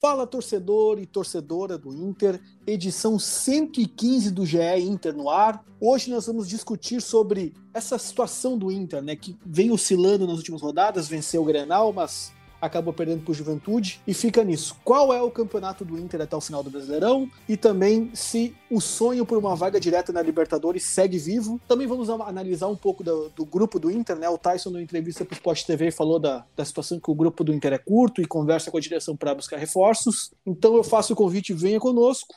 Fala 0.00 0.28
torcedor 0.28 1.00
e 1.00 1.06
torcedora 1.06 1.76
do 1.76 1.92
Inter, 1.92 2.40
edição 2.64 3.18
115 3.18 4.30
do 4.30 4.46
GE 4.46 4.58
Inter 4.78 5.12
no 5.12 5.28
ar. 5.28 5.64
Hoje 5.80 6.08
nós 6.08 6.28
vamos 6.28 6.48
discutir 6.48 7.02
sobre 7.02 7.52
essa 7.74 7.98
situação 7.98 8.56
do 8.56 8.70
Inter, 8.70 9.02
né, 9.02 9.16
que 9.16 9.36
vem 9.44 9.72
oscilando 9.72 10.24
nas 10.24 10.36
últimas 10.36 10.62
rodadas, 10.62 11.08
venceu 11.08 11.42
o 11.42 11.44
Grenal, 11.44 11.92
mas 11.92 12.32
acabou 12.60 12.92
perdendo 12.92 13.22
por 13.22 13.34
Juventude 13.34 14.00
e 14.06 14.14
fica 14.14 14.42
nisso. 14.44 14.76
Qual 14.84 15.12
é 15.12 15.22
o 15.22 15.30
campeonato 15.30 15.84
do 15.84 15.98
Inter 15.98 16.20
até 16.20 16.36
o 16.36 16.40
final 16.40 16.62
do 16.62 16.70
Brasileirão 16.70 17.30
e 17.48 17.56
também 17.56 18.10
se 18.14 18.54
o 18.70 18.80
sonho 18.80 19.24
por 19.24 19.38
uma 19.38 19.54
vaga 19.56 19.80
direta 19.80 20.12
na 20.12 20.22
Libertadores 20.22 20.84
segue 20.84 21.18
vivo. 21.18 21.60
Também 21.66 21.86
vamos 21.86 22.10
analisar 22.10 22.68
um 22.68 22.76
pouco 22.76 23.02
do, 23.02 23.28
do 23.30 23.44
grupo 23.44 23.78
do 23.78 23.90
Inter, 23.90 24.16
né? 24.16 24.28
O 24.28 24.38
Tyson, 24.38 24.70
na 24.70 24.82
entrevista 24.82 25.24
para 25.24 25.34
o 25.34 25.36
Sport 25.36 25.64
TV, 25.64 25.90
falou 25.90 26.18
da, 26.18 26.44
da 26.56 26.64
situação 26.64 27.00
que 27.00 27.10
o 27.10 27.14
grupo 27.14 27.42
do 27.44 27.52
Inter 27.52 27.72
é 27.72 27.78
curto 27.78 28.20
e 28.20 28.26
conversa 28.26 28.70
com 28.70 28.76
a 28.76 28.80
direção 28.80 29.16
para 29.16 29.34
buscar 29.34 29.56
reforços. 29.56 30.32
Então 30.46 30.76
eu 30.76 30.84
faço 30.84 31.12
o 31.12 31.16
convite, 31.16 31.52
venha 31.52 31.80
conosco. 31.80 32.34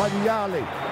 Olha 0.00 0.91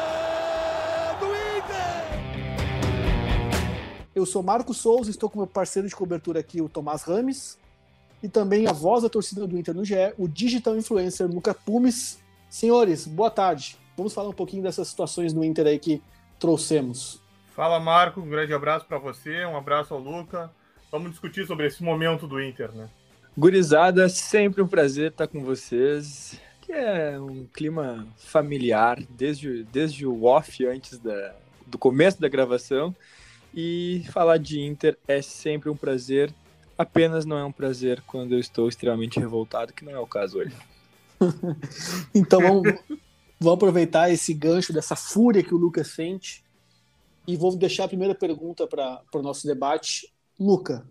Eu 4.13 4.25
sou 4.25 4.43
Marco 4.43 4.73
Souza, 4.73 5.09
estou 5.09 5.29
com 5.29 5.39
meu 5.39 5.47
parceiro 5.47 5.87
de 5.87 5.95
cobertura 5.95 6.41
aqui, 6.41 6.61
o 6.61 6.67
Tomás 6.67 7.03
Rames, 7.03 7.57
e 8.21 8.27
também 8.27 8.67
a 8.67 8.73
voz 8.73 9.03
da 9.03 9.09
torcida 9.09 9.47
do 9.47 9.57
Inter 9.57 9.73
no 9.73 9.85
GE, 9.85 9.95
o 10.17 10.27
digital 10.27 10.75
influencer 10.75 11.27
Luca 11.27 11.53
Pumes. 11.53 12.19
Senhores, 12.49 13.07
boa 13.07 13.31
tarde. 13.31 13.77
Vamos 13.95 14.13
falar 14.13 14.29
um 14.29 14.33
pouquinho 14.33 14.63
dessas 14.63 14.89
situações 14.89 15.33
no 15.33 15.45
Inter 15.45 15.65
aí 15.65 15.79
que 15.79 16.01
trouxemos. 16.37 17.21
Fala, 17.55 17.79
Marco. 17.79 18.19
Um 18.19 18.29
grande 18.29 18.53
abraço 18.53 18.85
para 18.85 18.97
você, 18.97 19.45
um 19.45 19.55
abraço 19.55 19.93
ao 19.93 19.99
Luca. 19.99 20.51
Vamos 20.91 21.11
discutir 21.11 21.47
sobre 21.47 21.67
esse 21.67 21.81
momento 21.81 22.27
do 22.27 22.41
Inter, 22.41 22.69
né? 22.73 22.89
Gurizada, 23.37 24.09
sempre 24.09 24.61
um 24.61 24.67
prazer 24.67 25.11
estar 25.11 25.27
com 25.27 25.41
vocês. 25.41 26.37
Que 26.59 26.73
é 26.73 27.17
um 27.17 27.45
clima 27.45 28.05
familiar, 28.17 29.01
desde, 29.09 29.63
desde 29.63 30.05
o 30.05 30.25
off, 30.25 30.65
antes 30.65 30.99
da, 30.99 31.33
do 31.65 31.77
começo 31.77 32.19
da 32.19 32.27
gravação. 32.27 32.93
E 33.53 34.03
falar 34.11 34.37
de 34.37 34.61
Inter 34.61 34.97
é 35.07 35.21
sempre 35.21 35.69
um 35.69 35.75
prazer, 35.75 36.33
apenas 36.77 37.25
não 37.25 37.37
é 37.37 37.43
um 37.43 37.51
prazer 37.51 38.01
quando 38.07 38.33
eu 38.33 38.39
estou 38.39 38.69
extremamente 38.69 39.19
revoltado, 39.19 39.73
que 39.73 39.83
não 39.83 39.91
é 39.91 39.99
o 39.99 40.07
caso 40.07 40.39
hoje. 40.39 40.55
então 42.15 42.39
vamos, 42.41 42.73
vamos 43.39 43.57
aproveitar 43.57 44.09
esse 44.09 44.33
gancho 44.33 44.71
dessa 44.71 44.95
fúria 44.95 45.43
que 45.43 45.53
o 45.53 45.57
Lucas 45.57 45.89
sente 45.89 46.43
e 47.27 47.35
vou 47.35 47.55
deixar 47.55 47.85
a 47.85 47.89
primeira 47.89 48.15
pergunta 48.15 48.65
para 48.65 49.01
o 49.13 49.21
nosso 49.21 49.45
debate. 49.45 50.11
Luca, 50.39 50.87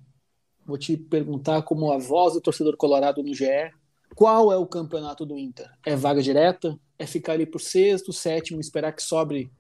vou 0.65 0.79
te 0.79 0.97
perguntar 0.97 1.63
como 1.63 1.91
a 1.91 1.99
voz 1.99 2.35
do 2.35 2.41
torcedor 2.41 2.77
colorado 2.77 3.23
no 3.23 3.35
GE, 3.35 3.73
qual 4.15 4.53
é 4.53 4.57
o 4.57 4.67
campeonato 4.67 5.25
do 5.25 5.39
Inter? 5.39 5.71
É 5.85 5.97
vaga 5.97 6.23
direta? 6.23 6.79
É 6.99 7.07
ficar 7.07 7.33
ali 7.33 7.47
por 7.47 7.61
sexto, 7.61 8.13
sétimo, 8.13 8.61
esperar 8.61 8.93
que 8.93 9.03
sobre 9.03 9.51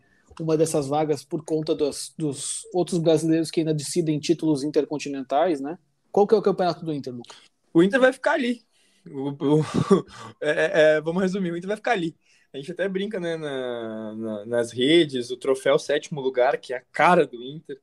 uma 0.40 0.56
dessas 0.56 0.88
vagas 0.88 1.24
por 1.24 1.44
conta 1.44 1.74
dos, 1.74 2.14
dos 2.16 2.62
outros 2.72 2.98
brasileiros 2.98 3.50
que 3.50 3.60
ainda 3.60 3.74
decidem 3.74 4.18
títulos 4.18 4.62
intercontinentais, 4.62 5.60
né? 5.60 5.78
Qual 6.10 6.26
que 6.26 6.34
é 6.34 6.38
o 6.38 6.42
campeonato 6.42 6.84
do 6.84 6.92
Inter, 6.92 7.14
Lucas? 7.14 7.36
O 7.72 7.82
Inter 7.82 8.00
vai 8.00 8.12
ficar 8.12 8.32
ali. 8.32 8.64
O, 9.06 9.30
o, 9.30 9.64
é, 10.40 10.96
é, 10.96 11.00
vamos 11.00 11.22
resumir, 11.22 11.52
o 11.52 11.56
Inter 11.56 11.68
vai 11.68 11.76
ficar 11.76 11.92
ali. 11.92 12.16
A 12.52 12.56
gente 12.56 12.72
até 12.72 12.88
brinca 12.88 13.20
né, 13.20 13.36
na, 13.36 14.14
na, 14.16 14.46
nas 14.46 14.72
redes, 14.72 15.30
o 15.30 15.36
troféu 15.36 15.78
sétimo 15.78 16.20
lugar, 16.20 16.58
que 16.58 16.72
é 16.72 16.78
a 16.78 16.84
cara 16.92 17.24
do 17.26 17.42
Inter. 17.42 17.80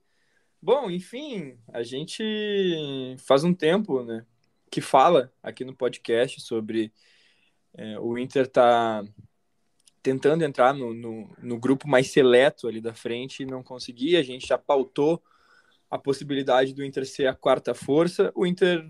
Bom, 0.61 0.89
enfim, 0.91 1.57
a 1.71 1.83
gente 1.83 2.23
faz 3.19 3.43
um 3.43 3.53
tempo 3.53 4.03
né, 4.03 4.25
que 4.69 4.81
fala 4.81 5.31
aqui 5.41 5.63
no 5.63 5.75
podcast 5.75 6.41
sobre 6.41 6.91
é, 7.73 7.97
o 7.99 8.17
Inter 8.17 8.47
tá 8.47 9.05
tentando 10.01 10.43
entrar 10.43 10.73
no, 10.73 10.93
no, 10.93 11.35
no, 11.41 11.59
grupo 11.59 11.87
mais 11.87 12.11
seleto 12.11 12.67
ali 12.67 12.79
da 12.79 12.93
frente 12.93 13.43
e 13.43 13.45
não 13.45 13.63
conseguia. 13.63 14.19
A 14.19 14.23
gente 14.23 14.47
já 14.47 14.57
pautou 14.57 15.21
a 15.89 15.97
possibilidade 15.97 16.73
do 16.73 16.83
Inter 16.83 17.05
ser 17.05 17.27
a 17.27 17.33
quarta 17.33 17.73
força. 17.73 18.31
O 18.35 18.45
Inter 18.45 18.85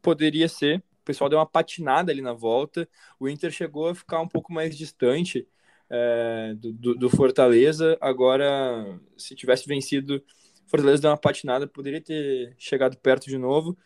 poderia 0.00 0.48
ser. 0.48 0.78
O 0.78 1.04
pessoal 1.04 1.28
deu 1.28 1.38
uma 1.38 1.46
patinada 1.46 2.10
ali 2.10 2.22
na 2.22 2.32
volta. 2.32 2.88
O 3.18 3.28
Inter 3.28 3.50
chegou 3.50 3.88
a 3.88 3.94
ficar 3.94 4.20
um 4.20 4.28
pouco 4.28 4.52
mais 4.52 4.76
distante 4.76 5.46
é, 5.90 6.54
do, 6.56 6.94
do, 6.94 7.10
Fortaleza. 7.10 7.96
Agora, 8.00 8.98
se 9.16 9.34
tivesse 9.34 9.66
vencido, 9.66 10.22
Fortaleza 10.66 11.02
deu 11.02 11.10
uma 11.10 11.16
patinada, 11.16 11.66
poderia 11.66 12.00
ter 12.00 12.54
chegado 12.58 12.96
perto 12.96 13.26
de 13.26 13.38
novo. 13.38 13.76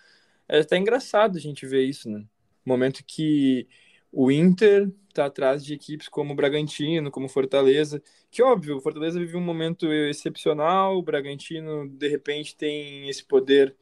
É 0.49 0.61
até 0.61 0.77
engraçado 0.77 1.37
a 1.37 1.41
gente 1.41 1.67
ver 1.67 1.85
isso, 1.85 2.09
né? 2.09 2.25
Momento 2.65 3.03
que 3.07 3.69
o 4.13 4.31
Inter 4.31 4.91
está 5.19 5.27
atrás 5.27 5.65
de 5.65 5.75
equipes 5.75 6.09
como 6.09 6.35
Bragantino, 6.35 7.11
como 7.11 7.29
Fortaleza, 7.29 8.01
que 8.31 8.43
óbvio, 8.43 8.77
o 8.77 8.81
Fortaleza 8.81 9.19
vive 9.19 9.37
um 9.37 9.41
momento 9.41 9.93
excepcional, 9.93 10.97
o 10.97 11.03
Bragantino 11.03 11.89
de 11.89 12.09
repente 12.09 12.57
tem 12.57 13.09
esse 13.09 13.25
poder 13.25 13.75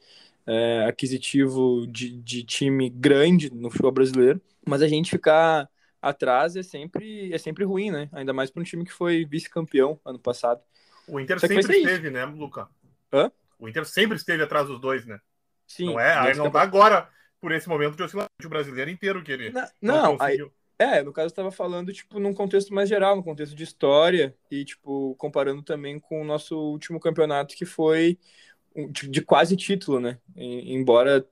é, 0.46 0.86
aquisitivo 0.88 1.86
de, 1.86 2.10
de 2.22 2.42
time 2.42 2.88
grande 2.88 3.52
no 3.52 3.70
futebol 3.70 3.92
brasileiro, 3.92 4.40
mas 4.66 4.80
a 4.80 4.88
gente 4.88 5.10
ficar 5.10 5.68
atrás 6.00 6.56
é 6.56 6.62
sempre 6.62 7.32
é 7.32 7.38
sempre 7.38 7.64
ruim, 7.64 7.90
né? 7.90 8.08
Ainda 8.12 8.32
mais 8.32 8.50
para 8.50 8.60
um 8.60 8.64
time 8.64 8.84
que 8.84 8.92
foi 8.92 9.24
vice-campeão 9.24 10.00
ano 10.04 10.18
passado. 10.18 10.60
O 11.06 11.20
Inter 11.20 11.38
sempre 11.38 11.78
esteve, 11.78 12.10
né, 12.10 12.24
Luca? 12.24 12.68
Hã? 13.12 13.30
O 13.58 13.68
Inter 13.68 13.84
sempre 13.84 14.16
esteve 14.16 14.42
atrás 14.42 14.66
dos 14.66 14.80
dois, 14.80 15.04
né? 15.04 15.20
Sim. 15.66 15.86
Não 15.86 16.00
é? 16.00 16.14
Aí 16.14 16.34
não 16.36 16.50
tá 16.50 16.62
agora 16.62 17.08
por 17.40 17.52
esse 17.52 17.68
momento 17.68 17.96
de 17.96 18.02
oscilação 18.02 18.28
o 18.44 18.48
brasileiro 18.48 18.90
inteiro 18.90 19.22
que 19.22 19.32
ele 19.32 19.50
não, 19.50 19.68
não, 19.80 20.02
não 20.02 20.16
aí, 20.20 20.38
é, 20.78 21.02
no 21.02 21.12
caso 21.12 21.26
eu 21.26 21.28
estava 21.30 21.50
falando 21.50 21.92
tipo 21.92 22.18
num 22.18 22.34
contexto 22.34 22.72
mais 22.74 22.88
geral, 22.88 23.16
no 23.16 23.22
contexto 23.22 23.54
de 23.54 23.64
história 23.64 24.34
e 24.50 24.64
tipo 24.64 25.14
comparando 25.16 25.62
também 25.62 25.98
com 25.98 26.20
o 26.20 26.24
nosso 26.24 26.56
último 26.56 27.00
campeonato 27.00 27.56
que 27.56 27.64
foi 27.64 28.18
de, 28.90 29.22
quase 29.22 29.56
título, 29.56 30.00
né? 30.00 30.18
E, 30.36 30.74
embora 30.74 31.26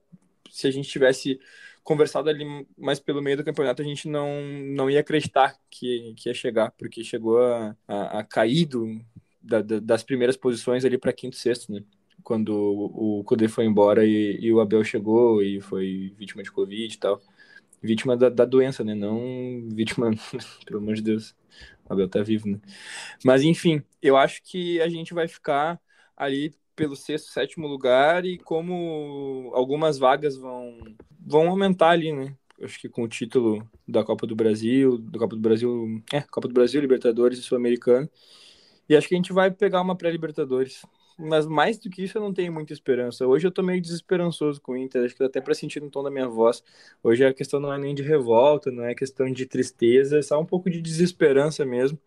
se 0.51 0.67
a 0.67 0.71
gente 0.71 0.89
tivesse 0.89 1.39
conversado 1.83 2.31
ali 2.31 2.45
mais 2.79 2.99
pelo 2.99 3.23
meio 3.23 3.37
do 3.37 3.45
campeonato, 3.45 3.83
a 3.83 3.85
gente 3.85 4.09
não, 4.09 4.43
não 4.43 4.89
ia 4.89 5.01
acreditar 5.01 5.59
que, 5.71 6.15
que 6.17 6.29
ia 6.31 6.35
chegar, 6.35 6.71
porque 6.73 7.05
chegou 7.05 7.43
a, 7.43 7.77
a, 7.87 8.21
a 8.21 8.25
cair 8.25 8.65
do, 8.65 8.99
da, 9.43 9.61
da, 9.61 9.79
das 9.81 10.03
primeiras 10.03 10.37
posições 10.37 10.85
ali 10.85 10.97
para 10.97 11.13
quinto 11.13 11.37
sexto, 11.37 11.73
né? 11.73 11.85
quando 12.23 12.55
o 12.57 13.23
Kudê 13.25 13.49
foi 13.49 13.67
embora 13.67 14.05
e, 14.05 14.39
e, 14.41 14.53
o 14.53 14.59
Abel 14.59 14.83
chegou 14.83 15.43
e 15.43 15.61
foi 15.61 16.15
vítima 16.19 16.43
de 16.43 16.51
Covid 16.51 16.93
e 16.93 16.99
tal. 16.99 17.21
Vítima 17.85 18.17
da, 18.17 18.31
da 18.31 18.47
doença, 18.47 18.83
né? 18.83 18.95
Não 18.95 19.69
vítima, 19.71 20.11
pelo 20.65 20.79
amor 20.79 20.95
de 20.95 21.03
Deus. 21.03 21.37
Abel 21.89 22.09
tá 22.09 22.23
vivo, 22.23 22.49
né? 22.49 22.59
Mas 23.23 23.43
enfim, 23.43 23.83
eu 24.01 24.17
acho 24.17 24.43
que 24.43 24.81
a 24.81 24.89
gente 24.89 25.13
vai 25.13 25.29
ficar 25.29 25.79
ali 26.17 26.55
pelo 26.75 26.97
sexto, 26.97 27.31
sétimo 27.31 27.67
lugar 27.67 28.25
e 28.25 28.39
como 28.39 29.51
algumas 29.55 29.99
vagas 29.99 30.37
vão, 30.37 30.79
vão 31.21 31.49
aumentar 31.51 31.91
ali, 31.91 32.11
né? 32.11 32.35
Acho 32.63 32.81
que 32.81 32.89
com 32.89 33.03
o 33.03 33.09
título 33.09 33.69
da 33.87 34.03
Copa 34.03 34.27
do 34.27 34.35
Brasil, 34.35 34.97
da 34.97 35.19
Copa 35.19 35.37
do 35.37 35.43
Brasil, 35.43 36.03
é, 36.11 36.23
Copa 36.23 36.49
do 36.49 36.55
Brasil, 36.55 36.81
Libertadores 36.81 37.39
e 37.39 37.43
Sul-Americano. 37.43 38.09
E 38.89 38.97
acho 38.97 39.09
que 39.09 39.15
a 39.15 39.19
gente 39.19 39.33
vai 39.33 39.51
pegar 39.51 39.83
uma 39.83 39.97
pré-Libertadores 39.97 40.83
mas 41.19 41.47
mais 41.47 41.79
do 41.79 41.91
que 41.91 42.03
isso 42.03 42.19
eu 42.19 42.23
não 42.23 42.33
tenho 42.33 42.53
muita 42.53 42.73
esperança. 42.73 43.27
Hoje 43.27 43.47
eu 43.47 43.53
tô 43.53 43.63
meio 43.63 43.81
desesperançoso 43.81 44.61
com 44.61 44.73
o 44.73 44.77
Inter, 44.77 45.05
acho 45.05 45.15
que 45.15 45.21
dá 45.21 45.27
até 45.27 45.41
para 45.41 45.55
sentir 45.55 45.81
no 45.81 45.91
tom 45.91 46.03
da 46.03 46.11
minha 46.11 46.29
voz. 46.29 46.63
Hoje 47.03 47.25
a 47.25 47.33
questão 47.35 47.61
não 47.61 47.73
é 47.73 47.79
nem 47.79 47.95
de 47.95 48.03
revolta, 48.03 48.71
não 48.71 48.85
é 48.85 48.95
questão 48.95 49.31
de 49.33 49.47
tristeza, 49.47 50.19
é 50.19 50.23
só 50.23 50.41
um 50.41 50.47
pouco 50.47 50.71
de 50.71 50.81
desesperança 50.81 51.65
mesmo. 51.65 51.99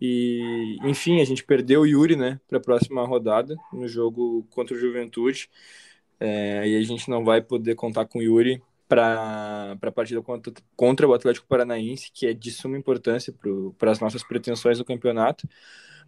E, 0.00 0.78
enfim, 0.84 1.20
a 1.20 1.24
gente 1.24 1.44
perdeu 1.44 1.82
o 1.82 1.86
Yuri, 1.86 2.16
né, 2.16 2.40
para 2.48 2.58
a 2.58 2.60
próxima 2.60 3.04
rodada, 3.06 3.56
no 3.72 3.86
jogo 3.86 4.46
contra 4.50 4.74
o 4.74 4.78
Juventude. 4.78 5.50
É, 6.18 6.68
e 6.68 6.76
a 6.76 6.82
gente 6.82 7.08
não 7.10 7.24
vai 7.24 7.40
poder 7.42 7.74
contar 7.74 8.06
com 8.06 8.18
o 8.18 8.22
Yuri 8.22 8.62
para 8.90 9.78
a 9.80 9.92
partida 9.92 10.20
contra, 10.20 10.52
contra 10.74 11.06
o 11.06 11.14
Atlético 11.14 11.46
Paranaense, 11.46 12.10
que 12.12 12.26
é 12.26 12.34
de 12.34 12.50
suma 12.50 12.76
importância 12.76 13.32
para 13.78 13.92
as 13.92 14.00
nossas 14.00 14.24
pretensões 14.24 14.80
no 14.80 14.84
campeonato. 14.84 15.48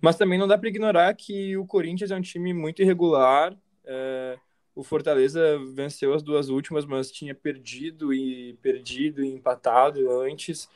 Mas 0.00 0.16
também 0.16 0.36
não 0.36 0.48
dá 0.48 0.58
para 0.58 0.68
ignorar 0.68 1.14
que 1.14 1.56
o 1.56 1.64
Corinthians 1.64 2.10
é 2.10 2.16
um 2.16 2.20
time 2.20 2.52
muito 2.52 2.82
irregular, 2.82 3.56
é, 3.84 4.36
o 4.74 4.82
Fortaleza 4.82 5.60
venceu 5.72 6.12
as 6.12 6.24
duas 6.24 6.48
últimas, 6.48 6.84
mas 6.84 7.12
tinha 7.12 7.36
perdido 7.36 8.12
e 8.12 8.54
perdido 8.60 9.22
e 9.22 9.32
empatado 9.32 10.10
antes. 10.20 10.68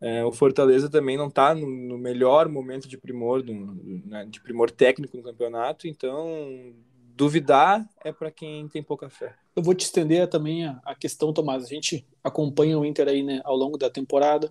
É, 0.00 0.24
o 0.24 0.32
Fortaleza 0.32 0.88
também 0.88 1.18
não 1.18 1.28
está 1.28 1.54
no, 1.54 1.66
no, 1.66 1.98
melhor 1.98 2.48
momento 2.48 2.88
de 2.88 2.96
primor, 2.96 3.42
do, 3.42 3.52
né, 3.52 4.24
de 4.24 4.40
primor 4.40 4.70
técnico 4.70 5.14
no 5.14 5.22
campeonato, 5.22 5.86
então 5.86 6.72
duvidar 7.20 7.86
é 8.02 8.10
para 8.10 8.30
quem 8.30 8.66
tem 8.66 8.82
pouca 8.82 9.10
fé. 9.10 9.34
Eu 9.54 9.62
vou 9.62 9.74
te 9.74 9.84
estender 9.84 10.26
também 10.26 10.64
a, 10.64 10.80
a, 10.86 10.94
questão, 10.94 11.34
Tomás. 11.34 11.64
A 11.64 11.66
gente 11.66 12.06
acompanha 12.24 12.78
o 12.78 12.84
Inter 12.84 13.08
aí 13.08 13.22
né, 13.22 13.42
ao 13.44 13.54
longo 13.54 13.76
da 13.76 13.90
temporada. 13.90 14.50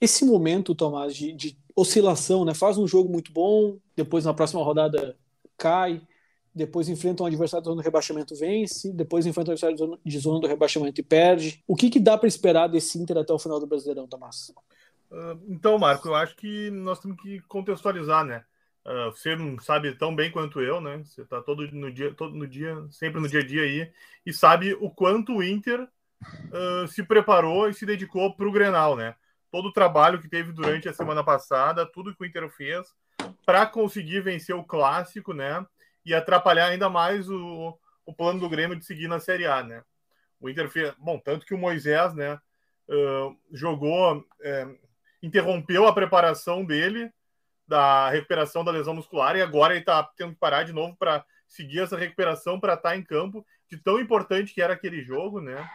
Esse 0.00 0.24
momento, 0.24 0.72
Tomás, 0.72 1.16
de, 1.16 1.32
de 1.32 1.58
oscilação, 1.74 2.44
né? 2.44 2.54
Faz 2.54 2.78
um 2.78 2.86
jogo 2.86 3.10
muito 3.10 3.32
bom, 3.32 3.76
depois 3.96 4.24
na 4.24 4.32
próxima 4.32 4.62
rodada 4.62 5.16
cai, 5.58 6.00
depois 6.54 6.88
enfrenta 6.88 7.24
um 7.24 7.26
adversário 7.26 7.64
da 7.64 7.70
zona 7.70 7.82
do 7.82 7.84
rebaixamento 7.84 8.36
vence, 8.36 8.92
depois 8.92 9.26
enfrenta 9.26 9.50
um 9.50 9.54
adversário 9.54 9.98
de 10.04 10.18
zona 10.20 10.38
do 10.38 10.46
rebaixamento 10.46 11.00
e 11.00 11.04
perde. 11.04 11.60
O 11.66 11.74
que, 11.74 11.90
que 11.90 11.98
dá 11.98 12.16
para 12.16 12.28
esperar 12.28 12.68
desse 12.68 12.98
Inter 13.00 13.18
até 13.18 13.32
o 13.32 13.38
final 13.38 13.58
do 13.58 13.66
Brasileirão, 13.66 14.06
Tomás? 14.06 14.52
Uh, 15.10 15.40
então, 15.48 15.76
Marco, 15.76 16.06
eu 16.06 16.14
acho 16.14 16.36
que 16.36 16.70
nós 16.70 17.00
temos 17.00 17.20
que 17.20 17.40
contextualizar, 17.48 18.24
né? 18.24 18.44
Uh, 18.86 19.10
você 19.10 19.34
não 19.34 19.58
sabe 19.58 19.92
tão 19.96 20.14
bem 20.14 20.30
quanto 20.30 20.60
eu, 20.60 20.80
né? 20.80 21.02
Você 21.04 21.22
está 21.22 21.42
todo 21.42 21.66
no 21.72 21.90
dia, 21.90 22.14
todo 22.14 22.36
no 22.36 22.46
dia, 22.46 22.86
sempre 22.90 23.20
no 23.20 23.28
dia 23.28 23.40
a 23.40 23.44
dia 23.44 23.62
aí, 23.62 23.92
e 24.24 24.32
sabe 24.32 24.74
o 24.74 24.88
quanto 24.88 25.36
o 25.36 25.42
Inter 25.42 25.82
uh, 25.82 26.86
se 26.86 27.02
preparou 27.02 27.68
e 27.68 27.74
se 27.74 27.84
dedicou 27.84 28.34
para 28.36 28.46
o 28.46 28.52
Grenal, 28.52 28.94
né? 28.94 29.16
Todo 29.50 29.68
o 29.68 29.72
trabalho 29.72 30.20
que 30.20 30.28
teve 30.28 30.52
durante 30.52 30.88
a 30.88 30.92
semana 30.92 31.24
passada, 31.24 31.84
tudo 31.84 32.14
que 32.14 32.22
o 32.22 32.26
Inter 32.26 32.48
fez 32.48 32.86
para 33.44 33.66
conseguir 33.66 34.20
vencer 34.20 34.54
o 34.54 34.62
clássico, 34.62 35.32
né? 35.32 35.66
e 36.06 36.14
atrapalhar 36.14 36.68
ainda 36.68 36.88
mais 36.88 37.28
o, 37.28 37.76
o 38.06 38.14
plano 38.14 38.38
do 38.38 38.48
Grêmio 38.48 38.78
de 38.78 38.86
seguir 38.86 39.08
na 39.08 39.18
Série 39.18 39.44
A, 39.44 39.62
né? 39.64 39.82
O 40.40 40.48
Inter 40.48 40.70
fez, 40.70 40.94
bom, 40.96 41.18
tanto 41.18 41.44
que 41.44 41.52
o 41.52 41.58
Moisés, 41.58 42.14
né, 42.14 42.34
uh, 42.88 43.36
jogou, 43.50 44.24
é, 44.40 44.68
interrompeu 45.20 45.86
a 45.88 45.92
preparação 45.92 46.64
dele 46.64 47.10
da 47.66 48.10
recuperação 48.10 48.64
da 48.64 48.70
lesão 48.70 48.94
muscular 48.94 49.36
e 49.36 49.42
agora 49.42 49.72
ele 49.72 49.80
está 49.80 50.02
tendo 50.16 50.32
que 50.32 50.38
parar 50.38 50.62
de 50.62 50.72
novo 50.72 50.96
para 50.96 51.24
seguir 51.48 51.80
essa 51.80 51.96
recuperação 51.96 52.60
para 52.60 52.74
estar 52.74 52.90
tá 52.90 52.96
em 52.96 53.02
campo, 53.02 53.44
de 53.68 53.76
tão 53.76 54.00
importante 54.00 54.52
que 54.52 54.62
era 54.62 54.74
aquele 54.74 55.02
jogo, 55.02 55.40
né? 55.40 55.68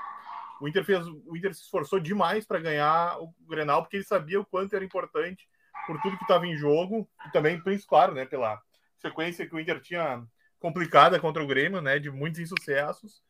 O 0.61 0.67
Inter 0.67 0.85
fez, 0.85 1.05
o 1.07 1.35
Inter 1.35 1.53
se 1.53 1.63
esforçou 1.63 1.99
demais 1.99 2.45
para 2.45 2.59
ganhar 2.59 3.19
o 3.19 3.33
Grenal 3.47 3.81
porque 3.81 3.97
ele 3.97 4.03
sabia 4.03 4.39
o 4.39 4.45
quanto 4.45 4.75
era 4.75 4.85
importante 4.85 5.47
por 5.87 5.99
tudo 6.01 6.17
que 6.17 6.23
estava 6.23 6.45
em 6.45 6.55
jogo 6.55 7.09
e 7.27 7.31
também, 7.31 7.59
claro, 7.87 8.13
né, 8.13 8.25
pela 8.25 8.61
sequência 8.99 9.47
que 9.47 9.55
o 9.55 9.59
Inter 9.59 9.81
tinha 9.81 10.23
complicada 10.59 11.19
contra 11.19 11.43
o 11.43 11.47
Grêmio, 11.47 11.81
né, 11.81 11.97
de 11.97 12.11
muitos 12.11 12.39
insucessos. 12.39 13.23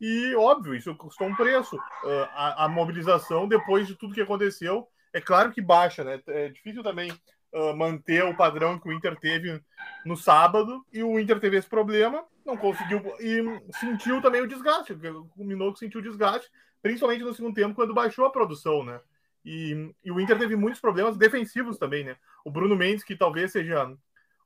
E, 0.00 0.34
óbvio, 0.36 0.74
isso 0.74 0.94
custou 0.94 1.26
um 1.26 1.34
preço. 1.34 1.74
Uh, 1.76 2.28
a, 2.34 2.64
a, 2.64 2.68
mobilização, 2.68 3.48
depois 3.48 3.86
de 3.86 3.96
tudo 3.96 4.14
que 4.14 4.20
aconteceu, 4.20 4.86
é 5.12 5.20
claro 5.20 5.50
que 5.50 5.60
baixa, 5.60 6.04
né? 6.04 6.22
É 6.28 6.50
difícil 6.50 6.82
também 6.82 7.10
uh, 7.56 7.76
manter 7.76 8.22
o 8.24 8.36
padrão 8.36 8.78
que 8.78 8.88
o 8.88 8.92
Inter 8.92 9.16
teve 9.18 9.60
no 10.04 10.16
sábado, 10.16 10.84
e 10.92 11.02
o 11.02 11.18
Inter 11.18 11.40
teve 11.40 11.56
esse 11.56 11.68
problema, 11.68 12.22
não 12.44 12.56
conseguiu, 12.56 13.02
e 13.18 13.42
sentiu 13.78 14.20
também 14.20 14.42
o 14.42 14.46
desgaste, 14.46 14.96
culminou 15.34 15.72
que 15.72 15.78
sentiu 15.78 16.00
o 16.00 16.02
desgaste, 16.02 16.48
principalmente 16.82 17.24
no 17.24 17.34
segundo 17.34 17.54
tempo, 17.54 17.74
quando 17.74 17.94
baixou 17.94 18.26
a 18.26 18.30
produção, 18.30 18.84
né? 18.84 19.00
E, 19.44 19.94
e, 20.04 20.10
o 20.10 20.20
Inter 20.20 20.36
teve 20.38 20.56
muitos 20.56 20.80
problemas 20.80 21.16
defensivos 21.16 21.78
também, 21.78 22.04
né? 22.04 22.16
O 22.44 22.50
Bruno 22.50 22.76
Mendes, 22.76 23.04
que 23.04 23.16
talvez 23.16 23.52
seja 23.52 23.88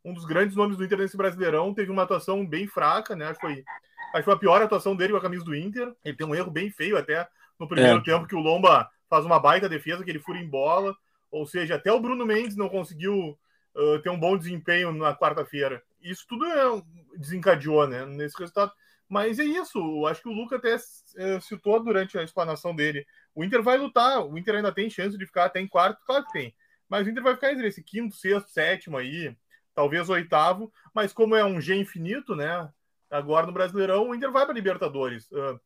um 0.04 0.12
dos 0.12 0.26
grandes 0.26 0.54
nomes 0.54 0.76
do 0.76 0.84
Inter 0.84 0.98
nesse 0.98 1.16
Brasileirão, 1.16 1.74
teve 1.74 1.90
uma 1.90 2.02
atuação 2.02 2.46
bem 2.46 2.66
fraca, 2.66 3.16
né? 3.16 3.26
Acho 3.26 3.40
que 3.40 3.46
foi, 3.46 3.64
acho 4.12 4.18
que 4.18 4.22
foi 4.24 4.34
a 4.34 4.38
pior 4.38 4.62
atuação 4.62 4.94
dele 4.94 5.12
com 5.12 5.18
a 5.18 5.22
camisa 5.22 5.44
do 5.44 5.54
Inter. 5.54 5.94
Ele 6.04 6.16
tem 6.16 6.26
um 6.26 6.34
erro 6.34 6.50
bem 6.50 6.70
feio 6.70 6.98
até 6.98 7.26
no 7.58 7.66
primeiro 7.66 7.98
é. 7.98 8.02
tempo, 8.02 8.26
que 8.26 8.34
o 8.34 8.40
Lomba 8.40 8.90
faz 9.08 9.24
uma 9.24 9.40
baita 9.40 9.68
defesa, 9.68 10.04
que 10.04 10.10
ele 10.10 10.20
fura 10.20 10.38
em 10.38 10.46
bola. 10.46 10.94
Ou 11.30 11.46
seja, 11.46 11.76
até 11.76 11.92
o 11.92 12.00
Bruno 12.00 12.26
Mendes 12.26 12.56
não 12.56 12.68
conseguiu 12.68 13.38
uh, 13.74 13.98
ter 14.02 14.10
um 14.10 14.18
bom 14.18 14.36
desempenho 14.36 14.92
na 14.92 15.14
quarta-feira. 15.14 15.82
Isso 16.00 16.24
tudo 16.28 16.44
é, 16.46 16.82
desencadeou, 17.16 17.86
né? 17.86 18.04
Nesse 18.06 18.38
resultado. 18.38 18.72
Mas 19.08 19.38
é 19.38 19.44
isso, 19.44 20.06
acho 20.06 20.22
que 20.22 20.28
o 20.28 20.32
Luca 20.32 20.56
até 20.56 20.76
uh, 20.76 21.40
citou 21.40 21.82
durante 21.82 22.16
a 22.16 22.22
explanação 22.22 22.74
dele. 22.74 23.04
O 23.34 23.42
Inter 23.42 23.62
vai 23.62 23.76
lutar, 23.76 24.24
o 24.24 24.38
Inter 24.38 24.56
ainda 24.56 24.72
tem 24.72 24.88
chance 24.88 25.18
de 25.18 25.26
ficar 25.26 25.46
até 25.46 25.60
em 25.60 25.66
quarto, 25.66 26.00
claro 26.06 26.24
que 26.26 26.32
tem. 26.32 26.54
Mas 26.88 27.06
o 27.06 27.10
Inter 27.10 27.22
vai 27.22 27.34
ficar 27.34 27.52
entre 27.52 27.66
esse 27.66 27.82
quinto, 27.82 28.14
sexto, 28.14 28.50
sétimo 28.50 28.96
aí 28.96 29.36
talvez 29.74 30.08
oitavo, 30.10 30.72
mas 30.94 31.12
como 31.12 31.34
é 31.34 31.44
um 31.44 31.60
G 31.60 31.74
infinito, 31.74 32.34
né? 32.34 32.68
Agora 33.10 33.46
no 33.46 33.52
Brasileirão, 33.52 34.08
o 34.08 34.14
Inter 34.14 34.30
vai 34.30 34.44
para 34.44 34.54
Libertadores. 34.54 35.30
Uh, 35.30 35.58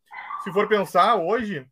se 0.43 0.53
for 0.53 0.69
pensar 0.69 1.17
hoje, 1.17 1.67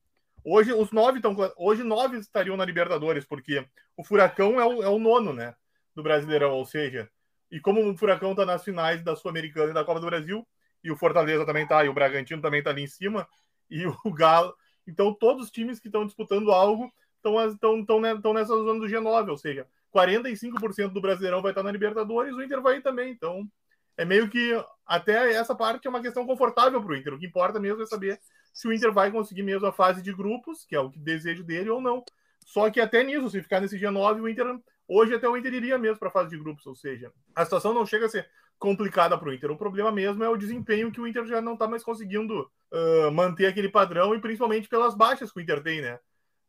hoje 0.44 0.72
os 0.72 0.90
nove 0.92 1.18
estão. 1.18 1.36
Hoje 1.56 1.82
nove 1.82 2.18
estariam 2.18 2.56
na 2.56 2.64
Libertadores, 2.64 3.24
porque 3.24 3.66
o 3.96 4.04
Furacão 4.04 4.60
é 4.60 4.64
o, 4.64 4.82
é 4.82 4.88
o 4.88 4.98
nono, 4.98 5.32
né? 5.32 5.54
Do 5.94 6.02
Brasileirão, 6.02 6.52
ou 6.52 6.64
seja, 6.64 7.10
e 7.50 7.60
como 7.60 7.86
o 7.86 7.96
Furacão 7.96 8.30
está 8.30 8.46
nas 8.46 8.64
finais 8.64 9.02
da 9.02 9.14
Sul-Americana 9.14 9.70
e 9.70 9.74
da 9.74 9.84
Copa 9.84 10.00
do 10.00 10.06
Brasil, 10.06 10.46
e 10.82 10.90
o 10.90 10.96
Fortaleza 10.96 11.44
também 11.44 11.64
está, 11.64 11.84
e 11.84 11.88
o 11.88 11.94
Bragantino 11.94 12.40
também 12.40 12.60
está 12.60 12.70
ali 12.70 12.82
em 12.82 12.86
cima, 12.86 13.28
e 13.70 13.86
o 13.86 13.94
Galo. 14.12 14.54
Então, 14.86 15.12
todos 15.12 15.44
os 15.44 15.50
times 15.50 15.78
que 15.78 15.88
estão 15.88 16.06
disputando 16.06 16.50
algo 16.50 16.92
estão 17.16 18.32
nessa 18.32 18.48
zona 18.48 18.80
do 18.80 18.86
G9, 18.86 19.28
ou 19.28 19.36
seja, 19.36 19.66
45% 19.94 20.88
do 20.88 21.00
Brasileirão 21.00 21.42
vai 21.42 21.52
estar 21.52 21.62
na 21.62 21.70
Libertadores, 21.70 22.34
o 22.34 22.42
Inter 22.42 22.60
vai 22.60 22.80
também. 22.80 23.12
Então, 23.12 23.46
é 23.96 24.04
meio 24.04 24.28
que 24.28 24.52
até 24.86 25.32
essa 25.34 25.54
parte 25.54 25.86
é 25.86 25.90
uma 25.90 26.00
questão 26.00 26.26
confortável 26.26 26.82
para 26.82 26.92
o 26.92 26.96
Inter. 26.96 27.14
O 27.14 27.18
que 27.18 27.26
importa 27.26 27.60
mesmo 27.60 27.82
é 27.82 27.86
saber 27.86 28.18
se 28.52 28.68
o 28.68 28.72
Inter 28.72 28.92
vai 28.92 29.10
conseguir 29.10 29.42
mesmo 29.42 29.66
a 29.66 29.72
fase 29.72 30.02
de 30.02 30.12
grupos, 30.12 30.64
que 30.64 30.76
é 30.76 30.80
o 30.80 30.90
que 30.90 30.98
desejo 30.98 31.42
dele, 31.42 31.70
ou 31.70 31.80
não. 31.80 32.04
Só 32.44 32.70
que 32.70 32.80
até 32.80 33.02
nisso, 33.02 33.30
se 33.30 33.42
ficar 33.42 33.60
nesse 33.60 33.78
dia 33.78 33.90
9, 33.90 34.20
o 34.20 34.28
Inter. 34.28 34.58
Hoje 34.86 35.14
até 35.14 35.28
o 35.28 35.36
Inter 35.36 35.54
iria 35.54 35.78
mesmo 35.78 35.98
para 35.98 36.08
a 36.08 36.12
fase 36.12 36.30
de 36.30 36.36
grupos, 36.36 36.66
ou 36.66 36.74
seja, 36.74 37.10
a 37.34 37.44
situação 37.44 37.72
não 37.72 37.86
chega 37.86 38.06
a 38.06 38.08
ser 38.08 38.28
complicada 38.58 39.16
para 39.16 39.28
o 39.28 39.32
Inter. 39.32 39.50
O 39.50 39.56
problema 39.56 39.90
mesmo 39.90 40.22
é 40.22 40.28
o 40.28 40.36
desempenho 40.36 40.92
que 40.92 41.00
o 41.00 41.06
Inter 41.06 41.24
já 41.24 41.40
não 41.40 41.54
está 41.54 41.66
mais 41.66 41.82
conseguindo 41.82 42.50
uh, 42.70 43.10
manter 43.10 43.46
aquele 43.46 43.68
padrão 43.68 44.14
e 44.14 44.20
principalmente 44.20 44.68
pelas 44.68 44.94
baixas 44.94 45.32
que 45.32 45.38
o 45.38 45.42
Inter 45.42 45.62
tem, 45.62 45.80
né? 45.80 45.98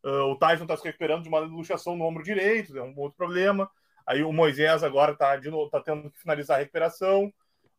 Uh, 0.04 0.32
o 0.32 0.36
Tyson 0.36 0.64
está 0.64 0.76
se 0.76 0.84
recuperando 0.84 1.24
de 1.24 1.30
uma 1.30 1.40
luxação 1.40 1.96
no 1.96 2.04
ombro 2.04 2.24
direito, 2.24 2.78
é 2.78 2.84
um 2.84 2.94
outro 2.98 3.18
problema. 3.18 3.70
Aí 4.06 4.22
o 4.24 4.34
Moisés 4.34 4.84
agora 4.84 5.14
está 5.14 5.40
tá 5.72 5.80
tendo 5.80 6.12
que 6.12 6.20
finalizar 6.20 6.58
a 6.58 6.60
recuperação. 6.60 7.34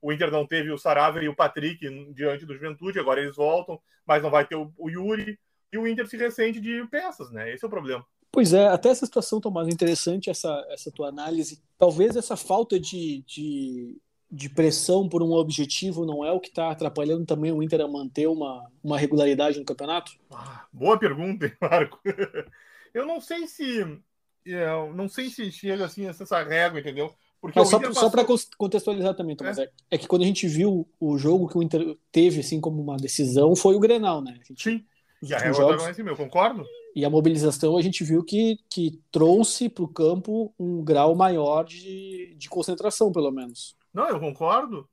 O 0.04 0.12
Inter 0.12 0.30
não 0.30 0.46
teve 0.46 0.70
o 0.70 0.76
Saravia 0.76 1.22
e 1.22 1.28
o 1.30 1.34
Patrick 1.34 1.80
diante 2.12 2.44
do 2.44 2.52
Juventude, 2.52 3.00
agora 3.00 3.22
eles 3.22 3.36
voltam, 3.36 3.80
mas 4.06 4.22
não 4.22 4.30
vai 4.30 4.46
ter 4.46 4.54
o, 4.54 4.70
o 4.76 4.90
Yuri. 4.90 5.38
E 5.72 5.78
o 5.78 5.88
Inter 5.88 6.06
se 6.06 6.18
ressente 6.18 6.60
de 6.60 6.86
peças, 6.88 7.30
né? 7.30 7.50
Esse 7.50 7.64
é 7.64 7.66
o 7.66 7.70
problema. 7.70 8.04
Pois 8.30 8.52
é, 8.52 8.68
até 8.68 8.90
essa 8.90 9.06
situação, 9.06 9.40
Tomás, 9.40 9.66
interessante 9.66 10.28
essa, 10.28 10.62
essa 10.68 10.92
tua 10.92 11.08
análise. 11.08 11.62
Talvez 11.78 12.16
essa 12.16 12.36
falta 12.36 12.78
de, 12.78 13.24
de 13.26 13.96
de 14.30 14.48
pressão 14.48 15.08
por 15.08 15.22
um 15.22 15.30
objetivo 15.30 16.04
não 16.04 16.24
é 16.24 16.32
o 16.32 16.40
que 16.40 16.48
está 16.48 16.70
atrapalhando 16.70 17.24
também 17.24 17.52
o 17.52 17.62
Inter 17.62 17.80
a 17.80 17.88
manter 17.88 18.26
uma, 18.26 18.68
uma 18.82 18.98
regularidade 18.98 19.58
no 19.58 19.64
campeonato? 19.64 20.12
Ah, 20.32 20.66
boa 20.72 20.98
pergunta, 20.98 21.46
hein, 21.46 21.52
Marco. 21.60 22.00
Eu 22.92 23.06
não 23.06 23.20
sei 23.20 23.46
se 23.46 24.02
eu 24.44 24.92
não 24.92 25.08
sei 25.08 25.30
se 25.30 25.50
chega 25.50 25.86
assim 25.86 26.06
essa 26.06 26.42
régua, 26.42 26.78
entendeu? 26.78 27.12
Porque 27.44 27.62
só, 27.66 27.78
passou... 27.78 27.94
só 27.94 28.08
para 28.08 28.24
contextualizar 28.56 29.14
também, 29.14 29.36
Thomas, 29.36 29.58
é. 29.58 29.70
é. 29.90 29.98
que 29.98 30.08
quando 30.08 30.22
a 30.22 30.24
gente 30.24 30.48
viu 30.48 30.88
o 30.98 31.18
jogo 31.18 31.46
que 31.46 31.58
o 31.58 31.62
Inter 31.62 31.94
teve 32.10 32.40
assim 32.40 32.58
como 32.58 32.80
uma 32.80 32.96
decisão 32.96 33.54
foi 33.54 33.74
o 33.74 33.78
Grenal, 33.80 34.22
né? 34.22 34.40
Gente, 34.48 34.62
Sim. 34.62 34.86
A 35.34 35.38
régua 35.38 35.90
em 35.90 35.94
cima, 35.94 36.10
eu 36.10 36.16
concordo. 36.16 36.64
E 36.96 37.04
a 37.04 37.10
mobilização 37.10 37.76
a 37.76 37.82
gente 37.82 38.02
viu 38.02 38.24
que, 38.24 38.56
que 38.70 38.98
trouxe 39.12 39.68
para 39.68 39.84
o 39.84 39.88
campo 39.88 40.54
um 40.58 40.82
grau 40.82 41.14
maior 41.14 41.64
de, 41.64 42.34
de 42.38 42.48
concentração, 42.48 43.12
pelo 43.12 43.30
menos. 43.30 43.76
Não, 43.92 44.08
eu 44.08 44.18
concordo. 44.18 44.88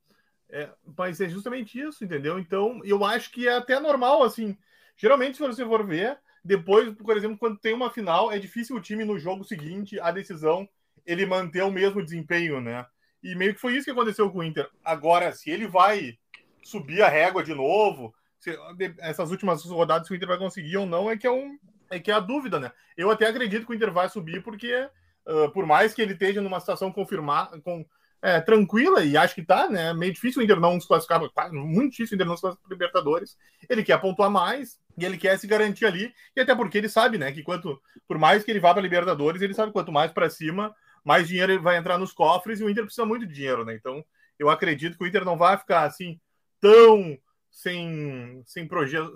É, 0.50 0.70
mas 0.98 1.22
é 1.22 1.30
justamente 1.30 1.80
isso, 1.80 2.04
entendeu? 2.04 2.38
Então, 2.38 2.82
eu 2.84 3.06
acho 3.06 3.32
que 3.32 3.48
é 3.48 3.56
até 3.56 3.80
normal, 3.80 4.24
assim. 4.24 4.58
Geralmente, 4.98 5.38
se 5.38 5.44
você 5.48 5.66
for 5.66 5.88
ver, 5.88 6.20
depois, 6.44 6.94
por 6.96 7.16
exemplo, 7.16 7.38
quando 7.38 7.60
tem 7.60 7.74
uma 7.74 7.90
final, 7.90 8.30
é 8.30 8.38
difícil 8.38 8.76
o 8.76 8.82
time 8.82 9.06
no 9.06 9.18
jogo 9.18 9.46
seguinte, 9.46 9.98
a 10.02 10.12
decisão, 10.12 10.68
ele 11.06 11.26
manter 11.26 11.64
o 11.64 11.72
mesmo 11.72 12.04
desempenho, 12.04 12.62
né? 12.62 12.86
E 13.24 13.36
meio 13.36 13.54
que 13.54 13.62
foi 13.62 13.76
isso 13.76 13.86
que 13.86 13.92
aconteceu 13.92 14.30
com 14.32 14.40
o 14.40 14.44
Inter. 14.44 14.68
Agora, 14.84 15.32
se 15.32 15.50
ele 15.50 15.68
vai 15.68 16.18
subir 16.64 17.02
a 17.02 17.10
régua 17.10 17.44
de 17.44 17.54
novo, 17.54 18.14
se, 18.40 18.58
essas 19.00 19.30
últimas 19.30 19.64
rodadas, 19.66 20.08
se 20.08 20.14
o 20.14 20.16
Inter 20.16 20.28
vai 20.28 20.38
conseguir 20.38 20.78
ou 20.78 20.86
não, 20.86 21.10
é 21.10 21.18
que 21.18 21.28
é, 21.28 21.32
um, 21.32 21.58
é 21.90 22.00
que 22.00 22.12
é 22.12 22.14
a 22.14 22.20
dúvida, 22.20 22.60
né? 22.60 22.72
Eu 22.98 23.12
até 23.12 23.28
acredito 23.28 23.66
que 23.66 23.72
o 23.72 23.76
Inter 23.76 23.92
vai 23.92 24.10
subir, 24.10 24.44
porque 24.44 24.90
uh, 25.28 25.52
por 25.52 25.66
mais 25.66 25.94
que 25.94 26.02
ele 26.02 26.14
esteja 26.14 26.42
numa 26.42 26.60
situação 26.60 26.92
confirmada, 26.92 27.60
com 27.62 27.86
é, 28.22 28.40
tranquila 28.40 29.04
e 29.04 29.18
acho 29.18 29.34
que 29.34 29.44
tá, 29.44 29.68
né? 29.68 29.94
Meio 29.94 30.14
difícil 30.14 30.42
o 30.42 30.44
Inter 30.44 30.60
não 30.60 30.80
se 30.80 30.88
classificar, 30.88 31.20
muito 31.52 31.92
difícil 31.92 32.14
o 32.14 32.16
Inter 32.16 32.28
não 32.28 32.36
se 32.36 32.42
classificar 32.42 32.68
para 32.68 32.76
Libertadores. 32.76 33.38
Ele 33.68 33.84
quer 33.84 34.00
pontuar 34.00 34.30
mais 34.30 34.80
e 34.98 35.06
ele 35.06 35.18
quer 35.18 35.38
se 35.40 35.48
garantir 35.48 35.86
ali, 35.86 36.14
e 36.36 36.42
até 36.42 36.54
porque 36.54 36.78
ele 36.78 36.90
sabe, 36.90 37.18
né, 37.18 37.32
que 37.32 37.42
quanto 37.42 37.82
por 38.08 38.20
mais 38.20 38.44
que 38.44 38.52
ele 38.52 38.60
vá 38.60 38.74
para 38.74 38.84
Libertadores, 38.84 39.42
ele 39.42 39.54
sabe 39.54 39.72
quanto 39.72 39.92
mais 39.92 40.12
para 40.12 40.30
cima, 40.30 40.76
mais 41.04 41.28
dinheiro 41.28 41.62
vai 41.62 41.78
entrar 41.78 41.98
nos 41.98 42.14
cofres 42.14 42.60
e 42.60 42.64
o 42.64 42.70
Inter 42.70 42.86
precisa 42.86 43.06
muito 43.06 43.26
de 43.26 43.34
dinheiro, 43.34 43.66
né? 43.66 43.76
Então, 43.76 44.04
eu 44.38 44.50
acredito 44.50 44.98
que 44.98 45.04
o 45.04 45.08
Inter 45.08 45.26
não 45.26 45.38
vai 45.38 45.58
ficar 45.58 45.84
assim 45.84 46.20
tão 46.60 47.18
sem, 47.52 48.42
sem 48.46 48.68
projeto, 48.68 49.14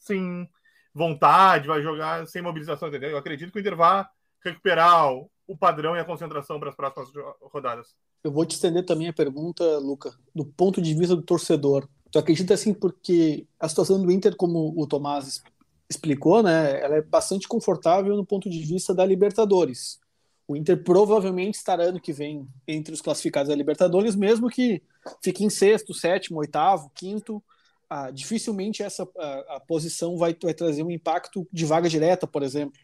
sem 0.00 0.48
vontade, 0.92 1.68
vai 1.68 1.82
jogar 1.82 2.26
sem 2.26 2.42
mobilização, 2.42 2.88
entendeu? 2.88 3.10
Eu 3.10 3.18
acredito 3.18 3.52
que 3.52 3.58
o 3.58 3.60
Inter 3.60 3.76
vai 3.76 4.04
recuperar 4.42 5.12
o, 5.12 5.56
padrão 5.58 5.94
e 5.94 6.00
a 6.00 6.04
concentração 6.04 6.58
para 6.58 6.70
as 6.70 6.74
próximas 6.74 7.10
rodadas. 7.40 7.94
Eu 8.24 8.32
vou 8.32 8.44
te 8.44 8.52
estender 8.52 8.84
também 8.84 9.08
a 9.08 9.12
pergunta, 9.12 9.78
Luca, 9.78 10.12
do 10.34 10.44
ponto 10.44 10.80
de 10.80 10.94
vista 10.94 11.14
do 11.14 11.22
torcedor. 11.22 11.88
Tu 12.10 12.18
acredita 12.18 12.54
assim 12.54 12.72
porque 12.72 13.46
a 13.60 13.68
situação 13.68 14.02
do 14.02 14.10
Inter, 14.10 14.34
como 14.36 14.72
o 14.76 14.86
Tomás 14.86 15.42
explicou, 15.88 16.42
né, 16.42 16.80
ela 16.82 16.96
é 16.96 17.02
bastante 17.02 17.46
confortável 17.46 18.16
no 18.16 18.26
ponto 18.26 18.48
de 18.50 18.58
vista 18.64 18.94
da 18.94 19.04
Libertadores. 19.04 20.00
O 20.48 20.56
Inter 20.56 20.82
provavelmente 20.82 21.56
estará 21.56 21.84
ano 21.84 22.00
que 22.00 22.12
vem 22.12 22.46
entre 22.68 22.94
os 22.94 23.00
classificados 23.00 23.48
da 23.48 23.54
Libertadores, 23.54 24.14
mesmo 24.14 24.48
que 24.48 24.82
fique 25.22 25.44
em 25.44 25.50
sexto, 25.50 25.92
sétimo, 25.92 26.38
oitavo, 26.38 26.90
quinto. 26.94 27.42
Ah, 27.88 28.10
dificilmente 28.10 28.82
essa 28.82 29.08
a, 29.16 29.56
a 29.56 29.60
posição 29.60 30.16
vai, 30.16 30.36
vai 30.40 30.54
trazer 30.54 30.82
um 30.82 30.90
impacto 30.90 31.46
de 31.52 31.64
vaga 31.64 31.88
direta, 31.88 32.26
por 32.26 32.42
exemplo. 32.42 32.78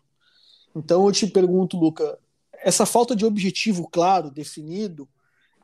Então 0.75 1.07
eu 1.07 1.13
te 1.13 1.27
pergunto, 1.27 1.77
Luca, 1.77 2.19
essa 2.53 2.87
falta 2.87 3.15
de 3.15 3.25
objetivo 3.25 3.89
claro, 3.89 4.31
definido, 4.31 5.09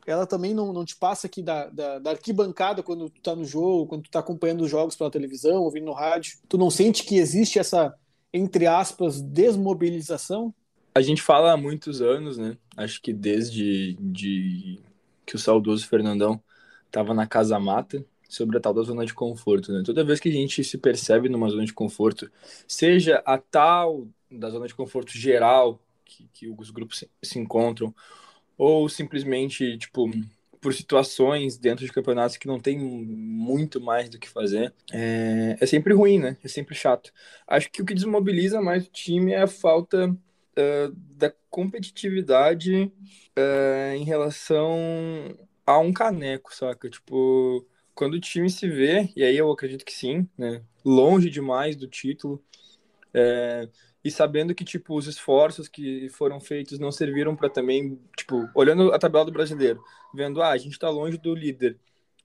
ela 0.07 0.26
também 0.26 0.55
não, 0.55 0.73
não 0.73 0.85
te 0.85 0.97
passa 0.97 1.26
aqui 1.26 1.43
da, 1.43 1.69
da, 1.69 1.99
da 1.99 2.11
arquibancada 2.11 2.83
quando 2.83 3.11
tu 3.11 3.21
tá 3.21 3.37
no 3.37 3.45
jogo, 3.45 3.87
quando 3.87 4.05
tu 4.05 4.11
tá 4.11 4.21
acompanhando 4.21 4.62
os 4.62 4.71
jogos 4.71 4.97
pela 4.97 5.11
televisão, 5.11 5.62
ouvindo 5.62 5.87
no 5.87 5.93
rádio. 5.93 6.38
Tu 6.49 6.57
não 6.57 6.71
sente 6.71 7.05
que 7.05 7.19
existe 7.19 7.59
essa, 7.59 7.95
entre 8.33 8.67
aspas, 8.67 9.21
desmobilização? 9.21 10.55
A 10.99 11.02
gente 11.02 11.23
fala 11.23 11.52
há 11.52 11.57
muitos 11.57 12.02
anos, 12.02 12.37
né? 12.37 12.57
Acho 12.76 13.00
que 13.00 13.12
desde 13.12 13.95
de 14.00 14.81
que 15.25 15.37
o 15.37 15.38
saudoso 15.38 15.87
Fernandão 15.87 16.43
estava 16.87 17.14
na 17.14 17.25
casa 17.25 17.57
mata, 17.61 18.05
sobre 18.28 18.59
a 18.59 18.61
tal 18.61 18.75
da 18.75 18.83
zona 18.83 19.07
de 19.07 19.14
conforto, 19.14 19.73
né? 19.73 19.83
Toda 19.87 20.02
vez 20.02 20.19
que 20.19 20.28
a 20.28 20.33
gente 20.33 20.64
se 20.64 20.76
percebe 20.76 21.28
numa 21.28 21.49
zona 21.49 21.64
de 21.64 21.73
conforto, 21.73 22.28
seja 22.67 23.23
a 23.25 23.38
tal 23.38 24.09
da 24.28 24.50
zona 24.50 24.67
de 24.67 24.75
conforto 24.75 25.17
geral 25.17 25.81
que, 26.05 26.28
que 26.33 26.49
os 26.49 26.71
grupos 26.71 26.99
se, 26.99 27.11
se 27.23 27.38
encontram, 27.38 27.95
ou 28.57 28.88
simplesmente, 28.88 29.78
tipo, 29.78 30.11
por 30.61 30.75
situações 30.75 31.57
dentro 31.57 31.87
de 31.87 31.93
campeonatos 31.93 32.37
que 32.37 32.49
não 32.49 32.59
tem 32.59 32.76
muito 32.76 33.81
mais 33.81 34.11
do 34.11 34.19
que 34.19 34.28
fazer, 34.28 34.75
é, 34.93 35.57
é 35.61 35.64
sempre 35.67 35.95
ruim, 35.95 36.19
né? 36.19 36.37
É 36.43 36.49
sempre 36.49 36.75
chato. 36.75 37.12
Acho 37.47 37.71
que 37.71 37.83
o 37.83 37.87
que 37.87 37.95
desmobiliza 37.95 38.61
mais 38.61 38.85
o 38.85 38.90
time 38.90 39.31
é 39.31 39.43
a 39.43 39.47
falta 39.47 40.12
uh, 40.59 40.93
da 41.17 41.33
competitividade 41.49 42.93
uh, 43.38 43.95
em 43.97 44.05
relação 44.05 44.77
a 45.65 45.79
um 45.79 45.93
caneco, 45.93 46.55
saca? 46.55 46.91
Tipo, 46.91 47.65
quando 47.95 48.15
o 48.15 48.21
time 48.21 48.50
se 48.50 48.69
vê, 48.69 49.11
e 49.17 49.23
aí 49.23 49.37
eu 49.37 49.50
acredito 49.50 49.85
que 49.85 49.93
sim, 49.93 50.29
né? 50.37 50.62
Longe 50.85 51.31
demais 51.31 51.77
do 51.77 51.87
título. 51.87 52.43
É, 53.15 53.69
e 54.05 54.11
sabendo 54.11 54.55
que 54.55 54.65
tipo 54.65 54.95
os 54.97 55.07
esforços 55.07 55.67
que 55.67 56.09
foram 56.11 56.41
feitos 56.41 56.79
não 56.79 56.93
serviram 56.93 57.35
para 57.35 57.49
também 57.49 57.99
tipo 58.17 58.49
olhando 58.55 58.93
a 58.93 58.99
tabela 58.99 59.25
do 59.25 59.33
brasileiro 59.33 59.83
vendo 60.15 60.43
ah 60.43 60.50
a 60.50 60.57
gente 60.59 60.73
está 60.73 60.91
longe 60.91 61.17
do 61.17 61.35
líder 61.35 61.79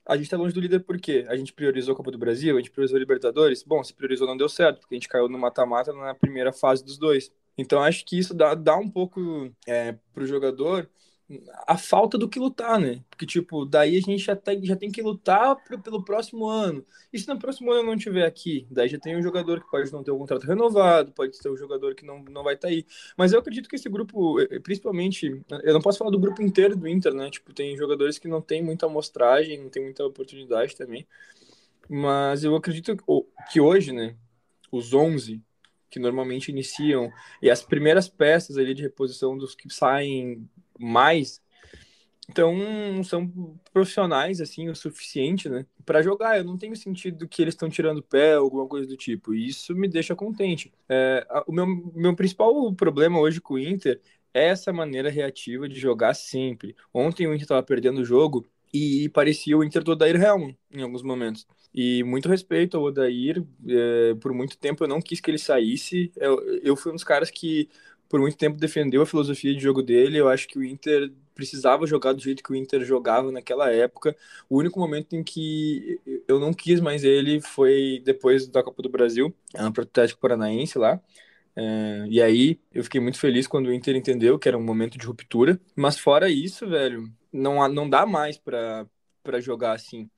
a 0.05 0.15
gente 0.17 0.25
está 0.25 0.35
longe 0.35 0.53
do 0.53 0.59
líder 0.59 0.81
por 0.81 0.99
quê 0.99 1.25
a 1.29 1.37
gente 1.37 1.53
priorizou 1.53 1.93
a 1.93 1.95
Copa 1.95 2.11
do 2.11 2.17
Brasil 2.17 2.55
a 2.55 2.59
gente 2.59 2.69
priorizou 2.69 2.97
a 2.97 2.99
Libertadores 2.99 3.63
bom 3.63 3.81
se 3.81 3.93
priorizou 3.93 4.27
não 4.27 4.35
deu 4.35 4.49
certo 4.49 4.81
porque 4.81 4.93
a 4.93 4.97
gente 4.97 5.07
caiu 5.07 5.29
no 5.29 5.39
mata-mata 5.39 5.93
na 5.93 6.13
primeira 6.13 6.51
fase 6.51 6.83
dos 6.83 6.97
dois 6.97 7.31
então 7.57 7.81
acho 7.81 8.05
que 8.05 8.17
isso 8.17 8.33
dá, 8.33 8.55
dá 8.55 8.75
um 8.77 8.89
pouco 8.89 9.51
é, 9.67 9.95
o 10.15 10.25
jogador 10.25 10.89
a 11.67 11.77
falta 11.77 12.17
do 12.17 12.27
que 12.27 12.39
lutar, 12.39 12.79
né? 12.79 13.03
Porque, 13.09 13.25
tipo, 13.25 13.65
daí 13.65 13.97
a 13.97 14.01
gente 14.01 14.23
já 14.23 14.35
tem, 14.35 14.63
já 14.65 14.75
tem 14.75 14.91
que 14.91 15.01
lutar 15.01 15.55
pro, 15.63 15.79
pelo 15.79 16.03
próximo 16.03 16.45
ano. 16.47 16.85
E 17.11 17.19
se 17.19 17.27
no 17.27 17.39
próximo 17.39 17.71
ano 17.71 17.83
não 17.83 17.97
tiver 17.97 18.25
aqui, 18.25 18.67
daí 18.69 18.89
já 18.89 18.99
tem 18.99 19.15
um 19.15 19.21
jogador 19.21 19.61
que 19.61 19.69
pode 19.69 19.91
não 19.91 20.03
ter 20.03 20.11
o 20.11 20.15
um 20.15 20.19
contrato 20.19 20.45
renovado, 20.45 21.11
pode 21.11 21.37
ter 21.39 21.49
um 21.49 21.57
jogador 21.57 21.95
que 21.95 22.05
não, 22.05 22.23
não 22.23 22.43
vai 22.43 22.55
estar 22.55 22.67
tá 22.67 22.73
aí. 22.73 22.85
Mas 23.17 23.33
eu 23.33 23.39
acredito 23.39 23.69
que 23.69 23.75
esse 23.75 23.89
grupo, 23.89 24.35
principalmente, 24.63 25.41
eu 25.63 25.73
não 25.73 25.81
posso 25.81 25.97
falar 25.97 26.11
do 26.11 26.19
grupo 26.19 26.41
inteiro 26.41 26.75
do 26.75 26.87
Inter, 26.87 27.13
né? 27.13 27.29
Tipo, 27.29 27.53
tem 27.53 27.75
jogadores 27.77 28.19
que 28.19 28.27
não 28.27 28.41
tem 28.41 28.61
muita 28.61 28.85
amostragem, 28.85 29.61
não 29.61 29.69
tem 29.69 29.83
muita 29.83 30.05
oportunidade 30.05 30.75
também. 30.75 31.07
Mas 31.89 32.43
eu 32.43 32.55
acredito 32.55 32.95
que 33.51 33.59
hoje, 33.61 33.91
né, 33.91 34.15
os 34.71 34.93
11 34.93 35.41
que 35.93 35.99
normalmente 35.99 36.49
iniciam 36.49 37.11
e 37.39 37.51
as 37.51 37.61
primeiras 37.61 38.09
peças 38.09 38.57
ali 38.57 38.73
de 38.73 38.81
reposição 38.81 39.37
dos 39.37 39.53
que 39.53 39.71
saem 39.71 40.49
mais. 40.79 41.39
Então, 42.27 42.55
são 43.03 43.31
profissionais, 43.71 44.41
assim, 44.41 44.69
o 44.69 44.75
suficiente, 44.75 45.47
né? 45.47 45.65
para 45.85 46.01
jogar. 46.01 46.37
Eu 46.37 46.43
não 46.43 46.57
tenho 46.57 46.75
sentido 46.75 47.27
que 47.27 47.41
eles 47.41 47.53
estão 47.53 47.69
tirando 47.69 48.01
pé 48.01 48.37
ou 48.37 48.45
alguma 48.45 48.67
coisa 48.67 48.87
do 48.87 48.97
tipo. 48.97 49.33
E 49.33 49.47
isso 49.47 49.75
me 49.75 49.87
deixa 49.87 50.15
contente. 50.15 50.73
É, 50.89 51.25
o 51.47 51.51
meu, 51.51 51.67
meu 51.93 52.15
principal 52.15 52.73
problema 52.73 53.19
hoje 53.19 53.39
com 53.41 53.55
o 53.55 53.59
Inter 53.59 54.01
é 54.33 54.47
essa 54.47 54.73
maneira 54.73 55.09
reativa 55.09 55.67
de 55.69 55.79
jogar 55.79 56.13
sempre. 56.13 56.75
Ontem 56.93 57.27
o 57.27 57.33
Inter 57.33 57.43
estava 57.43 57.63
perdendo 57.63 58.01
o 58.01 58.05
jogo 58.05 58.45
e 58.73 59.07
parecia 59.09 59.57
o 59.57 59.63
Inter 59.63 59.83
do 59.83 59.91
Odair 59.91 60.15
Helman 60.21 60.57
em 60.71 60.81
alguns 60.81 61.03
momentos. 61.03 61.45
E 61.73 62.03
muito 62.03 62.27
respeito 62.27 62.75
ao 62.77 62.83
Odair, 62.83 63.43
é, 63.67 64.15
por 64.15 64.33
muito 64.33 64.57
tempo 64.57 64.83
eu 64.83 64.87
não 64.87 65.01
quis 65.01 65.19
que 65.19 65.29
ele 65.29 65.37
saísse. 65.37 66.11
Eu, 66.15 66.39
eu 66.63 66.75
fui 66.75 66.91
um 66.91 66.95
dos 66.95 67.03
caras 67.03 67.29
que 67.29 67.69
por 68.09 68.19
muito 68.19 68.37
tempo 68.37 68.59
defendeu 68.59 69.01
a 69.01 69.05
filosofia 69.05 69.53
de 69.53 69.59
jogo 69.59 69.81
dele. 69.81 70.17
Eu 70.17 70.27
acho 70.29 70.47
que 70.47 70.57
o 70.57 70.63
Inter 70.63 71.11
precisava 71.33 71.87
jogar 71.87 72.13
do 72.13 72.21
jeito 72.21 72.43
que 72.43 72.51
o 72.51 72.55
Inter 72.55 72.83
jogava 72.83 73.31
naquela 73.31 73.71
época. 73.71 74.15
O 74.49 74.57
único 74.57 74.79
momento 74.79 75.15
em 75.15 75.23
que 75.23 75.99
eu 76.27 76.39
não 76.39 76.53
quis 76.53 76.79
mais 76.79 77.03
ele 77.03 77.41
foi 77.41 78.01
depois 78.05 78.47
da 78.47 78.63
Copa 78.63 78.81
do 78.81 78.89
Brasil, 78.89 79.33
para 79.73 79.83
o 79.83 80.17
Paranaense 80.19 80.77
lá. 80.77 81.01
É, 81.55 82.05
e 82.09 82.21
aí 82.21 82.59
eu 82.73 82.83
fiquei 82.83 82.99
muito 82.99 83.19
feliz 83.19 83.45
quando 83.47 83.67
o 83.67 83.73
Inter 83.73 83.95
entendeu 83.95 84.39
que 84.39 84.47
era 84.47 84.57
um 84.57 84.63
momento 84.63 84.97
de 84.97 85.05
ruptura. 85.05 85.59
Mas 85.75 85.97
fora 85.97 86.29
isso, 86.29 86.67
velho, 86.67 87.11
não, 87.33 87.67
não 87.67 87.89
dá 87.89 88.05
mais 88.05 88.37
para 88.37 88.87
jogar 89.41 89.73
assim. 89.73 90.09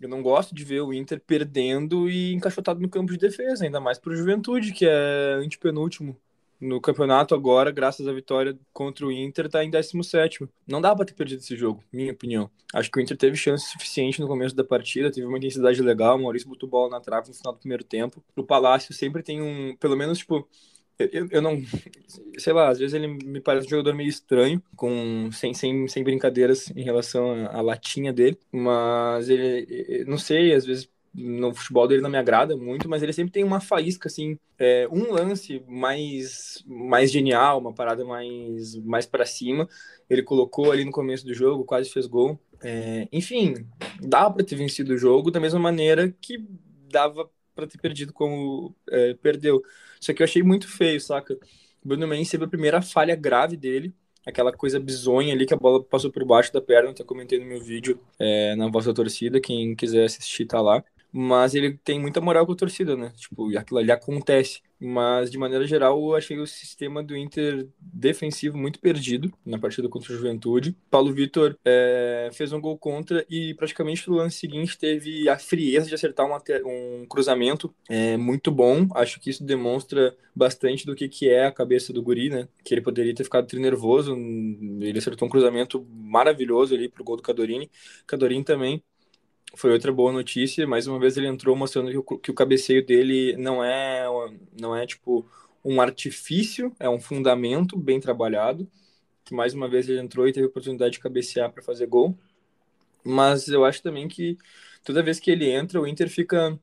Eu 0.00 0.08
não 0.08 0.22
gosto 0.22 0.54
de 0.54 0.64
ver 0.64 0.82
o 0.82 0.92
Inter 0.92 1.20
perdendo 1.20 2.10
e 2.10 2.34
encaixotado 2.34 2.80
no 2.80 2.88
campo 2.88 3.12
de 3.12 3.18
defesa, 3.18 3.64
ainda 3.64 3.80
mais 3.80 3.98
para 3.98 4.12
o 4.12 4.16
Juventude, 4.16 4.72
que 4.72 4.86
é 4.86 5.34
antepenúltimo 5.34 6.20
no 6.60 6.80
campeonato 6.80 7.34
agora, 7.34 7.70
graças 7.70 8.06
à 8.08 8.12
vitória 8.12 8.58
contra 8.72 9.06
o 9.06 9.12
Inter, 9.12 9.48
tá 9.48 9.64
em 9.64 9.70
17. 9.70 10.48
Não 10.66 10.80
dá 10.80 10.94
para 10.94 11.04
ter 11.04 11.14
perdido 11.14 11.40
esse 11.40 11.56
jogo, 11.56 11.82
minha 11.92 12.12
opinião. 12.12 12.50
Acho 12.72 12.90
que 12.90 12.98
o 12.98 13.02
Inter 13.02 13.16
teve 13.16 13.36
chance 13.36 13.70
suficiente 13.70 14.20
no 14.20 14.26
começo 14.26 14.54
da 14.54 14.64
partida, 14.64 15.10
teve 15.10 15.26
uma 15.26 15.36
intensidade 15.36 15.80
legal, 15.82 16.16
o 16.16 16.22
Maurício 16.22 16.48
botou 16.48 16.68
bola 16.68 16.90
na 16.90 17.00
trave 17.00 17.28
no 17.28 17.34
final 17.34 17.52
do 17.52 17.58
primeiro 17.58 17.84
tempo. 17.84 18.22
O 18.34 18.42
Palácio 18.42 18.94
sempre 18.94 19.22
tem 19.22 19.40
um, 19.42 19.76
pelo 19.76 19.96
menos, 19.96 20.18
tipo, 20.18 20.48
eu, 20.98 21.28
eu 21.30 21.42
não, 21.42 21.62
sei 22.38 22.52
lá, 22.52 22.68
às 22.70 22.78
vezes 22.78 22.94
ele 22.94 23.06
me 23.06 23.40
parece 23.40 23.66
um 23.66 23.70
jogador 23.70 23.94
meio 23.94 24.08
estranho, 24.08 24.62
com 24.74 25.30
sem, 25.32 25.52
sem, 25.54 25.86
sem 25.88 26.02
brincadeiras 26.02 26.70
em 26.74 26.82
relação 26.82 27.46
à 27.46 27.60
latinha 27.60 28.12
dele, 28.12 28.38
mas 28.52 29.28
ele, 29.28 30.04
não 30.06 30.18
sei, 30.18 30.54
às 30.54 30.64
vezes 30.64 30.88
no 31.16 31.54
futebol 31.54 31.88
dele 31.88 32.02
não 32.02 32.10
me 32.10 32.18
agrada 32.18 32.56
muito, 32.56 32.88
mas 32.88 33.02
ele 33.02 33.12
sempre 33.12 33.32
tem 33.32 33.42
uma 33.42 33.58
faísca, 33.58 34.08
assim, 34.08 34.38
é, 34.58 34.86
um 34.92 35.12
lance 35.12 35.62
mais, 35.66 36.62
mais 36.66 37.10
genial, 37.10 37.58
uma 37.58 37.72
parada 37.72 38.04
mais, 38.04 38.76
mais 38.84 39.06
para 39.06 39.24
cima. 39.24 39.66
Ele 40.10 40.22
colocou 40.22 40.70
ali 40.70 40.84
no 40.84 40.92
começo 40.92 41.24
do 41.24 41.32
jogo, 41.32 41.64
quase 41.64 41.90
fez 41.90 42.06
gol. 42.06 42.38
É, 42.62 43.08
enfim, 43.10 43.66
dá 44.00 44.30
para 44.30 44.44
ter 44.44 44.56
vencido 44.56 44.92
o 44.92 44.98
jogo 44.98 45.30
da 45.30 45.40
mesma 45.40 45.58
maneira 45.58 46.14
que 46.20 46.38
dava 46.90 47.30
para 47.56 47.66
ter 47.66 47.78
perdido 47.78 48.12
como 48.12 48.76
é, 48.90 49.14
perdeu. 49.14 49.62
Só 50.00 50.12
que 50.14 50.22
eu 50.22 50.24
achei 50.24 50.42
muito 50.42 50.68
feio, 50.68 51.00
saca? 51.00 51.34
O 51.84 51.88
Bruno 51.88 52.06
Mendes 52.06 52.30
teve 52.30 52.44
a 52.44 52.48
primeira 52.48 52.82
falha 52.82 53.16
grave 53.16 53.56
dele, 53.56 53.94
aquela 54.24 54.52
coisa 54.52 54.78
bizonha 54.78 55.32
ali 55.34 55.46
que 55.46 55.54
a 55.54 55.56
bola 55.56 55.82
passou 55.82 56.12
por 56.12 56.24
baixo 56.24 56.52
da 56.52 56.60
perna, 56.60 56.90
até 56.90 57.02
comentei 57.02 57.40
no 57.40 57.46
meu 57.46 57.60
vídeo 57.60 58.00
é, 58.18 58.54
na 58.56 58.68
voz 58.68 58.84
da 58.84 58.92
torcida, 58.92 59.40
quem 59.40 59.74
quiser 59.74 60.04
assistir 60.04 60.46
tá 60.46 60.60
lá 60.60 60.84
mas 61.18 61.54
ele 61.54 61.78
tem 61.78 61.98
muita 61.98 62.20
moral 62.20 62.44
com 62.44 62.52
a 62.52 62.56
torcida, 62.56 62.94
né? 62.94 63.10
Tipo, 63.16 63.56
aquilo 63.56 63.80
ali 63.80 63.90
acontece. 63.90 64.60
Mas, 64.78 65.30
de 65.30 65.38
maneira 65.38 65.66
geral, 65.66 65.98
eu 65.98 66.14
achei 66.14 66.38
o 66.38 66.46
sistema 66.46 67.02
do 67.02 67.16
Inter 67.16 67.66
defensivo 67.80 68.58
muito 68.58 68.78
perdido 68.78 69.32
na 69.42 69.58
partida 69.58 69.88
contra 69.88 70.12
o 70.12 70.14
Juventude. 70.14 70.76
Paulo 70.90 71.14
Vitor 71.14 71.56
é, 71.64 72.28
fez 72.34 72.52
um 72.52 72.60
gol 72.60 72.76
contra 72.76 73.24
e, 73.30 73.54
praticamente, 73.54 74.06
no 74.10 74.16
lance 74.16 74.36
seguinte, 74.36 74.76
teve 74.76 75.26
a 75.26 75.38
frieza 75.38 75.88
de 75.88 75.94
acertar 75.94 76.26
uma, 76.26 76.42
um 76.66 77.06
cruzamento 77.08 77.74
é, 77.88 78.18
muito 78.18 78.50
bom. 78.50 78.86
Acho 78.94 79.18
que 79.18 79.30
isso 79.30 79.42
demonstra 79.42 80.14
bastante 80.34 80.84
do 80.84 80.94
que, 80.94 81.08
que 81.08 81.30
é 81.30 81.46
a 81.46 81.52
cabeça 81.52 81.94
do 81.94 82.02
Guri, 82.02 82.28
né? 82.28 82.46
Que 82.62 82.74
ele 82.74 82.82
poderia 82.82 83.14
ter 83.14 83.24
ficado 83.24 83.50
nervoso. 83.58 84.14
Ele 84.14 84.98
acertou 84.98 85.26
um 85.26 85.30
cruzamento 85.30 85.82
maravilhoso 85.90 86.74
ali 86.74 86.90
pro 86.90 87.02
gol 87.02 87.16
do 87.16 87.22
Cadorini. 87.22 87.70
Cadorini 88.06 88.44
também 88.44 88.82
foi 89.56 89.72
outra 89.72 89.92
boa 89.92 90.12
notícia. 90.12 90.66
Mais 90.66 90.86
uma 90.86 90.98
vez 90.98 91.16
ele 91.16 91.26
entrou 91.28 91.56
mostrando 91.56 91.90
que 91.90 91.98
o, 91.98 92.02
que 92.18 92.30
o 92.30 92.34
cabeceio 92.34 92.84
dele 92.84 93.36
não 93.36 93.64
é, 93.64 94.06
não 94.60 94.76
é 94.76 94.86
tipo 94.86 95.26
um 95.64 95.80
artifício, 95.80 96.74
é 96.78 96.88
um 96.88 97.00
fundamento 97.00 97.78
bem 97.78 98.00
trabalhado. 98.00 98.68
Que 99.24 99.34
mais 99.34 99.54
uma 99.54 99.68
vez 99.68 99.88
ele 99.88 100.00
entrou 100.00 100.28
e 100.28 100.32
teve 100.32 100.46
a 100.46 100.48
oportunidade 100.50 100.92
de 100.94 101.00
cabecear 101.00 101.52
para 101.52 101.62
fazer 101.62 101.86
gol. 101.86 102.16
mas 103.04 103.48
eu 103.48 103.64
acho 103.64 103.82
também 103.82 104.08
que 104.08 104.36
toda 104.84 105.02
vez 105.02 105.20
que 105.20 105.30
ele 105.30 105.50
entra, 105.50 105.80
o 105.80 105.86
Inter 105.86 106.08
fica 106.10 106.58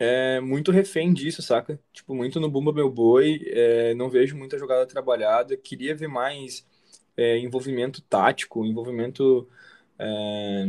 é, 0.00 0.40
muito 0.40 0.72
refém 0.72 1.12
disso, 1.12 1.42
saca? 1.42 1.80
Tipo, 1.92 2.14
muito 2.14 2.40
no 2.40 2.50
Bumba 2.50 2.72
Meu 2.72 2.90
Boi, 2.90 3.42
é, 3.46 3.94
não 3.94 4.10
vejo 4.10 4.36
muita 4.36 4.58
jogada 4.58 4.86
trabalhada, 4.86 5.56
queria 5.56 5.94
ver 5.94 6.08
mais 6.08 6.66
é, 7.16 7.38
envolvimento 7.38 8.02
tático, 8.02 8.64
envolvimento 8.64 9.48
é, 9.98 10.66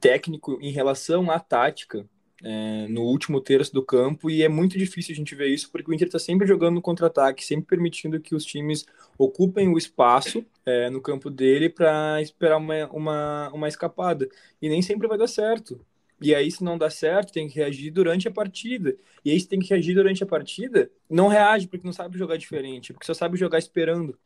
técnico 0.00 0.58
em 0.60 0.70
relação 0.70 1.30
à 1.30 1.38
tática, 1.38 2.06
é, 2.42 2.86
no 2.88 3.02
último 3.02 3.40
terço 3.40 3.72
do 3.72 3.84
campo 3.84 4.28
e 4.28 4.42
é 4.42 4.48
muito 4.48 4.76
difícil 4.76 5.12
a 5.12 5.16
gente 5.16 5.34
ver 5.34 5.46
isso 5.46 5.70
porque 5.70 5.90
o 5.90 5.94
Inter 5.94 6.08
está 6.08 6.18
sempre 6.18 6.46
jogando 6.46 6.74
no 6.74 6.82
contra-ataque, 6.82 7.44
sempre 7.44 7.66
permitindo 7.66 8.20
que 8.20 8.34
os 8.34 8.44
times 8.44 8.84
ocupem 9.16 9.68
o 9.68 9.78
espaço 9.78 10.44
é, 10.66 10.90
no 10.90 11.00
campo 11.00 11.30
dele 11.30 11.68
para 11.68 12.20
esperar 12.20 12.56
uma, 12.56 12.86
uma, 12.88 13.50
uma 13.50 13.68
escapada 13.68 14.28
e 14.60 14.68
nem 14.68 14.82
sempre 14.82 15.06
vai 15.06 15.16
dar 15.16 15.28
certo. 15.28 15.80
E 16.20 16.34
aí, 16.36 16.48
se 16.52 16.62
não 16.62 16.78
dá 16.78 16.88
certo, 16.88 17.32
tem 17.32 17.48
que 17.48 17.56
reagir 17.56 17.90
durante 17.90 18.28
a 18.28 18.30
partida. 18.30 18.96
E 19.24 19.32
aí, 19.32 19.40
se 19.40 19.48
tem 19.48 19.58
que 19.58 19.70
reagir 19.70 19.92
durante 19.92 20.22
a 20.22 20.26
partida, 20.26 20.88
não 21.10 21.26
reage 21.26 21.66
porque 21.66 21.84
não 21.84 21.92
sabe 21.92 22.16
jogar 22.16 22.36
diferente, 22.36 22.92
porque 22.92 23.04
só 23.04 23.12
sabe 23.12 23.36
jogar 23.36 23.58
esperando. 23.58 24.16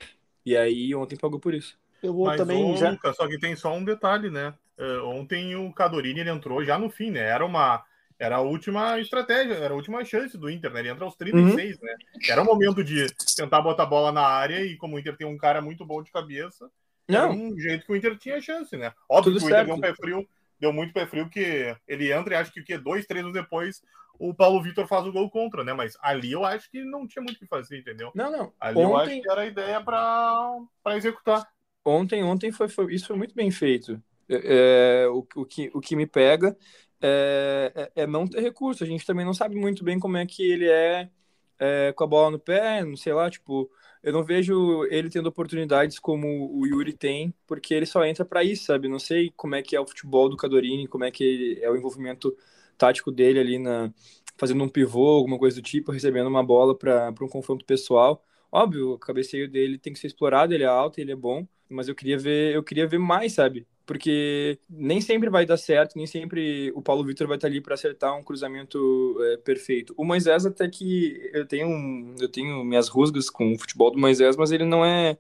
E 0.44 0.54
aí, 0.54 0.94
ontem 0.94 1.16
pagou 1.16 1.40
por 1.40 1.54
isso. 1.54 1.78
Eu 2.02 2.12
vou 2.12 2.26
Mas 2.26 2.36
também. 2.36 2.76
já... 2.76 2.98
só 3.14 3.26
que 3.26 3.38
tem 3.38 3.56
só 3.56 3.74
um 3.74 3.82
detalhe, 3.82 4.28
né? 4.28 4.52
Uh, 4.78 5.04
ontem 5.06 5.56
o 5.56 5.72
Cadorini 5.72 6.20
ele 6.20 6.30
entrou 6.30 6.64
já 6.64 6.78
no 6.78 6.90
fim, 6.90 7.10
né? 7.10 7.20
Era 7.20 7.44
uma 7.44 7.84
era 8.18 8.36
a 8.36 8.40
última 8.40 8.98
estratégia, 8.98 9.54
era 9.54 9.74
a 9.74 9.76
última 9.76 10.02
chance 10.04 10.38
do 10.38 10.48
Inter, 10.48 10.72
né? 10.72 10.80
Ele 10.80 10.88
entra 10.88 11.04
aos 11.04 11.16
36, 11.16 11.76
uhum. 11.76 11.84
né? 11.84 11.94
Era 12.28 12.42
o 12.42 12.44
momento 12.44 12.82
de 12.82 13.06
tentar 13.36 13.60
botar 13.60 13.82
a 13.82 13.86
bola 13.86 14.10
na 14.10 14.22
área 14.22 14.64
e 14.64 14.76
como 14.76 14.96
o 14.96 14.98
Inter 14.98 15.16
tem 15.16 15.26
um 15.26 15.36
cara 15.36 15.60
muito 15.60 15.84
bom 15.84 16.02
de 16.02 16.10
cabeça, 16.10 16.70
não. 17.06 17.24
era 17.24 17.32
um 17.32 17.58
jeito 17.58 17.84
que 17.84 17.92
o 17.92 17.96
Inter 17.96 18.16
tinha 18.16 18.40
chance, 18.40 18.74
né? 18.76 18.92
Óbvio 19.08 19.34
Tudo 19.34 19.40
que 19.40 19.44
o 19.44 19.48
Inter 19.48 19.58
certo. 19.58 19.66
deu 19.66 19.76
um 19.76 19.80
pé 19.80 19.94
frio, 19.94 20.28
deu 20.58 20.72
muito 20.72 20.94
pé 20.94 21.06
frio 21.06 21.28
que 21.28 21.76
ele 21.86 22.10
entra 22.10 22.34
e 22.34 22.36
acho 22.38 22.52
que 22.52 22.60
o 22.60 22.64
que 22.64 22.78
dois, 22.78 23.06
três 23.06 23.22
anos 23.22 23.34
depois 23.34 23.82
o 24.18 24.34
Paulo 24.34 24.62
Vitor 24.62 24.86
faz 24.86 25.06
o 25.06 25.12
gol 25.12 25.30
contra, 25.30 25.62
né? 25.62 25.72
Mas 25.72 25.96
ali 26.00 26.32
eu 26.32 26.44
acho 26.44 26.70
que 26.70 26.82
não 26.82 27.06
tinha 27.06 27.22
muito 27.22 27.36
o 27.36 27.40
que 27.40 27.46
fazer, 27.46 27.78
entendeu? 27.78 28.10
Não, 28.14 28.30
não. 28.30 28.52
Ali 28.58 28.78
ontem... 28.78 28.90
eu 28.90 28.96
acho 28.96 29.22
que 29.22 29.30
era 29.30 29.40
a 29.42 29.46
ideia 29.46 29.80
para 29.80 30.96
executar. 30.96 31.46
Ontem, 31.84 32.24
ontem 32.24 32.50
foi, 32.50 32.68
foi, 32.68 32.94
isso 32.94 33.06
foi 33.06 33.16
muito 33.16 33.34
bem 33.34 33.50
feito. 33.50 34.02
É, 34.28 35.04
é, 35.04 35.08
o, 35.08 35.26
o, 35.36 35.44
que, 35.44 35.70
o 35.74 35.80
que 35.80 35.94
me 35.96 36.06
pega 36.06 36.56
é, 37.00 37.72
é, 37.94 38.02
é, 38.02 38.06
não 38.06 38.26
ter 38.26 38.40
recurso. 38.40 38.84
A 38.84 38.86
gente 38.86 39.06
também 39.06 39.24
não 39.24 39.34
sabe 39.34 39.56
muito 39.56 39.84
bem 39.84 39.98
como 39.98 40.16
é 40.16 40.26
que 40.26 40.42
ele 40.42 40.68
é, 40.68 41.10
é, 41.58 41.92
com 41.92 42.04
a 42.04 42.06
bola 42.06 42.30
no 42.30 42.38
pé, 42.38 42.84
não 42.84 42.96
sei 42.96 43.12
lá, 43.12 43.30
tipo, 43.30 43.70
eu 44.02 44.12
não 44.12 44.24
vejo 44.24 44.84
ele 44.86 45.10
tendo 45.10 45.28
oportunidades 45.28 45.98
como 45.98 46.26
o 46.58 46.66
Yuri 46.66 46.92
tem, 46.92 47.34
porque 47.46 47.74
ele 47.74 47.86
só 47.86 48.04
entra 48.04 48.24
para 48.24 48.44
isso, 48.44 48.64
sabe? 48.66 48.88
Não 48.88 48.98
sei 48.98 49.32
como 49.36 49.54
é 49.54 49.62
que 49.62 49.76
é 49.76 49.80
o 49.80 49.86
futebol 49.86 50.28
do 50.28 50.36
Cadorini, 50.36 50.86
como 50.88 51.04
é 51.04 51.10
que 51.10 51.58
é 51.62 51.70
o 51.70 51.76
envolvimento 51.76 52.36
tático 52.78 53.10
dele 53.10 53.40
ali 53.40 53.58
na 53.58 53.92
fazendo 54.38 54.62
um 54.62 54.68
pivô, 54.68 55.16
alguma 55.16 55.38
coisa 55.38 55.56
do 55.56 55.62
tipo, 55.62 55.90
recebendo 55.92 56.26
uma 56.28 56.44
bola 56.44 56.76
para 56.76 57.12
um 57.22 57.28
confronto 57.28 57.64
pessoal. 57.64 58.22
Óbvio, 58.52 58.92
o 58.92 58.98
cabeceio 58.98 59.50
dele 59.50 59.78
tem 59.78 59.92
que 59.92 59.98
ser 59.98 60.08
explorado, 60.08 60.52
ele 60.54 60.62
é 60.64 60.66
alto, 60.66 61.00
ele 61.00 61.12
é 61.12 61.16
bom, 61.16 61.46
mas 61.68 61.88
eu 61.88 61.94
queria 61.94 62.18
ver, 62.18 62.54
eu 62.54 62.62
queria 62.62 62.86
ver 62.86 62.98
mais, 62.98 63.32
sabe? 63.34 63.66
Porque 63.86 64.58
nem 64.68 65.00
sempre 65.00 65.30
vai 65.30 65.46
dar 65.46 65.56
certo, 65.56 65.96
nem 65.96 66.06
sempre 66.06 66.72
o 66.74 66.82
Paulo 66.82 67.04
Vitor 67.04 67.28
vai 67.28 67.36
estar 67.36 67.48
ali 67.48 67.60
para 67.60 67.74
acertar 67.74 68.16
um 68.16 68.22
cruzamento 68.22 69.16
é, 69.22 69.36
perfeito. 69.38 69.94
O 69.96 70.04
Moisés 70.04 70.44
até 70.44 70.68
que 70.68 71.30
eu 71.32 71.46
tenho 71.46 72.14
eu 72.20 72.28
tenho 72.28 72.64
minhas 72.64 72.88
rusgas 72.88 73.30
com 73.30 73.52
o 73.52 73.58
futebol 73.58 73.90
do 73.92 73.98
Moisés, 73.98 74.36
mas 74.36 74.50
ele 74.52 74.64
não 74.64 74.84
é, 74.84 75.16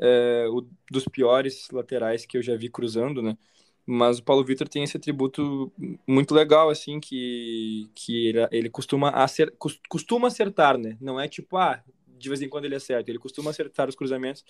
é 0.00 0.46
o 0.50 0.66
dos 0.90 1.04
piores 1.06 1.68
laterais 1.72 2.26
que 2.26 2.36
eu 2.38 2.42
já 2.42 2.56
vi 2.56 2.68
cruzando, 2.68 3.22
né? 3.22 3.38
Mas 3.86 4.18
o 4.18 4.22
Paulo 4.22 4.44
Vitor 4.44 4.68
tem 4.68 4.82
esse 4.84 4.98
atributo 4.98 5.72
muito 6.06 6.34
legal, 6.34 6.68
assim, 6.68 7.00
que, 7.00 7.88
que 7.94 8.28
ele, 8.28 8.48
ele 8.52 8.70
costuma, 8.70 9.10
acer, 9.10 9.54
costuma 9.88 10.28
acertar, 10.28 10.76
né? 10.76 10.98
Não 11.00 11.18
é 11.18 11.26
tipo, 11.26 11.56
ah, 11.56 11.82
de 12.06 12.28
vez 12.28 12.42
em 12.42 12.48
quando 12.50 12.66
ele 12.66 12.74
acerta, 12.74 13.10
ele 13.10 13.18
costuma 13.18 13.50
acertar 13.50 13.88
os 13.88 13.94
cruzamentos, 13.94 14.44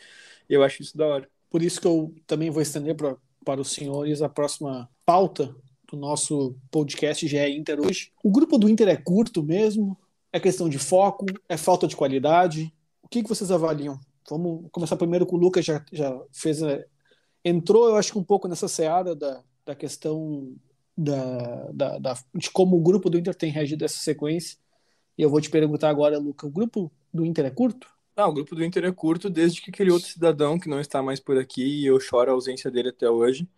e 0.51 0.55
eu 0.55 0.63
acho 0.65 0.83
isso 0.83 0.97
da 0.97 1.07
hora. 1.07 1.31
Por 1.51 1.63
isso 1.63 1.81
que 1.81 1.87
eu 1.87 2.13
também 2.27 2.51
vou 2.51 2.61
estender 2.61 2.97
para 2.97 3.17
para 3.49 3.63
os 3.63 3.73
senhores 3.73 4.21
a 4.21 4.29
próxima 4.29 4.91
pauta 5.07 5.57
do 5.91 5.97
nosso 5.97 6.55
podcast 6.71 7.27
GE 7.27 7.39
Inter 7.39 7.81
hoje. 7.81 8.13
O 8.23 8.31
grupo 8.31 8.59
do 8.59 8.69
Inter 8.69 8.89
é 8.89 8.97
curto 8.97 9.43
mesmo? 9.43 9.97
É 10.31 10.39
questão 10.39 10.69
de 10.69 10.79
foco? 10.79 11.25
É 11.49 11.57
falta 11.57 11.87
de 11.89 11.97
qualidade? 11.97 12.71
O 13.03 13.09
que, 13.09 13.23
que 13.23 13.29
vocês 13.29 13.51
avaliam? 13.51 13.99
Vamos 14.29 14.69
começar 14.71 14.99
primeiro 14.99 15.25
com 15.25 15.37
o 15.37 15.39
Lucas, 15.39 15.65
já, 15.65 15.83
já 15.91 16.15
fez. 16.31 16.61
É, 16.61 16.85
entrou, 17.43 17.89
eu 17.89 17.97
acho 17.97 18.13
que 18.13 18.19
um 18.19 18.23
pouco 18.23 18.47
nessa 18.49 18.69
seara 18.69 19.17
da, 19.17 19.43
da 19.65 19.75
questão 19.75 20.55
da, 20.95 21.71
da, 21.73 21.99
da, 21.99 22.19
de 22.35 22.51
como 22.51 22.77
o 22.77 22.83
grupo 22.83 23.09
do 23.09 23.19
Inter 23.19 23.35
tem 23.35 23.51
reagido 23.51 23.83
essa 23.83 23.97
sequência. 23.97 24.59
E 25.17 25.23
eu 25.23 25.31
vou 25.31 25.41
te 25.41 25.49
perguntar 25.49 25.89
agora, 25.89 26.19
Lucas: 26.19 26.51
o 26.51 26.53
grupo 26.53 26.93
do 27.15 27.25
Inter 27.25 27.47
é 27.47 27.51
curto? 27.51 27.89
Ah, 28.21 28.27
o 28.27 28.33
grupo 28.33 28.57
do 28.57 28.65
Inter 28.65 28.85
é 28.85 28.91
curto 28.91 29.31
desde 29.31 29.63
que 29.63 29.71
aquele 29.71 29.93
outro 29.93 30.09
cidadão 30.09 30.59
que 30.59 30.69
não 30.69 30.81
está 30.81 31.01
mais 31.01 31.21
por 31.21 31.39
aqui 31.39 31.63
e 31.63 31.87
eu 31.87 32.01
choro 32.01 32.29
a 32.29 32.35
ausência 32.35 32.69
dele 32.69 32.89
até 32.89 33.09
hoje 33.09 33.49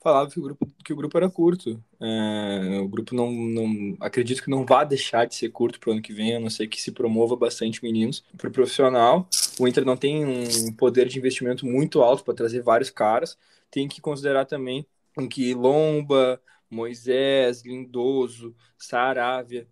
falava 0.00 0.28
que 0.28 0.40
o 0.40 0.42
grupo, 0.42 0.68
que 0.84 0.92
o 0.92 0.96
grupo 0.96 1.16
era 1.16 1.30
curto. 1.30 1.80
É, 2.00 2.80
o 2.80 2.88
grupo 2.88 3.14
não, 3.14 3.30
não 3.30 3.96
acredito 4.00 4.42
que 4.42 4.50
não 4.50 4.66
vá 4.66 4.82
deixar 4.82 5.24
de 5.24 5.36
ser 5.36 5.50
curto 5.50 5.78
para 5.78 5.90
o 5.90 5.92
ano 5.92 6.02
que 6.02 6.12
vem, 6.12 6.34
a 6.34 6.40
não 6.40 6.50
ser 6.50 6.66
que 6.66 6.82
se 6.82 6.90
promova 6.90 7.36
bastante 7.36 7.80
meninos 7.80 8.24
para 8.36 8.48
o 8.48 8.52
profissional. 8.52 9.28
O 9.56 9.68
Inter 9.68 9.84
não 9.84 9.96
tem 9.96 10.26
um 10.26 10.72
poder 10.72 11.06
de 11.06 11.16
investimento 11.16 11.64
muito 11.64 12.02
alto 12.02 12.24
para 12.24 12.34
trazer 12.34 12.60
vários 12.60 12.90
caras. 12.90 13.38
Tem 13.70 13.86
que 13.86 14.00
considerar 14.00 14.46
também 14.46 14.84
que 15.30 15.54
Lomba, 15.54 16.42
Moisés, 16.68 17.62
Lindoso, 17.64 18.52
Saravia 18.76 19.68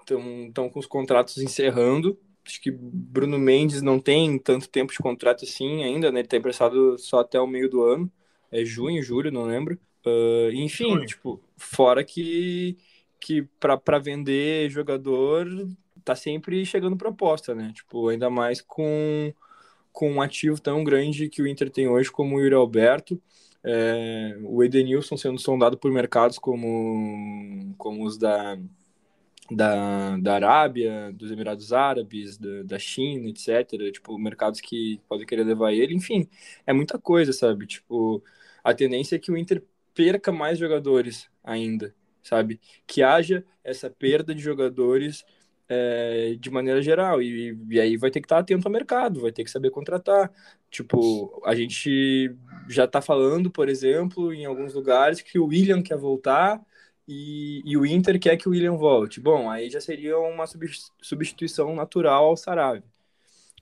estão 0.00 0.64
é, 0.64 0.70
com 0.70 0.78
os 0.78 0.86
contratos 0.86 1.36
encerrando 1.36 2.18
acho 2.46 2.60
que 2.60 2.70
Bruno 2.70 3.38
Mendes 3.38 3.82
não 3.82 3.98
tem 3.98 4.38
tanto 4.38 4.68
tempo 4.68 4.92
de 4.92 4.98
contrato 4.98 5.44
assim 5.44 5.82
ainda, 5.82 6.12
né? 6.12 6.20
Ele 6.20 6.28
tá 6.28 6.36
emprestado 6.36 6.96
só 6.98 7.20
até 7.20 7.40
o 7.40 7.46
meio 7.46 7.68
do 7.68 7.82
ano. 7.82 8.10
É 8.50 8.64
junho, 8.64 9.02
julho, 9.02 9.32
não 9.32 9.44
lembro. 9.44 9.78
Uh, 10.06 10.50
enfim, 10.52 10.90
junho. 10.90 11.06
tipo, 11.06 11.40
fora 11.56 12.04
que, 12.04 12.78
que 13.18 13.42
para 13.58 13.98
vender 13.98 14.70
jogador 14.70 15.46
tá 16.04 16.14
sempre 16.14 16.64
chegando 16.64 16.96
proposta, 16.96 17.54
né? 17.54 17.72
Tipo, 17.74 18.08
ainda 18.08 18.30
mais 18.30 18.60
com, 18.60 19.34
com 19.92 20.12
um 20.12 20.22
ativo 20.22 20.60
tão 20.60 20.84
grande 20.84 21.28
que 21.28 21.42
o 21.42 21.46
Inter 21.48 21.68
tem 21.68 21.88
hoje 21.88 22.10
como 22.12 22.36
o 22.36 22.40
Yuri 22.40 22.54
Alberto. 22.54 23.20
É, 23.64 24.38
o 24.44 24.62
Edenilson 24.62 25.16
sendo 25.16 25.40
sondado 25.40 25.76
por 25.76 25.90
mercados 25.90 26.38
como, 26.38 27.74
como 27.76 28.04
os 28.04 28.16
da, 28.16 28.56
da, 29.50 30.16
da 30.18 30.34
Arábia, 30.34 31.12
dos 31.12 31.30
Emirados 31.30 31.72
Árabes, 31.72 32.36
da, 32.38 32.62
da 32.64 32.78
China, 32.78 33.28
etc. 33.28 33.92
Tipo, 33.92 34.18
mercados 34.18 34.60
que 34.60 35.00
podem 35.08 35.26
querer 35.26 35.44
levar 35.44 35.72
ele. 35.72 35.94
Enfim, 35.94 36.28
é 36.66 36.72
muita 36.72 36.98
coisa, 36.98 37.32
sabe? 37.32 37.66
Tipo, 37.66 38.22
a 38.64 38.74
tendência 38.74 39.16
é 39.16 39.18
que 39.18 39.30
o 39.30 39.36
Inter 39.36 39.62
perca 39.94 40.32
mais 40.32 40.58
jogadores 40.58 41.28
ainda, 41.42 41.94
sabe? 42.22 42.60
Que 42.86 43.02
haja 43.02 43.44
essa 43.64 43.88
perda 43.88 44.34
de 44.34 44.42
jogadores 44.42 45.24
é, 45.68 46.36
de 46.38 46.50
maneira 46.50 46.82
geral. 46.82 47.22
E, 47.22 47.56
e, 47.70 47.80
aí 47.80 47.96
vai 47.96 48.10
ter 48.10 48.20
que 48.20 48.26
estar 48.26 48.38
atento 48.38 48.66
ao 48.66 48.72
mercado, 48.72 49.20
vai 49.20 49.32
ter 49.32 49.44
que 49.44 49.50
saber 49.50 49.70
contratar. 49.70 50.32
Tipo, 50.70 51.42
a 51.44 51.54
gente 51.54 52.34
já 52.68 52.84
está 52.84 53.00
falando, 53.00 53.50
por 53.50 53.68
exemplo, 53.68 54.32
em 54.32 54.44
alguns 54.44 54.74
lugares 54.74 55.20
que 55.20 55.38
o 55.38 55.46
William 55.46 55.82
quer 55.82 55.96
voltar 55.96 56.60
e, 57.08 57.62
e, 57.64 57.76
o 57.76 57.86
Inter 57.86 58.18
quer 58.18 58.36
que 58.36 58.48
o 58.48 58.52
William 58.52 58.76
volte. 58.76 59.20
Bom, 59.20 59.48
aí 59.48 59.70
já 59.70 59.80
seria 59.80 60.18
uma 60.18 60.44
substituição 61.00 61.74
natural 61.74 62.26
ao 62.26 62.36
Sarabia. 62.36 62.82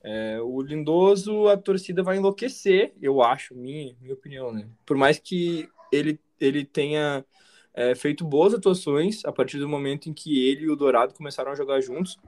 É, 0.02 0.40
o 0.40 0.60
Lindoso, 0.60 1.48
a 1.48 1.56
torcida 1.56 2.02
vai 2.02 2.18
enlouquecer, 2.18 2.92
eu 3.00 3.22
acho, 3.22 3.54
minha, 3.54 3.96
minha 4.00 4.14
opinião, 4.14 4.52
né? 4.52 4.68
Por 4.84 4.96
mais 4.96 5.18
que 5.18 5.68
ele, 5.90 6.20
ele 6.38 6.64
tenha 6.64 7.24
é, 7.72 7.94
feito 7.94 8.24
boas 8.24 8.54
atuações 8.54 9.24
a 9.24 9.32
partir 9.32 9.58
do 9.58 9.68
momento 9.68 10.08
em 10.08 10.12
que 10.12 10.46
ele 10.46 10.64
e 10.64 10.70
o 10.70 10.76
Dourado 10.76 11.14
começaram 11.14 11.52
a 11.52 11.54
jogar 11.54 11.80
juntos. 11.80 12.18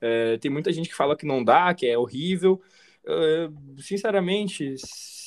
É, 0.00 0.38
tem 0.38 0.50
muita 0.50 0.72
gente 0.72 0.88
que 0.88 0.94
fala 0.94 1.16
que 1.16 1.26
não 1.26 1.42
dá, 1.42 1.74
que 1.74 1.86
é 1.86 1.98
horrível. 1.98 2.60
É, 3.06 3.48
sinceramente, 3.78 4.76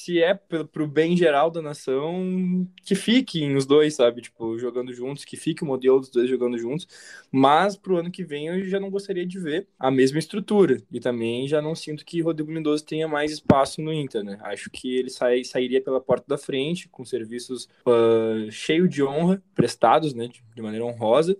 se 0.07 0.23
é 0.23 0.33
pro 0.33 0.87
bem 0.87 1.17
geral 1.17 1.51
da 1.51 1.61
nação, 1.61 2.65
que 2.81 2.95
fiquem 2.95 3.57
os 3.57 3.65
dois, 3.65 3.95
sabe? 3.95 4.21
Tipo, 4.21 4.57
jogando 4.57 4.93
juntos, 4.93 5.25
que 5.25 5.35
fique 5.35 5.63
o 5.63 5.65
modelo 5.65 5.99
dos 5.99 6.09
dois 6.09 6.29
jogando 6.29 6.57
juntos. 6.57 6.87
Mas 7.29 7.75
pro 7.75 7.97
ano 7.97 8.09
que 8.09 8.23
vem 8.23 8.47
eu 8.47 8.63
já 8.63 8.79
não 8.79 8.89
gostaria 8.89 9.27
de 9.27 9.37
ver 9.37 9.67
a 9.77 9.91
mesma 9.91 10.17
estrutura. 10.17 10.81
E 10.89 11.01
também 11.01 11.45
já 11.45 11.61
não 11.61 11.75
sinto 11.75 12.05
que 12.05 12.21
Rodrigo 12.21 12.53
Lindoso 12.53 12.85
tenha 12.85 13.05
mais 13.05 13.33
espaço 13.33 13.81
no 13.81 13.91
Inter, 13.91 14.23
né? 14.23 14.39
Acho 14.43 14.69
que 14.69 14.95
ele 14.95 15.09
sai, 15.09 15.43
sairia 15.43 15.83
pela 15.83 15.99
porta 15.99 16.25
da 16.25 16.37
frente, 16.37 16.87
com 16.87 17.03
serviços 17.03 17.67
uh, 17.85 18.49
cheio 18.49 18.87
de 18.87 19.03
honra, 19.03 19.43
prestados, 19.53 20.13
né? 20.13 20.29
De, 20.55 20.61
maneira 20.61 20.85
honrosa. 20.85 21.37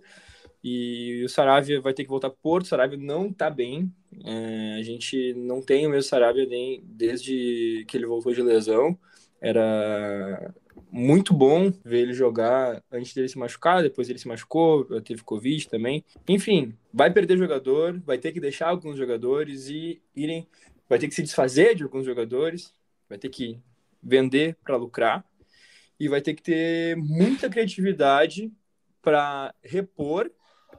E 0.62 1.22
o 1.24 1.28
Saravia 1.30 1.80
vai 1.80 1.94
ter 1.94 2.02
que 2.02 2.10
voltar 2.10 2.28
para 2.28 2.38
Porto. 2.42 2.66
O 2.66 2.68
Saravia 2.68 2.98
não 2.98 3.28
está 3.28 3.48
bem. 3.48 3.90
É, 4.24 4.76
a 4.78 4.82
gente 4.82 5.34
não 5.34 5.60
tem 5.60 5.86
o 5.86 5.90
mesmo 5.90 6.08
Saravia 6.08 6.46
nem 6.46 6.82
desde 6.84 7.84
que 7.86 7.96
ele 7.96 8.06
voltou 8.06 8.32
de 8.32 8.42
lesão. 8.42 8.98
Era 9.40 10.54
muito 10.90 11.34
bom 11.34 11.70
ver 11.84 12.00
ele 12.00 12.12
jogar 12.12 12.82
antes 12.90 13.14
dele 13.14 13.28
se 13.28 13.38
machucar, 13.38 13.82
depois 13.82 14.08
ele 14.08 14.18
se 14.18 14.26
machucou, 14.26 15.00
teve 15.02 15.22
Covid 15.22 15.68
também. 15.68 16.04
Enfim, 16.28 16.74
vai 16.92 17.12
perder 17.12 17.36
jogador, 17.36 18.00
vai 18.04 18.18
ter 18.18 18.32
que 18.32 18.40
deixar 18.40 18.68
alguns 18.68 18.96
jogadores 18.96 19.68
e 19.68 20.00
irem. 20.14 20.46
Vai 20.88 20.98
ter 20.98 21.08
que 21.08 21.14
se 21.14 21.22
desfazer 21.22 21.74
de 21.74 21.82
alguns 21.82 22.06
jogadores, 22.06 22.72
vai 23.08 23.18
ter 23.18 23.28
que 23.28 23.58
vender 24.02 24.56
para 24.64 24.76
lucrar 24.76 25.24
e 26.00 26.08
vai 26.08 26.20
ter 26.20 26.34
que 26.34 26.42
ter 26.42 26.96
muita 26.96 27.50
criatividade 27.50 28.50
para 29.02 29.54
repor 29.62 30.30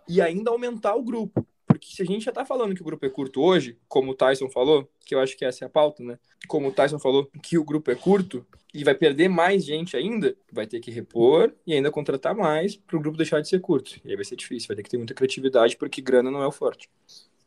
e 0.08 0.22
ainda 0.22 0.50
aumentar 0.50 0.96
o 0.96 1.04
grupo. 1.04 1.46
Porque 1.70 1.88
se 1.92 2.02
a 2.02 2.06
gente 2.06 2.26
já 2.26 2.32
tá 2.32 2.44
falando 2.44 2.74
que 2.74 2.82
o 2.82 2.84
grupo 2.84 3.06
é 3.06 3.10
curto 3.10 3.42
hoje, 3.42 3.78
como 3.88 4.12
o 4.12 4.16
Tyson 4.16 4.50
falou, 4.50 4.90
que 5.06 5.14
eu 5.14 5.20
acho 5.20 5.38
que 5.38 5.46
essa 5.46 5.64
é 5.64 5.68
a 5.68 5.70
pauta, 5.70 6.04
né? 6.04 6.18
Como 6.48 6.68
o 6.68 6.72
Tyson 6.72 6.98
falou 6.98 7.30
que 7.44 7.60
o 7.60 7.64
grupo 7.64 7.92
é 7.92 7.96
curto 7.96 8.44
e 8.74 8.84
vai 8.84 8.96
perder 8.96 9.30
mais 9.30 9.64
gente 9.64 9.96
ainda, 9.96 10.36
vai 10.52 10.66
ter 10.66 10.80
que 10.80 10.90
repor 10.90 11.54
e 11.68 11.74
ainda 11.74 11.92
contratar 11.92 12.36
mais 12.36 12.76
para 12.76 12.98
o 12.98 13.00
grupo 13.00 13.18
deixar 13.18 13.40
de 13.40 13.48
ser 13.48 13.62
curto. 13.62 14.02
E 14.04 14.10
aí 14.10 14.16
vai 14.16 14.26
ser 14.26 14.36
difícil, 14.36 14.68
vai 14.68 14.78
ter 14.78 14.82
que 14.82 14.90
ter 14.90 14.98
muita 14.98 15.14
criatividade 15.14 15.78
porque 15.78 16.02
grana 16.02 16.32
não 16.32 16.42
é 16.42 16.48
o 16.48 16.52
forte. 16.52 16.90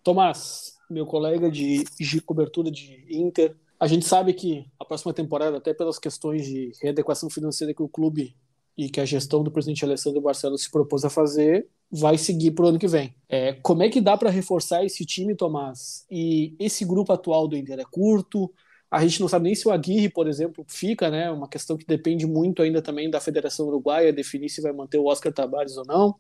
Tomás, 0.04 0.78
meu 0.88 1.04
colega 1.04 1.50
de, 1.50 1.82
de 1.98 2.20
cobertura 2.20 2.70
de 2.70 3.04
Inter, 3.10 3.56
a 3.78 3.88
gente 3.88 4.06
sabe 4.06 4.32
que 4.32 4.64
a 4.78 4.84
próxima 4.84 5.12
temporada, 5.12 5.56
até 5.56 5.74
pelas 5.74 5.98
questões 5.98 6.46
de 6.46 6.70
readequação 6.80 7.28
financeira 7.28 7.74
que 7.74 7.82
o 7.82 7.88
clube 7.88 8.36
e 8.76 8.88
que 8.88 9.00
a 9.00 9.04
gestão 9.04 9.42
do 9.42 9.50
presidente 9.50 9.84
Alessandro 9.84 10.20
Barcelos 10.20 10.64
se 10.64 10.70
propôs 10.70 11.04
a 11.04 11.10
fazer, 11.10 11.68
vai 11.90 12.16
seguir 12.16 12.52
para 12.52 12.64
o 12.64 12.68
ano 12.68 12.78
que 12.78 12.88
vem. 12.88 13.14
É, 13.28 13.52
como 13.54 13.82
é 13.82 13.88
que 13.88 14.00
dá 14.00 14.16
para 14.16 14.30
reforçar 14.30 14.84
esse 14.84 15.04
time, 15.04 15.34
Tomás? 15.34 16.06
E 16.10 16.56
esse 16.58 16.84
grupo 16.84 17.12
atual 17.12 17.46
do 17.46 17.56
Inter 17.56 17.78
é 17.78 17.84
curto? 17.84 18.52
A 18.90 19.02
gente 19.02 19.20
não 19.20 19.28
sabe 19.28 19.44
nem 19.44 19.54
se 19.54 19.68
o 19.68 19.70
Aguirre, 19.70 20.08
por 20.08 20.26
exemplo, 20.26 20.64
fica, 20.68 21.10
né? 21.10 21.30
Uma 21.30 21.48
questão 21.48 21.76
que 21.76 21.86
depende 21.86 22.26
muito 22.26 22.62
ainda 22.62 22.80
também 22.80 23.10
da 23.10 23.20
Federação 23.20 23.66
Uruguaia 23.66 24.12
definir 24.12 24.48
se 24.48 24.62
vai 24.62 24.72
manter 24.72 24.98
o 24.98 25.06
Oscar 25.06 25.32
Tabares 25.32 25.76
ou 25.76 25.84
não. 25.86 26.14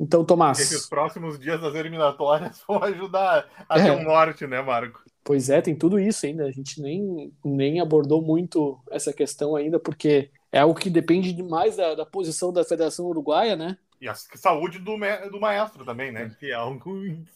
Então, 0.00 0.24
Tomás. 0.24 0.60
Esses 0.60 0.86
próximos 0.86 1.38
dias 1.38 1.60
das 1.60 1.74
eliminatórias 1.74 2.62
vão 2.68 2.82
ajudar 2.84 3.48
a 3.68 3.80
ter 3.80 3.88
é. 3.88 3.92
um 3.92 4.04
norte, 4.04 4.46
né, 4.46 4.62
Marco? 4.62 5.02
Pois 5.24 5.50
é, 5.50 5.60
tem 5.60 5.74
tudo 5.74 5.98
isso 5.98 6.24
ainda. 6.24 6.46
A 6.46 6.50
gente 6.50 6.80
nem, 6.80 7.32
nem 7.44 7.80
abordou 7.80 8.22
muito 8.22 8.78
essa 8.90 9.12
questão 9.12 9.56
ainda, 9.56 9.78
porque 9.78 10.30
é 10.50 10.60
algo 10.60 10.78
que 10.78 10.90
depende 10.90 11.32
demais 11.32 11.76
da, 11.76 11.94
da 11.94 12.06
posição 12.06 12.52
da 12.52 12.64
Federação 12.64 13.06
Uruguaia, 13.06 13.56
né? 13.56 13.76
E 14.00 14.08
a 14.08 14.14
saúde 14.14 14.78
do, 14.78 14.96
do 15.30 15.40
maestro 15.40 15.84
também, 15.84 16.12
né? 16.12 16.34
Que 16.38 16.50
é 16.50 16.54
algo 16.54 16.80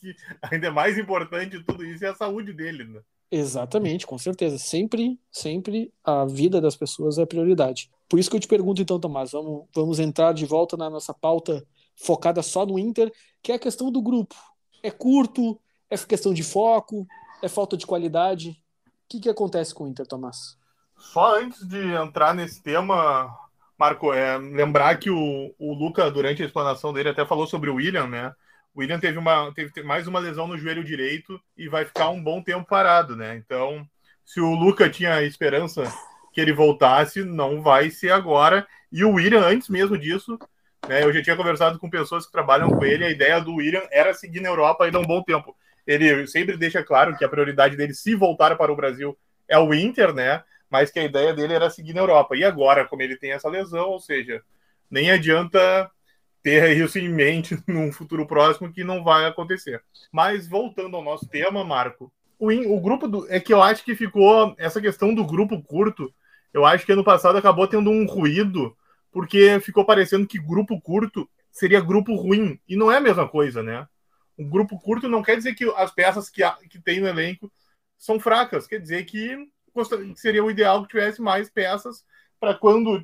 que 0.00 0.14
ainda 0.42 0.68
é 0.68 0.70
mais 0.70 0.96
importante 0.96 1.58
de 1.58 1.64
tudo 1.64 1.84
isso 1.84 2.04
é 2.04 2.08
a 2.08 2.14
saúde 2.14 2.52
dele, 2.52 2.84
né? 2.84 3.00
Exatamente, 3.30 4.06
com 4.06 4.18
certeza. 4.18 4.58
Sempre, 4.58 5.18
sempre 5.30 5.92
a 6.04 6.24
vida 6.24 6.60
das 6.60 6.76
pessoas 6.76 7.18
é 7.18 7.24
prioridade. 7.24 7.90
Por 8.08 8.18
isso 8.18 8.30
que 8.30 8.36
eu 8.36 8.40
te 8.40 8.46
pergunto, 8.46 8.82
então, 8.82 9.00
Tomás, 9.00 9.32
vamos, 9.32 9.64
vamos 9.74 9.98
entrar 9.98 10.34
de 10.34 10.44
volta 10.44 10.76
na 10.76 10.90
nossa 10.90 11.14
pauta 11.14 11.66
focada 11.96 12.42
só 12.42 12.66
no 12.66 12.78
Inter, 12.78 13.10
que 13.42 13.50
é 13.50 13.54
a 13.54 13.58
questão 13.58 13.90
do 13.90 14.02
grupo. 14.02 14.36
É 14.82 14.90
curto, 14.90 15.58
é 15.88 15.96
questão 15.96 16.34
de 16.34 16.42
foco, 16.42 17.06
é 17.42 17.48
falta 17.48 17.76
de 17.76 17.86
qualidade. 17.86 18.50
O 18.50 18.90
que, 19.08 19.20
que 19.20 19.30
acontece 19.30 19.74
com 19.74 19.84
o 19.84 19.88
Inter, 19.88 20.06
Tomás? 20.06 20.58
Só 21.02 21.36
antes 21.36 21.66
de 21.66 21.94
entrar 21.94 22.32
nesse 22.32 22.62
tema, 22.62 23.36
Marco, 23.76 24.14
é 24.14 24.38
lembrar 24.38 24.96
que 24.98 25.10
o, 25.10 25.52
o 25.58 25.74
Luca, 25.74 26.08
durante 26.10 26.42
a 26.42 26.46
explanação 26.46 26.92
dele, 26.92 27.08
até 27.08 27.26
falou 27.26 27.46
sobre 27.46 27.68
o 27.68 27.74
William, 27.74 28.06
né? 28.06 28.32
O 28.72 28.80
William 28.80 29.00
teve, 29.00 29.18
uma, 29.18 29.52
teve 29.52 29.82
mais 29.82 30.06
uma 30.06 30.20
lesão 30.20 30.46
no 30.46 30.56
joelho 30.56 30.84
direito 30.84 31.38
e 31.58 31.68
vai 31.68 31.84
ficar 31.84 32.08
um 32.08 32.22
bom 32.22 32.40
tempo 32.40 32.64
parado, 32.64 33.16
né? 33.16 33.36
Então, 33.36 33.86
se 34.24 34.40
o 34.40 34.54
Luca 34.54 34.88
tinha 34.88 35.22
esperança 35.22 35.82
que 36.32 36.40
ele 36.40 36.52
voltasse, 36.52 37.24
não 37.24 37.60
vai 37.60 37.90
ser 37.90 38.12
agora. 38.12 38.66
E 38.90 39.04
o 39.04 39.14
William, 39.14 39.44
antes 39.44 39.68
mesmo 39.68 39.98
disso, 39.98 40.38
né, 40.88 41.02
eu 41.02 41.12
já 41.12 41.20
tinha 41.20 41.36
conversado 41.36 41.78
com 41.80 41.90
pessoas 41.90 42.24
que 42.24 42.32
trabalham 42.32 42.70
com 42.70 42.84
ele, 42.84 43.04
a 43.04 43.10
ideia 43.10 43.40
do 43.40 43.56
William 43.56 43.82
era 43.90 44.14
seguir 44.14 44.40
na 44.40 44.48
Europa 44.48 44.84
ainda 44.84 45.00
um 45.00 45.04
bom 45.04 45.22
tempo. 45.22 45.54
Ele 45.84 46.26
sempre 46.28 46.56
deixa 46.56 46.82
claro 46.82 47.16
que 47.18 47.24
a 47.24 47.28
prioridade 47.28 47.76
dele, 47.76 47.92
se 47.92 48.14
voltar 48.14 48.56
para 48.56 48.72
o 48.72 48.76
Brasil, 48.76 49.18
é 49.48 49.58
o 49.58 49.74
Inter, 49.74 50.14
né? 50.14 50.42
Mas 50.72 50.90
que 50.90 50.98
a 50.98 51.04
ideia 51.04 51.34
dele 51.34 51.52
era 51.52 51.68
seguir 51.68 51.92
na 51.92 52.00
Europa. 52.00 52.34
E 52.34 52.42
agora, 52.42 52.86
como 52.88 53.02
ele 53.02 53.18
tem 53.18 53.32
essa 53.32 53.46
lesão, 53.46 53.90
ou 53.90 54.00
seja, 54.00 54.42
nem 54.90 55.10
adianta 55.10 55.90
ter 56.42 56.74
isso 56.74 56.98
em 56.98 57.10
mente 57.10 57.62
num 57.68 57.92
futuro 57.92 58.26
próximo 58.26 58.72
que 58.72 58.82
não 58.82 59.04
vai 59.04 59.26
acontecer. 59.26 59.82
Mas 60.10 60.48
voltando 60.48 60.96
ao 60.96 61.04
nosso 61.04 61.28
tema, 61.28 61.62
Marco, 61.62 62.10
o, 62.38 62.48
o 62.48 62.80
grupo 62.80 63.06
do, 63.06 63.30
é 63.30 63.38
que 63.38 63.52
eu 63.52 63.62
acho 63.62 63.84
que 63.84 63.94
ficou 63.94 64.54
essa 64.56 64.80
questão 64.80 65.14
do 65.14 65.26
grupo 65.26 65.62
curto. 65.62 66.12
Eu 66.54 66.64
acho 66.64 66.86
que 66.86 66.92
ano 66.92 67.04
passado 67.04 67.36
acabou 67.36 67.68
tendo 67.68 67.90
um 67.90 68.06
ruído 68.06 68.74
porque 69.12 69.60
ficou 69.60 69.84
parecendo 69.84 70.26
que 70.26 70.38
grupo 70.38 70.80
curto 70.80 71.28
seria 71.50 71.82
grupo 71.82 72.14
ruim 72.14 72.58
e 72.66 72.76
não 72.76 72.90
é 72.90 72.96
a 72.96 73.00
mesma 73.00 73.28
coisa, 73.28 73.62
né? 73.62 73.86
Um 74.38 74.48
grupo 74.48 74.80
curto 74.80 75.06
não 75.06 75.22
quer 75.22 75.36
dizer 75.36 75.54
que 75.54 75.70
as 75.76 75.90
peças 75.92 76.30
que, 76.30 76.42
que 76.70 76.80
tem 76.80 76.98
no 76.98 77.06
elenco 77.06 77.52
são 77.98 78.18
fracas, 78.18 78.66
quer 78.66 78.80
dizer 78.80 79.04
que 79.04 79.36
seria 80.16 80.44
o 80.44 80.50
ideal 80.50 80.82
que 80.82 80.90
tivesse 80.90 81.20
mais 81.20 81.48
peças 81.50 82.04
para 82.38 82.54
quando 82.54 83.02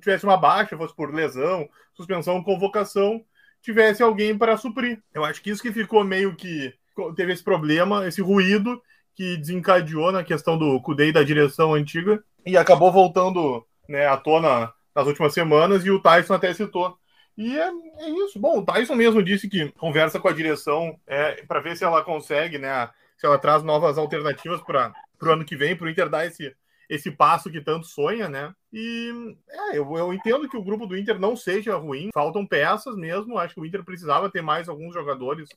tivesse 0.00 0.24
uma 0.24 0.36
baixa, 0.36 0.76
fosse 0.76 0.94
por 0.94 1.12
lesão, 1.12 1.68
suspensão, 1.94 2.42
convocação, 2.42 3.24
tivesse 3.62 4.02
alguém 4.02 4.36
para 4.36 4.56
suprir. 4.56 5.02
Eu 5.12 5.24
acho 5.24 5.42
que 5.42 5.50
isso 5.50 5.62
que 5.62 5.72
ficou 5.72 6.02
meio 6.04 6.34
que 6.34 6.72
teve 7.16 7.32
esse 7.32 7.42
problema, 7.42 8.06
esse 8.06 8.20
ruído 8.22 8.80
que 9.14 9.36
desencadeou 9.36 10.12
na 10.12 10.24
questão 10.24 10.56
do 10.56 10.80
Cudê 10.80 11.08
e 11.08 11.12
da 11.12 11.22
direção 11.22 11.74
antiga 11.74 12.22
e 12.46 12.56
acabou 12.56 12.90
voltando 12.90 13.66
né, 13.88 14.06
à 14.06 14.16
tona 14.16 14.72
nas 14.94 15.06
últimas 15.06 15.34
semanas 15.34 15.84
e 15.84 15.90
o 15.90 16.00
Tyson 16.00 16.34
até 16.34 16.52
citou. 16.54 16.96
E 17.36 17.58
é, 17.58 17.68
é 17.98 18.10
isso. 18.24 18.38
Bom, 18.38 18.58
o 18.58 18.64
Tyson 18.64 18.94
mesmo 18.94 19.22
disse 19.22 19.48
que 19.48 19.70
conversa 19.72 20.18
com 20.18 20.28
a 20.28 20.32
direção 20.32 20.98
é, 21.06 21.42
para 21.46 21.60
ver 21.60 21.76
se 21.76 21.84
ela 21.84 22.02
consegue, 22.02 22.58
né, 22.58 22.88
se 23.16 23.26
ela 23.26 23.38
traz 23.38 23.62
novas 23.62 23.98
alternativas 23.98 24.60
para 24.62 24.92
o 25.28 25.32
ano 25.32 25.44
que 25.44 25.56
vem, 25.56 25.76
para 25.76 25.86
o 25.86 25.90
Inter 25.90 26.08
dar 26.08 26.26
esse, 26.26 26.54
esse 26.88 27.10
passo 27.10 27.50
que 27.50 27.60
tanto 27.60 27.86
sonha, 27.86 28.28
né? 28.28 28.52
E 28.72 29.36
é, 29.48 29.78
eu, 29.78 29.96
eu 29.96 30.12
entendo 30.14 30.48
que 30.48 30.56
o 30.56 30.62
grupo 30.62 30.86
do 30.86 30.96
Inter 30.96 31.18
não 31.18 31.36
seja 31.36 31.76
ruim, 31.76 32.10
faltam 32.12 32.46
peças 32.46 32.96
mesmo. 32.96 33.38
Acho 33.38 33.54
que 33.54 33.60
o 33.60 33.66
Inter 33.66 33.84
precisava 33.84 34.30
ter 34.30 34.42
mais 34.42 34.68
alguns 34.68 34.94
jogadores 34.94 35.48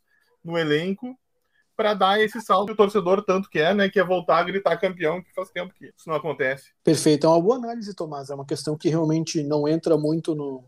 no 0.43 0.57
elenco 0.57 1.17
para 1.75 1.93
dar 1.93 2.21
esse 2.21 2.39
salto 2.39 2.67
que 2.67 2.73
o 2.73 2.77
torcedor 2.77 3.23
tanto 3.23 3.49
quer, 3.49 3.73
né? 3.73 3.89
Que 3.89 3.99
é 3.99 4.03
voltar 4.03 4.37
a 4.37 4.43
gritar 4.43 4.77
campeão, 4.77 5.21
que 5.23 5.33
faz 5.33 5.49
tempo 5.49 5.73
que 5.73 5.85
isso 5.85 6.07
não 6.07 6.15
acontece. 6.15 6.71
Perfeito, 6.83 7.25
é 7.25 7.29
uma 7.29 7.41
boa 7.41 7.55
análise, 7.55 7.95
Tomás. 7.95 8.29
É 8.29 8.35
uma 8.35 8.45
questão 8.45 8.77
que 8.77 8.89
realmente 8.89 9.43
não 9.43 9.67
entra 9.67 9.97
muito 9.97 10.35
no, 10.35 10.63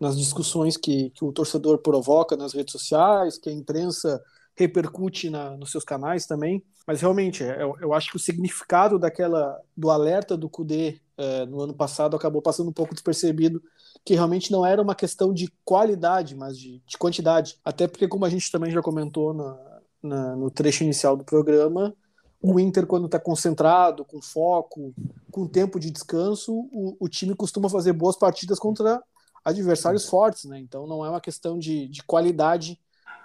nas 0.00 0.16
discussões 0.16 0.76
que, 0.76 1.10
que 1.10 1.24
o 1.24 1.32
torcedor 1.32 1.78
provoca 1.78 2.36
nas 2.36 2.54
redes 2.54 2.72
sociais, 2.72 3.36
que 3.36 3.50
a 3.50 3.52
imprensa 3.52 4.22
repercute 4.58 5.30
na, 5.30 5.56
nos 5.56 5.70
seus 5.70 5.84
canais 5.84 6.26
também. 6.26 6.62
Mas 6.84 7.00
realmente, 7.00 7.44
é, 7.44 7.62
eu, 7.62 7.76
eu, 7.80 7.94
acho 7.94 8.10
que 8.10 8.16
o 8.16 8.20
significado 8.20 8.98
daquela 8.98 9.60
do 9.76 9.88
alerta 9.88 10.36
do 10.36 10.48
Kudê 10.48 11.00
é, 11.16 11.46
no 11.46 11.60
ano 11.60 11.72
passado 11.72 12.16
acabou 12.16 12.42
passando 12.42 12.68
um 12.68 12.72
pouco 12.72 12.92
despercebido, 12.92 13.62
que 14.04 14.14
realmente 14.14 14.50
não 14.50 14.66
era 14.66 14.82
uma 14.82 14.96
questão 14.96 15.32
de 15.32 15.48
qualidade, 15.64 16.34
mas 16.34 16.58
de, 16.58 16.82
de 16.84 16.98
quantidade. 16.98 17.56
Até 17.64 17.86
porque, 17.86 18.08
como 18.08 18.24
a 18.24 18.28
gente 18.28 18.50
também 18.50 18.72
já 18.72 18.82
comentou 18.82 19.32
na, 19.32 19.80
na, 20.02 20.36
no 20.36 20.50
trecho 20.50 20.82
inicial 20.82 21.16
do 21.16 21.24
programa, 21.24 21.94
o 22.42 22.58
Inter, 22.58 22.84
quando 22.84 23.06
está 23.06 23.20
concentrado, 23.20 24.04
com 24.04 24.20
foco, 24.20 24.92
com 25.30 25.46
tempo 25.46 25.78
de 25.78 25.90
descanso, 25.90 26.52
o, 26.72 26.96
o, 26.98 27.08
time 27.08 27.34
costuma 27.34 27.68
fazer 27.68 27.92
boas 27.92 28.16
partidas 28.16 28.58
contra 28.58 29.00
adversários 29.44 30.08
fortes, 30.08 30.44
né? 30.44 30.58
Então 30.58 30.86
não 30.86 31.04
é 31.04 31.10
uma 31.10 31.20
questão 31.20 31.58
de, 31.58 31.88
de 31.88 32.02
qualidade 32.02 32.78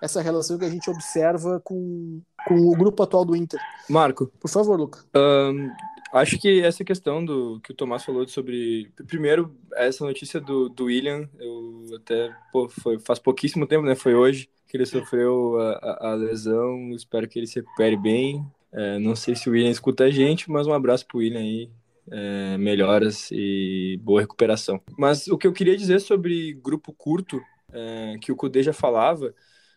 essa 0.03 0.21
relação 0.21 0.57
que 0.57 0.65
a 0.65 0.69
gente 0.69 0.89
observa 0.89 1.61
com, 1.63 2.21
com 2.45 2.55
o 2.55 2.75
grupo 2.75 3.01
atual 3.01 3.23
do 3.23 3.37
Inter. 3.37 3.59
Marco. 3.89 4.27
Por 4.37 4.49
favor, 4.49 4.77
Luca. 4.77 4.99
Um, 5.15 5.71
acho 6.11 6.37
que 6.37 6.61
essa 6.61 6.83
questão 6.83 7.23
do 7.23 7.61
que 7.61 7.71
o 7.71 7.75
Tomás 7.75 8.03
falou 8.03 8.27
sobre. 8.27 8.91
Primeiro, 9.07 9.55
essa 9.75 10.03
notícia 10.03 10.41
do, 10.41 10.67
do 10.67 10.85
William, 10.85 11.29
eu 11.39 11.85
até 11.95 12.35
pô, 12.51 12.67
foi, 12.67 12.99
faz 12.99 13.17
pouquíssimo 13.17 13.65
tempo, 13.65 13.85
né? 13.85 13.95
Foi 13.95 14.13
hoje 14.13 14.49
que 14.67 14.75
ele 14.75 14.85
sofreu 14.85 15.57
a, 15.57 15.71
a, 15.71 16.11
a 16.11 16.15
lesão. 16.15 16.91
Espero 16.91 17.27
que 17.27 17.39
ele 17.39 17.47
se 17.47 17.61
recupere 17.61 17.95
bem. 17.95 18.45
É, 18.73 18.99
não 18.99 19.15
sei 19.15 19.35
se 19.35 19.47
o 19.47 19.53
William 19.53 19.69
escuta 19.69 20.03
a 20.03 20.11
gente, 20.11 20.51
mas 20.51 20.67
um 20.67 20.73
abraço 20.73 21.07
pro 21.07 21.19
William 21.19 21.39
aí. 21.39 21.71
É, 22.11 22.57
melhoras 22.57 23.29
e 23.31 23.97
boa 24.03 24.19
recuperação. 24.19 24.81
Mas 24.97 25.27
o 25.29 25.37
que 25.37 25.47
eu 25.47 25.53
queria 25.53 25.77
dizer 25.77 26.01
sobre 26.01 26.51
grupo 26.51 26.91
curto, 26.91 27.41
é, 27.71 28.17
que 28.19 28.29
o 28.29 28.35
Kudê 28.35 28.61
já 28.61 28.73
falava, 28.73 29.33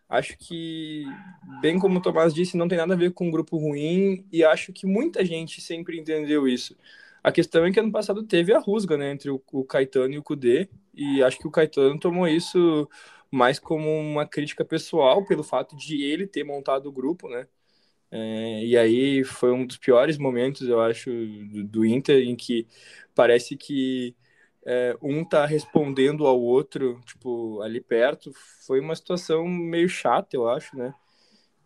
Acho 0.09 0.37
que, 0.39 1.05
bem 1.61 1.79
como 1.79 1.99
o 1.99 2.03
Tomás 2.03 2.33
disse, 2.33 2.57
não 2.57 2.69
tem 2.69 2.79
nada 2.79 2.95
a 2.95 2.97
ver 2.97 3.13
com 3.13 3.27
um 3.27 3.31
grupo 3.31 3.57
ruim 3.57 4.25
e 4.33 4.45
acho 4.45 4.73
que 4.73 4.87
muita 4.87 5.25
gente 5.25 5.61
sempre 5.61 5.99
entendeu 5.99 6.47
isso. 6.47 6.77
A 7.23 7.33
questão 7.33 7.65
é 7.65 7.73
que 7.73 7.81
ano 7.81 7.91
passado 7.91 8.23
teve 8.23 8.55
a 8.55 8.59
rusga 8.61 8.97
né, 8.97 9.11
entre 9.11 9.31
o, 9.31 9.65
Caetano 9.65 10.15
e 10.15 10.19
o 10.19 10.23
Kudê, 10.23 10.69
e 10.95 11.23
acho 11.25 11.39
que 11.39 11.49
o 11.49 11.51
Caetano 11.51 11.99
tomou 11.99 12.29
isso 12.29 12.89
mais 13.31 13.59
como 13.59 13.91
uma 13.91 14.25
crítica 14.27 14.65
pessoal 14.65 15.25
pelo 15.27 15.43
fato 15.43 15.77
de 15.77 16.03
ele 16.05 16.27
ter 16.27 16.45
montado 16.45 16.87
o 16.87 16.93
grupo, 16.93 17.29
né? 17.29 17.49
É, 18.11 18.65
e 18.65 18.77
aí 18.77 19.25
foi 19.25 19.53
um 19.53 19.67
dos 19.67 19.77
piores 19.79 20.17
momentos, 20.19 20.69
eu 20.69 20.81
acho, 20.81 21.11
do, 21.11 21.65
do 21.65 21.85
Inter, 21.85 22.23
em 22.29 22.37
que 22.37 22.67
parece 23.15 23.57
que 23.57 24.15
é, 24.67 24.97
um 25.01 25.25
tá 25.25 25.47
respondendo 25.47 26.27
ao 26.27 26.41
outro, 26.41 27.01
tipo, 27.07 27.63
ali 27.63 27.81
perto, 27.81 28.33
foi 28.67 28.81
uma 28.81 28.97
situação 28.97 29.47
meio 29.47 29.89
chata, 29.89 30.37
eu 30.37 30.49
acho, 30.49 30.77
né? 30.77 30.93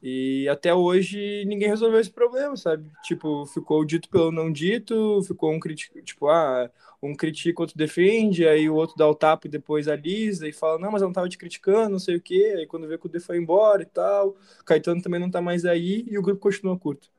E 0.03 0.49
até 0.49 0.75
hoje 0.75 1.45
ninguém 1.47 1.69
resolveu 1.69 2.01
esse 2.01 2.11
problema, 2.11 2.57
sabe? 2.57 2.91
Tipo, 3.05 3.47
ficou 3.47 3.85
dito 3.85 4.09
pelo 4.09 4.33
não 4.33 4.51
dito, 4.53 5.23
ficou 5.25 5.53
um 5.53 5.61
crítico, 5.61 6.01
tipo, 6.03 6.29
ah, 6.29 6.71
um 7.03 7.15
critica, 7.15 7.63
outro 7.63 7.77
defende, 7.77 8.47
aí 8.47 8.69
o 8.69 8.75
outro 8.75 8.97
dá 8.97 9.09
o 9.09 9.15
tapa 9.15 9.47
e 9.47 9.51
depois 9.51 9.89
alisa 9.89 10.49
e 10.49 10.53
fala, 10.53 10.79
não, 10.79 10.91
mas 10.93 11.03
eu 11.03 11.09
não 11.09 11.13
tava 11.13 11.29
te 11.29 11.39
criticando, 11.39 11.91
não 11.91 11.99
sei 11.99 12.17
o 12.17 12.21
quê. 12.21 12.55
Aí 12.59 12.67
quando 12.67 12.89
vê 12.89 12.99
que 12.99 13.07
o 13.07 13.09
D 13.09 13.21
foi 13.21 13.39
embora 13.39 13.83
e 13.83 13.87
tal, 13.87 14.37
Caetano 14.65 15.03
também 15.03 15.21
não 15.21 15.31
tá 15.31 15.41
mais 15.43 15.65
aí 15.65 16.05
e 16.09 16.19
o 16.19 16.23
grupo 16.23 16.41
continua 16.41 16.79
curto. 16.79 17.11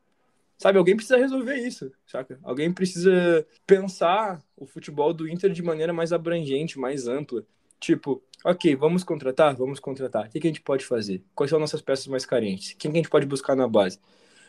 Sabe, 0.61 0.77
alguém 0.77 0.95
precisa 0.95 1.17
resolver 1.17 1.55
isso, 1.55 1.91
saca? 2.05 2.39
Alguém 2.43 2.71
precisa 2.71 3.43
pensar 3.65 4.39
o 4.55 4.67
futebol 4.67 5.11
do 5.11 5.27
Inter 5.27 5.49
de 5.49 5.63
maneira 5.63 5.91
mais 5.91 6.13
abrangente, 6.13 6.77
mais 6.77 7.07
ampla. 7.07 7.43
Tipo, 7.79 8.21
ok, 8.45 8.75
vamos 8.75 9.03
contratar? 9.03 9.55
Vamos 9.55 9.79
contratar. 9.79 10.27
O 10.27 10.29
que, 10.29 10.37
a 10.37 10.41
gente 10.43 10.61
pode 10.61 10.85
fazer? 10.85 11.23
Quais 11.33 11.49
são 11.49 11.59
nossas 11.59 11.81
peças 11.81 12.05
mais 12.05 12.27
carentes? 12.27 12.75
Quem 12.77 12.91
que 12.91 12.97
a 12.97 13.01
gente 13.01 13.09
pode 13.09 13.25
buscar 13.25 13.55
na 13.55 13.67
base? 13.67 13.99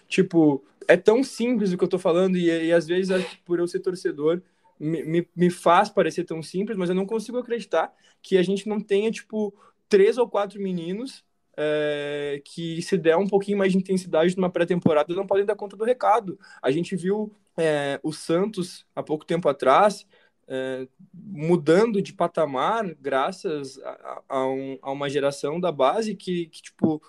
Tipo, 0.07 0.63
é 0.87 0.99
tão 0.99 1.25
simples 1.25 1.73
o 1.73 1.79
que 1.79 1.85
eu 1.85 1.89
tô 1.89 1.99
falando 1.99 2.37
e, 2.37 2.67
e 2.67 2.71
às 2.75 2.87
vezes, 2.87 3.11
por 3.43 3.59
eu 3.59 3.67
ser 3.67 3.81
torcedor, 3.81 4.43
me, 4.79 5.03
me, 5.05 5.29
me 5.35 5.49
faz 5.49 5.89
parecer 5.89 6.25
tão 6.25 6.43
simples, 6.43 6.77
mas 6.77 6.91
eu 6.91 6.95
não 6.95 7.07
consigo 7.07 7.39
acreditar 7.39 7.91
que 8.21 8.37
a 8.37 8.43
gente 8.43 8.69
não 8.69 8.83
tenha, 8.83 9.11
tipo, 9.11 9.55
três 9.89 10.19
ou 10.19 10.29
quatro 10.29 10.61
meninos 10.61 11.25
é, 11.57 12.41
que 12.45 12.81
se 12.83 12.97
der 12.97 13.17
um 13.17 13.27
pouquinho 13.27 13.59
mais 13.59 13.73
de 13.73 13.79
intensidade 13.79 14.37
numa 14.37 14.51
pré-temporada 14.51 15.15
não 15.15 15.27
podem 15.27 15.45
dar 15.45 15.57
conta 15.57 15.77
do 15.77 15.85
recado. 15.85 16.39
A 16.63 16.71
gente 16.71 16.97
viu 16.97 17.33
é, 17.57 18.01
o 18.03 18.13
Santos 18.13 18.87
há 18.95 19.03
pouco 19.03 19.25
tempo 19.25 19.49
atrás 19.49 20.07
é, 20.49 20.87
mudando 21.15 22.03
de 22.03 22.13
patamar 22.13 22.95
graças 23.01 23.79
a, 23.79 24.23
a, 24.29 24.47
um, 24.47 24.79
a, 24.83 24.91
uma 24.91 25.09
geração 25.09 25.61
da 25.61 25.71
base 25.71 26.15
que, 26.15 26.47
que, 26.47 26.63
tipo, 26.63 27.03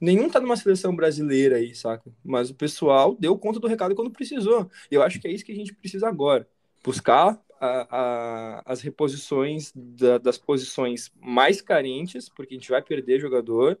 nenhum 0.00 0.28
tá 0.28 0.40
numa 0.40 0.56
seleção 0.56 0.94
brasileira 0.94 1.56
aí, 1.56 1.74
saca? 1.74 2.10
Mas 2.24 2.50
o 2.50 2.54
pessoal 2.54 3.16
deu 3.18 3.38
conta 3.38 3.60
do 3.60 3.68
recado 3.68 3.94
quando 3.94 4.10
precisou. 4.10 4.70
E 4.90 4.94
eu 4.94 5.02
acho 5.02 5.20
que 5.20 5.28
é 5.28 5.30
isso 5.30 5.44
que 5.44 5.52
a 5.52 5.56
gente 5.56 5.74
precisa 5.74 6.08
agora. 6.08 6.48
Buscar 6.82 7.40
a, 7.60 8.62
as 8.64 8.80
reposições 8.80 9.72
da, 9.74 10.18
das 10.18 10.38
posições 10.38 11.12
mais 11.20 11.60
carentes, 11.60 12.28
porque 12.28 12.54
a 12.54 12.58
gente 12.58 12.70
vai 12.70 12.82
perder 12.82 13.20
jogador, 13.20 13.78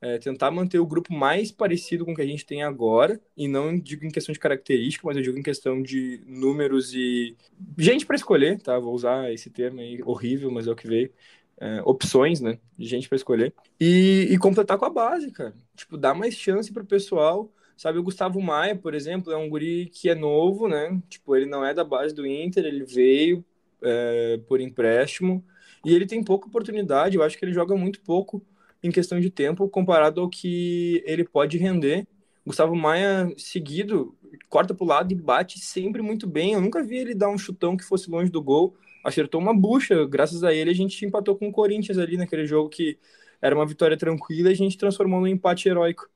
é, 0.00 0.18
tentar 0.18 0.50
manter 0.50 0.78
o 0.78 0.86
grupo 0.86 1.12
mais 1.12 1.50
parecido 1.50 2.04
com 2.04 2.12
o 2.12 2.14
que 2.14 2.22
a 2.22 2.26
gente 2.26 2.46
tem 2.46 2.62
agora, 2.62 3.20
e 3.36 3.48
não 3.48 3.76
digo 3.78 4.04
em 4.04 4.10
questão 4.10 4.32
de 4.32 4.38
característica, 4.38 5.06
mas 5.06 5.16
eu 5.16 5.22
digo 5.22 5.38
em 5.38 5.42
questão 5.42 5.82
de 5.82 6.20
números 6.26 6.94
e 6.94 7.36
gente 7.76 8.06
para 8.06 8.16
escolher, 8.16 8.60
tá? 8.60 8.78
Vou 8.78 8.94
usar 8.94 9.32
esse 9.32 9.50
termo 9.50 9.80
aí 9.80 10.00
horrível, 10.04 10.50
mas 10.50 10.66
é 10.68 10.70
o 10.70 10.76
que 10.76 10.86
veio. 10.86 11.10
É, 11.58 11.80
opções, 11.86 12.40
né? 12.40 12.58
De 12.76 12.86
gente 12.86 13.08
para 13.08 13.16
escolher. 13.16 13.54
E, 13.80 14.28
e, 14.30 14.36
completar 14.38 14.76
com 14.76 14.84
a 14.84 14.90
base, 14.90 15.30
cara. 15.30 15.54
Tipo, 15.74 15.96
dar 15.96 16.14
mais 16.14 16.34
chance 16.34 16.70
pro 16.70 16.84
pessoal. 16.84 17.50
Sabe, 17.76 17.98
o 17.98 18.02
Gustavo 18.02 18.40
Maia, 18.40 18.74
por 18.74 18.94
exemplo, 18.94 19.32
é 19.32 19.36
um 19.36 19.48
guri 19.50 19.90
que 19.92 20.08
é 20.08 20.14
novo, 20.14 20.66
né? 20.66 21.00
Tipo, 21.10 21.36
ele 21.36 21.46
não 21.46 21.64
é 21.64 21.74
da 21.74 21.84
base 21.84 22.14
do 22.14 22.26
Inter, 22.26 22.64
ele 22.64 22.84
veio 22.84 23.44
é, 23.82 24.40
por 24.48 24.60
empréstimo. 24.60 25.44
E 25.84 25.94
ele 25.94 26.06
tem 26.06 26.24
pouca 26.24 26.48
oportunidade, 26.48 27.16
eu 27.16 27.22
acho 27.22 27.38
que 27.38 27.44
ele 27.44 27.52
joga 27.52 27.76
muito 27.76 28.00
pouco 28.00 28.42
em 28.82 28.90
questão 28.90 29.20
de 29.20 29.30
tempo 29.30 29.68
comparado 29.68 30.20
ao 30.20 30.28
que 30.28 31.02
ele 31.06 31.24
pode 31.24 31.58
render. 31.58 32.06
Gustavo 32.46 32.74
Maia, 32.74 33.32
seguido, 33.36 34.16
corta 34.48 34.74
para 34.74 34.84
o 34.84 34.86
lado 34.86 35.12
e 35.12 35.14
bate 35.14 35.58
sempre 35.58 36.00
muito 36.00 36.26
bem. 36.26 36.52
Eu 36.52 36.60
nunca 36.60 36.82
vi 36.82 36.96
ele 36.98 37.14
dar 37.14 37.28
um 37.28 37.38
chutão 37.38 37.76
que 37.76 37.84
fosse 37.84 38.10
longe 38.10 38.30
do 38.30 38.42
gol. 38.42 38.74
Acertou 39.04 39.40
uma 39.40 39.54
bucha. 39.54 40.06
Graças 40.06 40.42
a 40.44 40.52
ele, 40.54 40.70
a 40.70 40.74
gente 40.74 41.04
empatou 41.04 41.36
com 41.36 41.48
o 41.48 41.52
Corinthians 41.52 41.98
ali 41.98 42.16
naquele 42.16 42.46
jogo 42.46 42.68
que 42.68 42.98
era 43.40 43.54
uma 43.54 43.66
vitória 43.66 43.96
tranquila 43.96 44.48
e 44.48 44.52
a 44.52 44.56
gente 44.56 44.78
transformou 44.78 45.20
num 45.20 45.26
empate 45.26 45.68
heróico. 45.68 46.08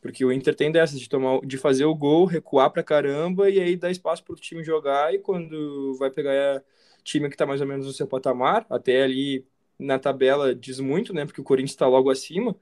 Porque 0.00 0.24
o 0.24 0.32
Inter 0.32 0.54
tem 0.54 0.70
dessas 0.70 1.00
de, 1.00 1.08
tomar, 1.08 1.40
de 1.40 1.58
fazer 1.58 1.84
o 1.84 1.94
gol, 1.94 2.24
recuar 2.24 2.70
para 2.70 2.82
caramba 2.82 3.50
e 3.50 3.60
aí 3.60 3.76
dar 3.76 3.90
espaço 3.90 4.24
para 4.24 4.34
o 4.34 4.36
time 4.36 4.62
jogar. 4.62 5.12
E 5.14 5.18
quando 5.18 5.96
vai 5.98 6.10
pegar 6.10 6.62
time 7.02 7.28
que 7.28 7.34
está 7.34 7.46
mais 7.46 7.60
ou 7.60 7.66
menos 7.66 7.86
no 7.86 7.92
seu 7.92 8.06
patamar, 8.06 8.66
até 8.70 9.02
ali 9.02 9.44
na 9.78 9.98
tabela 9.98 10.54
diz 10.54 10.80
muito, 10.80 11.14
né? 11.14 11.24
Porque 11.24 11.40
o 11.40 11.44
Corinthians 11.44 11.72
está 11.72 11.86
logo 11.86 12.10
acima. 12.10 12.56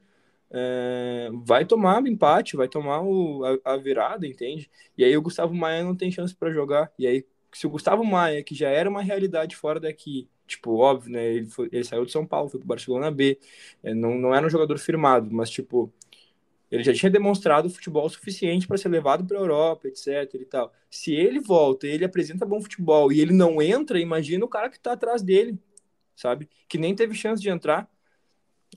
É, 0.51 1.29
vai 1.45 1.65
tomar 1.65 2.07
empate, 2.07 2.57
vai 2.57 2.69
tomar 2.69 3.03
o, 3.03 3.45
a, 3.45 3.73
a, 3.75 3.77
virada, 3.77 4.27
entende? 4.27 4.71
E 4.97 5.05
aí 5.05 5.17
o 5.17 5.23
Gustavo 5.23 5.55
Maia 5.55 5.83
não 5.83 5.97
tem 5.97 6.11
chance 6.11 6.35
para 6.35 6.53
jogar. 6.53 6.93
E 6.99 7.07
aí, 7.07 7.27
se 7.53 7.67
o 7.67 7.71
Gustavo 7.71 8.05
Maia, 8.05 8.43
que 8.43 8.55
já 8.55 8.69
era 8.69 8.89
uma 8.89 9.03
realidade 9.03 9.57
fora 9.57 9.81
daqui, 9.81 10.29
tipo, 10.47 10.77
óbvio, 10.77 11.13
né? 11.13 11.27
Ele, 11.35 11.47
foi, 11.47 11.69
ele 11.73 11.85
saiu 11.85 12.05
de 12.05 12.13
São 12.13 12.27
Paulo, 12.27 12.49
foi 12.49 12.61
pro 12.61 12.69
Barcelona 12.69 13.11
B, 13.11 13.39
é, 13.83 13.95
não, 13.95 14.17
não 14.17 14.35
era 14.35 14.47
um 14.47 14.51
jogador 14.51 14.79
firmado, 14.79 15.29
mas 15.33 15.51
tipo, 15.51 15.93
ele 16.71 16.83
já 16.83 16.93
tinha 16.93 17.11
demonstrado 17.11 17.71
futebol 17.71 18.09
suficiente 18.09 18.67
para 18.67 18.77
ser 18.77 18.89
levado 18.89 19.25
para 19.25 19.37
a 19.39 19.41
Europa, 19.41 19.89
etc 19.89 20.35
e 20.35 20.45
tal. 20.45 20.73
Se 20.91 21.15
ele 21.15 21.41
volta, 21.41 21.87
ele 21.87 22.05
apresenta 22.05 22.47
bom 22.47 22.61
futebol 22.61 23.13
e 23.13 23.21
ele 23.21 23.33
não 23.33 23.63
entra, 23.63 24.01
imagina 24.01 24.45
o 24.45 24.49
cara 24.49 24.69
que 24.69 24.77
está 24.77 24.93
atrás 24.93 25.23
dele, 25.23 25.59
sabe? 26.15 26.49
Que 26.69 26.79
nem 26.79 26.95
teve 26.95 27.15
chance 27.15 27.41
de 27.41 27.49
entrar. 27.49 27.89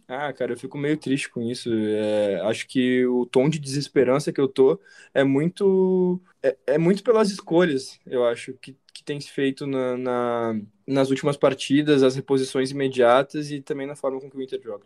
Ah, 0.08 0.32
cara, 0.34 0.54
eu 0.54 0.58
fico 0.58 0.78
meio 0.78 0.98
triste 0.98 1.30
com 1.30 1.42
isso. 1.42 1.70
É, 1.74 2.40
acho 2.42 2.68
que 2.68 3.06
o 3.06 3.26
tom 3.26 3.50
de 3.50 3.60
desesperança 3.60 4.32
que 4.32 4.42
eu 4.42 4.48
tô 4.48 4.80
é 5.14 5.24
muito 5.24 6.22
é, 6.42 6.56
é 6.66 6.78
muito 6.78 7.04
pelas 7.04 7.30
escolhas, 7.30 8.00
eu 8.06 8.26
acho, 8.26 8.54
que, 8.54 8.76
que 8.94 9.04
tem 9.04 9.20
se 9.20 9.30
feito 9.30 9.68
na, 9.68 9.98
na, 9.98 10.62
nas 10.88 11.10
últimas 11.10 11.36
partidas, 11.36 12.02
as 12.02 12.16
reposições 12.16 12.72
imediatas 12.72 13.52
e 13.52 13.62
também 13.62 13.86
na 13.86 13.96
forma 13.96 14.20
com 14.20 14.30
que 14.30 14.38
o 14.38 14.42
Inter 14.42 14.62
joga. 14.64 14.86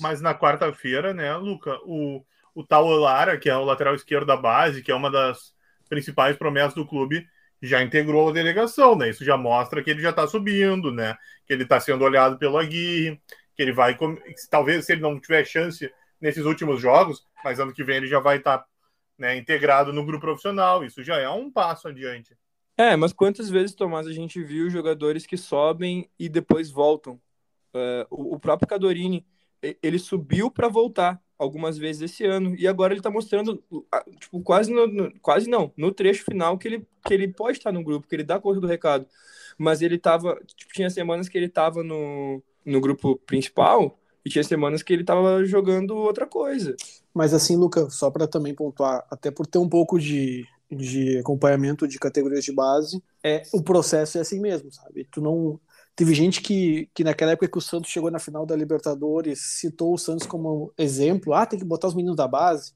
Mas 0.00 0.20
na 0.20 0.38
quarta-feira, 0.38 1.14
né, 1.14 1.34
Luca, 1.36 1.78
o, 1.84 2.22
o 2.60 2.66
Tal 2.66 2.86
Lara, 2.86 3.38
que 3.38 3.48
é 3.48 3.56
o 3.56 3.64
lateral 3.64 3.94
esquerdo 3.94 4.26
da 4.26 4.36
base, 4.36 4.82
que 4.82 4.90
é 4.90 4.94
uma 4.94 5.10
das 5.10 5.54
principais 5.88 6.36
promessas 6.36 6.74
do 6.74 6.86
clube, 6.86 7.26
já 7.62 7.82
integrou 7.82 8.28
a 8.28 8.32
delegação, 8.32 8.96
né? 8.96 9.10
Isso 9.10 9.24
já 9.24 9.36
mostra 9.36 9.82
que 9.82 9.90
ele 9.90 10.00
já 10.00 10.10
está 10.10 10.26
subindo, 10.26 10.92
né? 10.92 11.16
Que 11.46 11.52
ele 11.52 11.64
está 11.64 11.80
sendo 11.80 12.04
olhado 12.04 12.38
pelo 12.38 12.58
Aguirre, 12.58 13.20
que 13.54 13.62
ele 13.62 13.72
vai, 13.72 13.96
talvez 14.50 14.86
se 14.86 14.92
ele 14.92 15.00
não 15.00 15.18
tiver 15.20 15.44
chance 15.44 15.90
nesses 16.20 16.44
últimos 16.44 16.80
jogos, 16.80 17.26
mas 17.42 17.58
ano 17.58 17.72
que 17.72 17.84
vem 17.84 17.96
ele 17.96 18.06
já 18.06 18.20
vai 18.20 18.36
estar 18.38 18.58
tá, 18.58 18.66
né, 19.18 19.36
integrado 19.36 19.92
no 19.92 20.04
grupo 20.04 20.22
profissional. 20.22 20.84
Isso 20.84 21.02
já 21.02 21.18
é 21.18 21.28
um 21.28 21.50
passo 21.50 21.88
adiante. 21.88 22.36
É, 22.76 22.96
mas 22.96 23.12
quantas 23.12 23.50
vezes, 23.50 23.74
Tomás, 23.74 24.06
a 24.06 24.12
gente 24.12 24.42
viu 24.42 24.70
jogadores 24.70 25.26
que 25.26 25.36
sobem 25.36 26.08
e 26.18 26.28
depois 26.28 26.70
voltam? 26.70 27.20
Uh, 27.74 28.06
o, 28.10 28.34
o 28.36 28.40
próprio 28.40 28.68
Cadorini, 28.68 29.26
ele 29.82 29.98
subiu 29.98 30.50
para 30.50 30.68
voltar 30.68 31.20
algumas 31.40 31.78
vezes 31.78 32.02
esse 32.02 32.24
ano. 32.24 32.54
E 32.58 32.68
agora 32.68 32.92
ele 32.92 33.00
tá 33.00 33.10
mostrando, 33.10 33.62
tipo, 34.20 34.40
quase, 34.42 34.70
no, 34.70 34.86
no, 34.86 35.20
quase 35.20 35.48
não, 35.48 35.72
no 35.74 35.90
trecho 35.90 36.22
final 36.24 36.58
que 36.58 36.68
ele, 36.68 36.86
que 37.06 37.14
ele 37.14 37.28
pode 37.28 37.56
estar 37.56 37.72
no 37.72 37.82
grupo, 37.82 38.06
que 38.06 38.14
ele 38.14 38.22
dá 38.22 38.38
conta 38.38 38.60
do 38.60 38.66
recado. 38.66 39.06
Mas 39.56 39.80
ele 39.80 39.98
tava, 39.98 40.38
tipo, 40.54 40.72
tinha 40.72 40.90
semanas 40.90 41.28
que 41.28 41.38
ele 41.38 41.48
tava 41.48 41.82
no, 41.82 42.42
no 42.64 42.80
grupo 42.80 43.16
principal 43.26 43.98
e 44.22 44.28
tinha 44.28 44.44
semanas 44.44 44.82
que 44.82 44.92
ele 44.92 45.02
tava 45.02 45.42
jogando 45.46 45.96
outra 45.96 46.26
coisa. 46.26 46.76
Mas 47.14 47.32
assim, 47.32 47.56
Luca, 47.56 47.88
só 47.88 48.10
para 48.10 48.28
também 48.28 48.54
pontuar, 48.54 49.06
até 49.10 49.30
por 49.30 49.46
ter 49.46 49.58
um 49.58 49.68
pouco 49.68 49.98
de, 49.98 50.46
de 50.70 51.18
acompanhamento 51.18 51.88
de 51.88 51.98
categorias 51.98 52.44
de 52.44 52.52
base, 52.52 53.02
é 53.24 53.42
o 53.52 53.62
processo 53.62 54.18
é 54.18 54.20
assim 54.20 54.40
mesmo, 54.40 54.70
sabe? 54.70 55.04
Tu 55.10 55.22
não 55.22 55.58
Teve 56.00 56.14
gente 56.14 56.40
que, 56.40 56.88
que 56.94 57.04
naquela 57.04 57.32
época 57.32 57.46
que 57.46 57.58
o 57.58 57.60
Santos 57.60 57.90
chegou 57.90 58.10
na 58.10 58.18
final 58.18 58.46
da 58.46 58.56
Libertadores 58.56 59.38
citou 59.58 59.92
o 59.92 59.98
Santos 59.98 60.26
como 60.26 60.72
exemplo. 60.78 61.34
Ah, 61.34 61.44
tem 61.44 61.58
que 61.58 61.64
botar 61.64 61.88
os 61.88 61.94
meninos 61.94 62.16
da 62.16 62.26
base. 62.26 62.72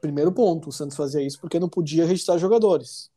Primeiro 0.00 0.32
ponto, 0.32 0.68
o 0.68 0.72
Santos 0.72 0.96
fazia 0.96 1.22
isso 1.22 1.40
porque 1.40 1.60
não 1.60 1.68
podia 1.68 2.04
registrar 2.04 2.36
jogadores. 2.36 3.12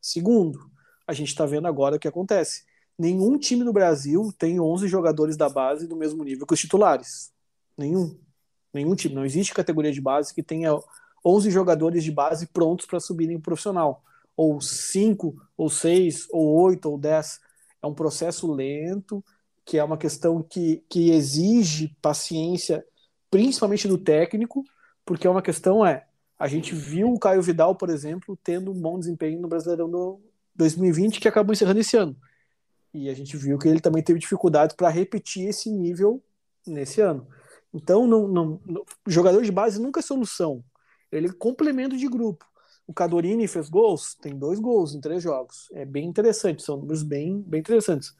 Segundo, 0.00 0.70
a 1.06 1.12
gente 1.12 1.28
está 1.28 1.44
vendo 1.44 1.68
agora 1.68 1.96
o 1.96 1.98
que 1.98 2.08
acontece. 2.08 2.64
Nenhum 2.98 3.36
time 3.36 3.62
no 3.62 3.74
Brasil 3.74 4.32
tem 4.38 4.58
11 4.58 4.88
jogadores 4.88 5.36
da 5.36 5.50
base 5.50 5.86
do 5.86 5.94
mesmo 5.94 6.24
nível 6.24 6.46
que 6.46 6.54
os 6.54 6.60
titulares. 6.60 7.30
Nenhum. 7.76 8.18
Nenhum 8.72 8.94
time. 8.94 9.14
Não 9.14 9.26
existe 9.26 9.52
categoria 9.52 9.92
de 9.92 10.00
base 10.00 10.32
que 10.32 10.42
tenha 10.42 10.70
11 11.22 11.50
jogadores 11.50 12.02
de 12.02 12.10
base 12.10 12.46
prontos 12.46 12.86
para 12.86 13.00
subirem 13.00 13.38
profissional. 13.38 14.02
Ou 14.34 14.62
5, 14.62 15.36
ou 15.58 15.68
6, 15.68 16.26
ou 16.30 16.58
8, 16.62 16.90
ou 16.90 16.96
10 16.96 17.47
é 17.82 17.86
um 17.86 17.94
processo 17.94 18.50
lento, 18.50 19.24
que 19.64 19.78
é 19.78 19.84
uma 19.84 19.98
questão 19.98 20.42
que, 20.42 20.84
que 20.88 21.10
exige 21.10 21.96
paciência, 22.00 22.84
principalmente 23.30 23.86
do 23.86 23.98
técnico, 23.98 24.64
porque 25.04 25.26
é 25.26 25.30
uma 25.30 25.42
questão 25.42 25.84
é, 25.84 26.06
a 26.38 26.46
gente 26.46 26.74
viu 26.74 27.12
o 27.12 27.18
Caio 27.18 27.42
Vidal, 27.42 27.74
por 27.74 27.90
exemplo, 27.90 28.38
tendo 28.42 28.70
um 28.70 28.80
bom 28.80 28.98
desempenho 28.98 29.40
no 29.40 29.48
Brasileirão 29.48 29.90
do 29.90 30.20
2020, 30.54 31.20
que 31.20 31.28
acabou 31.28 31.52
encerrando 31.52 31.80
esse 31.80 31.96
ano. 31.96 32.16
E 32.94 33.08
a 33.10 33.14
gente 33.14 33.36
viu 33.36 33.58
que 33.58 33.68
ele 33.68 33.80
também 33.80 34.02
teve 34.02 34.18
dificuldades 34.18 34.74
para 34.74 34.88
repetir 34.88 35.48
esse 35.48 35.70
nível 35.70 36.22
nesse 36.66 37.00
ano. 37.00 37.26
Então, 37.74 38.06
não, 38.06 38.28
não, 38.28 38.60
jogador 39.06 39.42
de 39.42 39.52
base 39.52 39.80
nunca 39.80 40.00
é 40.00 40.02
solução. 40.02 40.64
Ele 41.10 41.28
é 41.28 41.32
complemento 41.32 41.96
de 41.96 42.08
grupo. 42.08 42.46
O 42.88 42.94
Cadorini 42.94 43.46
fez 43.46 43.68
gols, 43.68 44.16
tem 44.16 44.36
dois 44.36 44.58
gols 44.58 44.94
em 44.94 45.00
três 45.00 45.22
jogos. 45.22 45.68
É 45.72 45.84
bem 45.84 46.08
interessante, 46.08 46.62
são 46.62 46.78
números 46.78 47.04
bem, 47.04 47.40
bem 47.42 47.60
interessantes. 47.60 48.14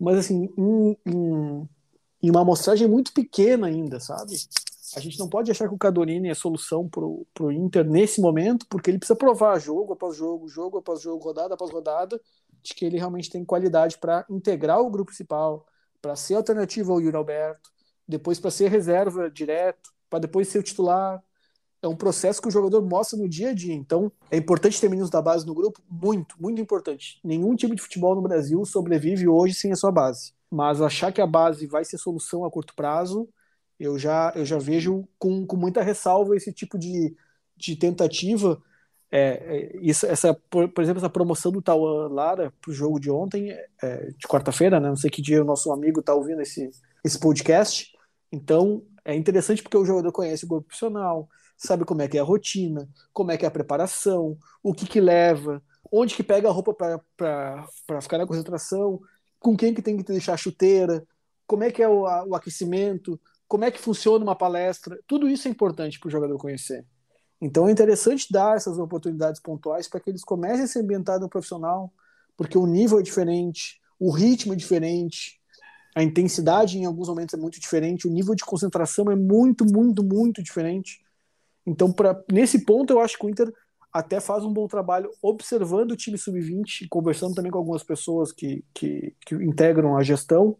mas 0.00 0.16
assim, 0.18 0.48
em, 0.56 0.96
em, 1.04 1.68
em 2.22 2.30
uma 2.30 2.42
amostragem 2.42 2.88
muito 2.88 3.12
pequena 3.12 3.66
ainda, 3.66 4.00
sabe? 4.00 4.36
A 4.96 5.00
gente 5.00 5.18
não 5.18 5.28
pode 5.28 5.50
achar 5.50 5.68
que 5.68 5.74
o 5.74 5.78
Cadorini 5.78 6.28
é 6.28 6.34
solução 6.34 6.88
pro, 6.88 7.26
pro 7.34 7.50
Inter 7.50 7.84
nesse 7.84 8.20
momento, 8.20 8.66
porque 8.68 8.90
ele 8.90 8.98
precisa 8.98 9.16
provar 9.16 9.58
jogo 9.58 9.94
após 9.94 10.16
jogo, 10.16 10.48
jogo 10.48 10.78
após 10.78 11.00
jogo, 11.02 11.24
rodada 11.24 11.54
após 11.54 11.70
rodada, 11.70 12.20
de 12.62 12.74
que 12.74 12.84
ele 12.84 12.98
realmente 12.98 13.30
tem 13.30 13.44
qualidade 13.44 13.98
para 13.98 14.24
integrar 14.30 14.80
o 14.80 14.90
grupo 14.90 15.08
principal, 15.08 15.66
para 16.00 16.14
ser 16.14 16.34
alternativa 16.34 16.92
ao 16.92 17.00
Yuri 17.00 17.16
Alberto, 17.16 17.70
depois 18.06 18.38
para 18.38 18.50
ser 18.50 18.70
reserva 18.70 19.30
direto, 19.30 19.90
para 20.08 20.20
depois 20.20 20.48
ser 20.48 20.58
o 20.58 20.62
titular. 20.62 21.22
É 21.82 21.88
um 21.88 21.96
processo 21.96 22.40
que 22.40 22.46
o 22.46 22.50
jogador 22.50 22.80
mostra 22.80 23.18
no 23.18 23.28
dia 23.28 23.50
a 23.50 23.52
dia. 23.52 23.74
Então, 23.74 24.10
é 24.30 24.36
importante 24.36 24.80
ter 24.80 24.88
meninos 24.88 25.10
da 25.10 25.20
base 25.20 25.44
no 25.44 25.52
grupo? 25.52 25.80
Muito, 25.90 26.36
muito 26.40 26.60
importante. 26.60 27.18
Nenhum 27.24 27.56
time 27.56 27.74
de 27.74 27.82
futebol 27.82 28.14
no 28.14 28.22
Brasil 28.22 28.64
sobrevive 28.64 29.26
hoje 29.26 29.54
sem 29.54 29.72
a 29.72 29.76
sua 29.76 29.90
base. 29.90 30.32
Mas 30.48 30.80
achar 30.80 31.12
que 31.12 31.20
a 31.20 31.26
base 31.26 31.66
vai 31.66 31.84
ser 31.84 31.98
solução 31.98 32.44
a 32.44 32.50
curto 32.50 32.74
prazo, 32.74 33.28
eu 33.80 33.98
já, 33.98 34.32
eu 34.36 34.44
já 34.44 34.58
vejo 34.58 35.08
com, 35.18 35.44
com 35.44 35.56
muita 35.56 35.82
ressalva 35.82 36.36
esse 36.36 36.52
tipo 36.52 36.78
de, 36.78 37.16
de 37.56 37.74
tentativa. 37.74 38.62
É, 39.10 39.72
é 39.74 39.76
isso, 39.80 40.06
essa, 40.06 40.32
por, 40.48 40.68
por, 40.68 40.82
exemplo, 40.82 41.00
essa 41.00 41.10
promoção 41.10 41.50
do 41.50 41.60
Tauan 41.60 42.08
Lara 42.08 42.52
para 42.60 42.70
o 42.70 42.74
jogo 42.74 43.00
de 43.00 43.10
ontem, 43.10 43.50
é, 43.82 44.06
de 44.16 44.28
quarta-feira, 44.28 44.78
né? 44.78 44.88
não 44.88 44.96
sei 44.96 45.10
que 45.10 45.20
dia 45.20 45.42
o 45.42 45.44
nosso 45.44 45.72
amigo 45.72 45.98
está 45.98 46.14
ouvindo 46.14 46.40
esse, 46.40 46.70
esse 47.04 47.18
podcast. 47.18 47.92
Então, 48.30 48.82
é 49.04 49.14
interessante 49.14 49.62
porque 49.62 49.76
o 49.76 49.84
jogador 49.84 50.12
conhece 50.12 50.44
o 50.44 50.48
grupo 50.48 50.68
profissional, 50.68 51.28
sabe 51.66 51.84
como 51.84 52.02
é 52.02 52.08
que 52.08 52.18
é 52.18 52.20
a 52.20 52.24
rotina, 52.24 52.88
como 53.12 53.30
é 53.30 53.36
que 53.36 53.44
é 53.44 53.48
a 53.48 53.50
preparação, 53.50 54.36
o 54.62 54.74
que 54.74 54.86
que 54.86 55.00
leva, 55.00 55.62
onde 55.90 56.14
que 56.14 56.22
pega 56.22 56.48
a 56.48 56.52
roupa 56.52 56.74
para 56.74 57.66
ficar 58.00 58.18
na 58.18 58.26
concentração, 58.26 59.00
com 59.38 59.56
quem 59.56 59.74
que 59.74 59.82
tem 59.82 59.96
que 59.96 60.02
deixar 60.02 60.34
a 60.34 60.36
chuteira, 60.36 61.06
como 61.46 61.64
é 61.64 61.70
que 61.70 61.82
é 61.82 61.88
o, 61.88 62.06
a, 62.06 62.24
o 62.24 62.34
aquecimento, 62.34 63.20
como 63.46 63.64
é 63.64 63.70
que 63.70 63.78
funciona 63.78 64.24
uma 64.24 64.34
palestra, 64.34 64.98
tudo 65.06 65.28
isso 65.28 65.46
é 65.46 65.50
importante 65.50 66.00
para 66.00 66.08
o 66.08 66.10
jogador 66.10 66.38
conhecer. 66.38 66.84
Então 67.40 67.68
é 67.68 67.72
interessante 67.72 68.26
dar 68.30 68.56
essas 68.56 68.78
oportunidades 68.78 69.40
pontuais 69.40 69.88
para 69.88 70.00
que 70.00 70.10
eles 70.10 70.24
comecem 70.24 70.64
a 70.64 70.66
se 70.66 70.78
ambientar 70.78 71.20
no 71.20 71.28
profissional, 71.28 71.92
porque 72.36 72.56
o 72.56 72.66
nível 72.66 72.98
é 72.98 73.02
diferente, 73.02 73.80
o 73.98 74.10
ritmo 74.10 74.52
é 74.52 74.56
diferente, 74.56 75.40
a 75.94 76.02
intensidade 76.02 76.78
em 76.78 76.86
alguns 76.86 77.08
momentos 77.08 77.34
é 77.34 77.36
muito 77.36 77.60
diferente, 77.60 78.08
o 78.08 78.10
nível 78.10 78.34
de 78.34 78.44
concentração 78.44 79.10
é 79.10 79.16
muito, 79.16 79.64
muito, 79.66 80.02
muito 80.02 80.42
diferente. 80.42 81.02
Então, 81.66 81.92
pra, 81.92 82.20
nesse 82.30 82.64
ponto, 82.64 82.92
eu 82.92 83.00
acho 83.00 83.18
que 83.18 83.26
o 83.26 83.30
Inter 83.30 83.52
até 83.92 84.20
faz 84.20 84.44
um 84.44 84.52
bom 84.52 84.66
trabalho 84.66 85.10
observando 85.20 85.92
o 85.92 85.96
time 85.96 86.16
sub-20, 86.16 86.88
conversando 86.88 87.34
também 87.34 87.52
com 87.52 87.58
algumas 87.58 87.82
pessoas 87.82 88.32
que, 88.32 88.64
que, 88.72 89.14
que 89.26 89.34
integram 89.34 89.96
a 89.96 90.02
gestão, 90.02 90.56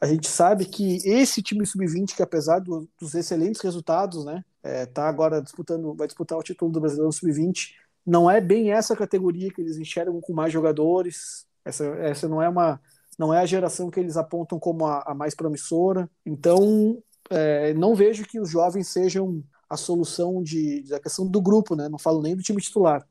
a 0.00 0.06
gente 0.06 0.28
sabe 0.28 0.66
que 0.66 0.98
esse 1.08 1.42
time 1.42 1.64
sub-20, 1.64 2.14
que 2.14 2.22
apesar 2.22 2.58
do, 2.58 2.88
dos 3.00 3.14
excelentes 3.14 3.60
resultados, 3.62 4.24
né, 4.24 4.44
é, 4.62 4.84
tá 4.84 5.08
agora 5.08 5.40
disputando, 5.40 5.94
vai 5.94 6.06
disputar 6.06 6.36
o 6.36 6.42
título 6.42 6.70
do 6.70 6.80
Brasileiro 6.80 7.12
sub-20, 7.12 7.70
não 8.04 8.30
é 8.30 8.40
bem 8.40 8.70
essa 8.72 8.94
categoria 8.94 9.50
que 9.50 9.60
eles 9.60 9.78
enxergam 9.78 10.20
com 10.20 10.32
mais 10.32 10.52
jogadores. 10.52 11.46
Essa, 11.64 11.84
essa 11.96 12.28
não 12.28 12.40
é 12.40 12.48
uma, 12.48 12.80
não 13.18 13.34
é 13.34 13.40
a 13.40 13.46
geração 13.46 13.90
que 13.90 13.98
eles 13.98 14.16
apontam 14.16 14.60
como 14.60 14.86
a, 14.86 15.02
a 15.06 15.14
mais 15.14 15.34
promissora. 15.34 16.08
Então, 16.24 17.02
é, 17.28 17.74
não 17.74 17.96
vejo 17.96 18.24
que 18.24 18.38
os 18.38 18.50
jovens 18.50 18.88
sejam 18.88 19.42
a 19.68 19.76
solução 19.76 20.42
de, 20.42 20.82
da 20.82 21.00
questão 21.00 21.26
do 21.26 21.40
grupo, 21.40 21.74
né? 21.74 21.88
Não 21.88 21.98
falo 21.98 22.22
nem 22.22 22.36
do 22.36 22.42
time 22.42 22.60
titular. 22.60 23.06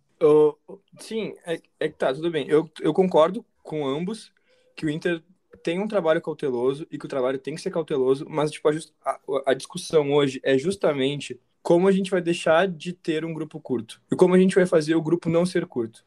Sim, 0.99 1.33
é, 1.45 1.61
é 1.79 1.89
que 1.89 1.95
tá, 1.95 2.13
tudo 2.13 2.31
bem. 2.31 2.47
Eu, 2.47 2.69
eu 2.81 2.93
concordo 2.93 3.45
com 3.61 3.85
ambos 3.85 4.31
que 4.75 4.85
o 4.85 4.89
Inter 4.89 5.21
tem 5.63 5.79
um 5.79 5.87
trabalho 5.87 6.21
cauteloso 6.21 6.85
e 6.91 6.97
que 6.97 7.05
o 7.05 7.09
trabalho 7.09 7.39
tem 7.39 7.55
que 7.55 7.61
ser 7.61 7.71
cauteloso, 7.71 8.25
mas 8.29 8.51
tipo, 8.51 8.69
a, 8.69 9.19
a, 9.47 9.53
discussão 9.53 10.11
hoje 10.13 10.39
é 10.43 10.57
justamente 10.57 11.39
como 11.63 11.87
a 11.87 11.91
gente 11.91 12.11
vai 12.11 12.21
deixar 12.21 12.67
de 12.67 12.93
ter 12.93 13.25
um 13.25 13.33
grupo 13.33 13.59
curto 13.59 13.99
e 14.11 14.15
como 14.15 14.35
a 14.35 14.39
gente 14.39 14.53
vai 14.53 14.67
fazer 14.67 14.95
o 14.95 15.01
grupo 15.01 15.29
não 15.29 15.45
ser 15.45 15.65
curto. 15.65 16.05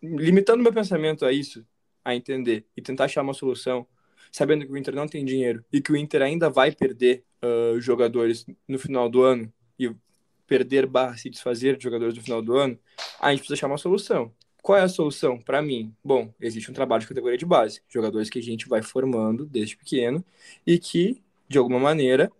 Limitando 0.00 0.62
meu 0.62 0.72
pensamento 0.72 1.24
a 1.24 1.32
isso, 1.32 1.66
a 2.04 2.14
entender 2.14 2.64
e 2.76 2.82
tentar 2.82 3.04
achar 3.04 3.22
uma 3.22 3.34
solução, 3.34 3.86
sabendo 4.30 4.64
que 4.64 4.72
o 4.72 4.76
Inter 4.76 4.94
não 4.94 5.08
tem 5.08 5.24
dinheiro 5.24 5.64
e 5.72 5.80
que 5.80 5.90
o 5.90 5.96
Inter 5.96 6.22
ainda 6.22 6.48
vai 6.48 6.70
perder 6.70 7.24
uh, 7.42 7.80
jogadores 7.80 8.46
no 8.68 8.78
final 8.78 9.08
do 9.08 9.22
ano 9.22 9.52
e 9.78 9.94
perder 10.46 10.86
barra 10.86 11.16
se 11.16 11.30
desfazer 11.30 11.76
de 11.76 11.84
jogadores 11.84 12.14
no 12.14 12.22
final 12.22 12.42
do 12.42 12.56
ano, 12.56 12.78
a 13.20 13.30
gente 13.30 13.40
precisa 13.40 13.54
achar 13.54 13.66
uma 13.66 13.78
solução. 13.78 14.32
Qual 14.62 14.78
é 14.78 14.82
a 14.82 14.88
solução? 14.88 15.38
Para 15.38 15.60
mim, 15.60 15.94
bom, 16.02 16.32
existe 16.40 16.70
um 16.70 16.74
trabalho 16.74 17.02
de 17.02 17.08
categoria 17.08 17.36
de 17.36 17.44
base, 17.44 17.82
jogadores 17.88 18.30
que 18.30 18.38
a 18.38 18.42
gente 18.42 18.68
vai 18.68 18.82
formando 18.82 19.44
desde 19.44 19.76
pequeno 19.76 20.24
e 20.66 20.78
que, 20.78 21.22
de 21.48 21.58
alguma 21.58 21.78
maneira, 21.78 22.32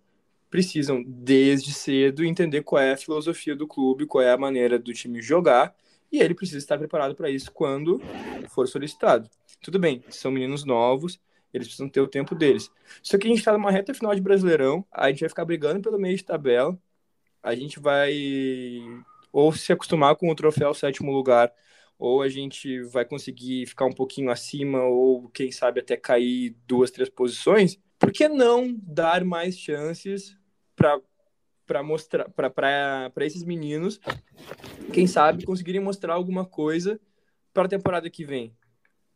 precisam 0.48 1.02
desde 1.04 1.72
cedo 1.72 2.24
entender 2.24 2.62
qual 2.62 2.80
é 2.80 2.92
a 2.92 2.96
filosofia 2.96 3.56
do 3.56 3.66
clube, 3.66 4.06
qual 4.06 4.22
é 4.22 4.30
a 4.30 4.38
maneira 4.38 4.78
do 4.78 4.92
time 4.92 5.20
jogar, 5.20 5.74
e 6.10 6.20
ele 6.20 6.32
precisa 6.32 6.58
estar 6.58 6.78
preparado 6.78 7.14
para 7.14 7.28
isso 7.28 7.50
quando 7.50 8.00
for 8.48 8.68
solicitado. 8.68 9.28
Tudo 9.60 9.78
bem, 9.78 10.04
são 10.08 10.30
meninos 10.30 10.64
novos, 10.64 11.20
eles 11.52 11.66
precisam 11.66 11.88
ter 11.88 12.00
o 12.00 12.06
tempo 12.06 12.34
deles. 12.34 12.70
Só 13.02 13.18
que 13.18 13.26
a 13.26 13.30
gente 13.30 13.40
está 13.40 13.52
numa 13.52 13.70
reta 13.70 13.92
final 13.92 14.14
de 14.14 14.20
Brasileirão, 14.20 14.84
a 14.92 15.10
gente 15.10 15.20
vai 15.20 15.28
ficar 15.28 15.44
brigando 15.44 15.80
pelo 15.80 15.98
meio 15.98 16.16
de 16.16 16.24
tabela, 16.24 16.78
a 17.44 17.54
gente 17.54 17.78
vai 17.78 18.14
ou 19.30 19.52
se 19.52 19.72
acostumar 19.72 20.16
com 20.16 20.30
o 20.30 20.34
troféu 20.34 20.72
sétimo 20.72 21.12
lugar 21.12 21.52
ou 21.98 22.22
a 22.22 22.28
gente 22.28 22.82
vai 22.84 23.04
conseguir 23.04 23.66
ficar 23.66 23.86
um 23.86 23.92
pouquinho 23.92 24.30
acima, 24.30 24.82
ou 24.82 25.28
quem 25.28 25.52
sabe 25.52 25.80
até 25.80 25.96
cair 25.96 26.56
duas, 26.66 26.90
três 26.90 27.08
posições, 27.08 27.78
por 27.98 28.10
que 28.10 28.28
não 28.28 28.74
dar 28.82 29.24
mais 29.24 29.58
chances 29.58 30.36
para 30.74 31.00
para 31.66 31.82
mostrar 31.82 32.28
para 32.28 33.24
esses 33.24 33.42
meninos, 33.42 33.98
quem 34.92 35.06
sabe 35.06 35.46
conseguirem 35.46 35.80
mostrar 35.80 36.12
alguma 36.12 36.44
coisa 36.44 37.00
para 37.54 37.64
a 37.64 37.68
temporada 37.68 38.10
que 38.10 38.22
vem. 38.22 38.54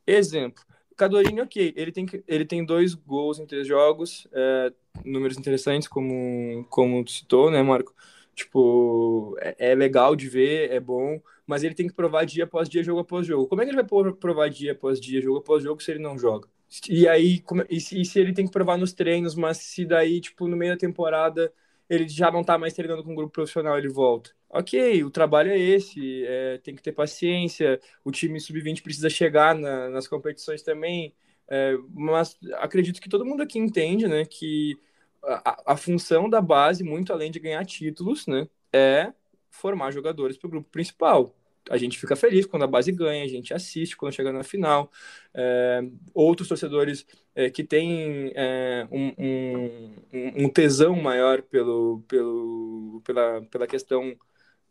Exemplo, 0.07 0.65
Cadorini, 0.97 1.43
ok, 1.43 1.75
ele 1.77 1.93
tem, 1.93 2.07
ele 2.27 2.47
tem 2.47 2.65
dois 2.65 2.95
gols 2.95 3.39
em 3.39 3.47
três 3.47 3.67
jogos, 3.67 4.27
é, 4.33 4.73
números 5.05 5.37
interessantes, 5.37 5.87
como, 5.87 6.67
como 6.71 7.07
citou, 7.07 7.51
né, 7.51 7.63
Marco? 7.63 7.95
Tipo, 8.39 9.37
é, 9.41 9.73
é, 9.73 9.75
legal 9.75 10.15
de 10.15 10.29
ver, 10.29 10.71
é 10.71 10.79
bom, 10.79 11.21
mas 11.45 11.65
ele 11.65 11.75
tem 11.75 11.89
que 11.89 11.93
provar 11.95 12.25
dia 12.25 12.45
após 12.45 12.69
dia, 12.69 12.85
jogo 12.85 13.01
após 13.01 13.27
jogo. 13.27 13.49
Como 13.49 13.61
é 13.61 13.65
que 13.65 13.73
ele 13.73 13.83
vai 13.83 14.13
provar 14.15 14.49
dia 14.49 14.73
após 14.73 15.01
dia, 15.01 15.21
jogo 15.21 15.39
após 15.39 15.65
jogo, 15.65 15.83
se 15.83 15.91
ele 15.91 15.99
não 15.99 16.17
joga? 16.17 16.49
E 16.89 17.09
aí, 17.09 17.41
como, 17.41 17.65
e, 17.69 17.81
se, 17.81 18.01
e 18.01 18.05
se 18.05 18.21
ele 18.21 18.33
tem 18.33 18.47
que 18.47 18.53
provar 18.53 18.77
nos 18.77 18.93
treinos, 18.93 19.35
mas 19.35 19.57
se 19.59 19.85
daí, 19.85 20.21
tipo, 20.21 20.47
no 20.47 20.57
meio 20.57 20.73
da 20.75 20.79
temporada 20.79 21.53
ele 21.89 22.07
já 22.09 22.31
não 22.31 22.45
tá 22.45 22.59
mais 22.59 22.75
treinando 22.75 23.03
com 23.03 23.13
um 23.13 23.15
grupo 23.15 23.33
profissional, 23.33 23.79
ele 23.79 23.89
volta. 23.89 24.31
Ok, 24.49 25.03
o 25.03 25.11
trabalho 25.11 25.51
é 25.51 25.59
esse, 25.59 26.25
é, 26.27 26.59
tem 26.59 26.75
que 26.75 26.83
ter 26.83 26.93
paciência, 26.93 27.81
o 28.05 28.11
time 28.11 28.39
sub-20 28.39 28.83
precisa 28.83 29.11
chegar 29.11 29.55
na, 29.55 29.89
nas 29.89 30.07
competições 30.07 30.63
também, 30.63 31.15
é, 31.49 31.75
mas 31.95 32.39
acredito 32.55 33.01
que 33.01 33.09
todo 33.09 33.25
mundo 33.25 33.43
aqui 33.43 33.59
entende, 33.59 34.07
né, 34.07 34.25
que 34.25 34.79
a, 35.23 35.73
a 35.73 35.77
função 35.77 36.29
da 36.29 36.41
base, 36.41 36.85
muito 36.85 37.13
além 37.13 37.31
de 37.31 37.39
ganhar 37.39 37.65
títulos, 37.65 38.27
né, 38.27 38.49
é 38.73 39.13
formar 39.51 39.91
jogadores 39.91 40.37
para 40.37 40.47
o 40.47 40.51
grupo 40.51 40.69
principal. 40.71 41.35
A 41.71 41.77
gente 41.77 41.99
fica 41.99 42.17
feliz 42.17 42.47
quando 42.47 42.63
a 42.63 42.67
base 42.67 42.91
ganha, 42.91 43.25
a 43.25 43.29
gente 43.29 43.53
assiste 43.53 43.97
quando 43.97 44.15
chega 44.15 44.33
na 44.33 44.43
final. 44.43 44.91
É, 45.35 45.83
outros 46.15 46.49
torcedores 46.49 47.07
é, 47.35 47.51
que 47.51 47.63
têm 47.63 48.33
é, 48.35 48.89
um, 48.91 49.13
um, 49.19 50.45
um, 50.45 50.49
tesão 50.49 50.97
maior 50.97 51.43
pelo, 51.43 52.03
pelo, 52.09 53.03
pela, 53.05 53.43
pela 53.43 53.67
questão 53.67 54.17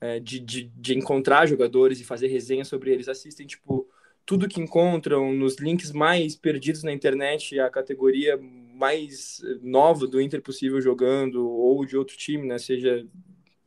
é, 0.01 0.19
de, 0.19 0.39
de, 0.39 0.63
de 0.75 0.97
encontrar 0.97 1.47
jogadores 1.47 1.99
e 1.99 2.03
fazer 2.03 2.27
resenha 2.27 2.65
sobre 2.65 2.91
eles, 2.91 3.07
assistem, 3.07 3.45
tipo, 3.45 3.87
tudo 4.25 4.47
que 4.47 4.59
encontram 4.59 5.31
nos 5.33 5.57
links 5.57 5.91
mais 5.91 6.35
perdidos 6.35 6.83
na 6.83 6.91
internet, 6.91 7.59
a 7.59 7.69
categoria 7.69 8.37
mais 8.77 9.41
nova 9.61 10.07
do 10.07 10.21
Inter 10.21 10.41
possível 10.41 10.79
jogando, 10.79 11.47
ou 11.49 11.85
de 11.85 11.97
outro 11.97 12.15
time, 12.15 12.47
né? 12.47 12.57
Seja 12.57 13.05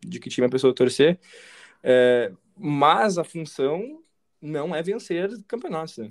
de 0.01 0.19
que 0.19 0.31
time 0.31 0.47
a 0.47 0.51
pessoa 0.51 0.75
torcer. 0.75 1.19
É, 1.83 2.33
mas 2.57 3.19
a 3.19 3.25
função 3.25 4.03
não 4.41 4.75
é 4.75 4.83
vencer 4.83 5.31
campeonatos, 5.47 5.99
né? 5.99 6.09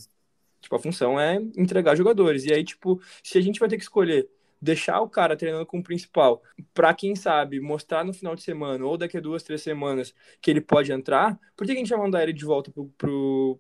Tipo, 0.62 0.76
a 0.76 0.80
função 0.80 1.20
é 1.20 1.36
entregar 1.58 1.96
jogadores. 1.96 2.46
E 2.46 2.54
aí, 2.54 2.64
tipo, 2.64 3.02
se 3.24 3.38
a 3.38 3.42
gente 3.42 3.60
vai 3.60 3.70
ter 3.70 3.78
que 3.78 3.84
escolher 3.84 4.30
deixar 4.62 5.00
o 5.00 5.10
cara 5.10 5.38
treinando 5.38 5.66
com 5.66 5.80
o 5.80 5.84
principal, 5.84 6.44
para 6.74 6.94
quem 6.94 7.16
sabe, 7.16 7.62
mostrar 7.62 8.04
no 8.04 8.14
final 8.14 8.36
de 8.36 8.44
semana 8.44 8.86
ou 8.86 8.98
daqui 8.98 9.18
a 9.18 9.22
duas, 9.22 9.42
três 9.42 9.62
semanas 9.62 10.14
que 10.42 10.52
ele 10.52 10.60
pode 10.60 10.92
entrar, 10.92 11.40
por 11.56 11.66
que 11.66 11.72
a 11.72 11.76
gente 11.76 11.90
vai 11.90 12.00
mandar 12.00 12.24
ele 12.24 12.34
de 12.34 12.44
volta 12.44 12.70
pro, 12.70 12.90
pro, 12.98 13.60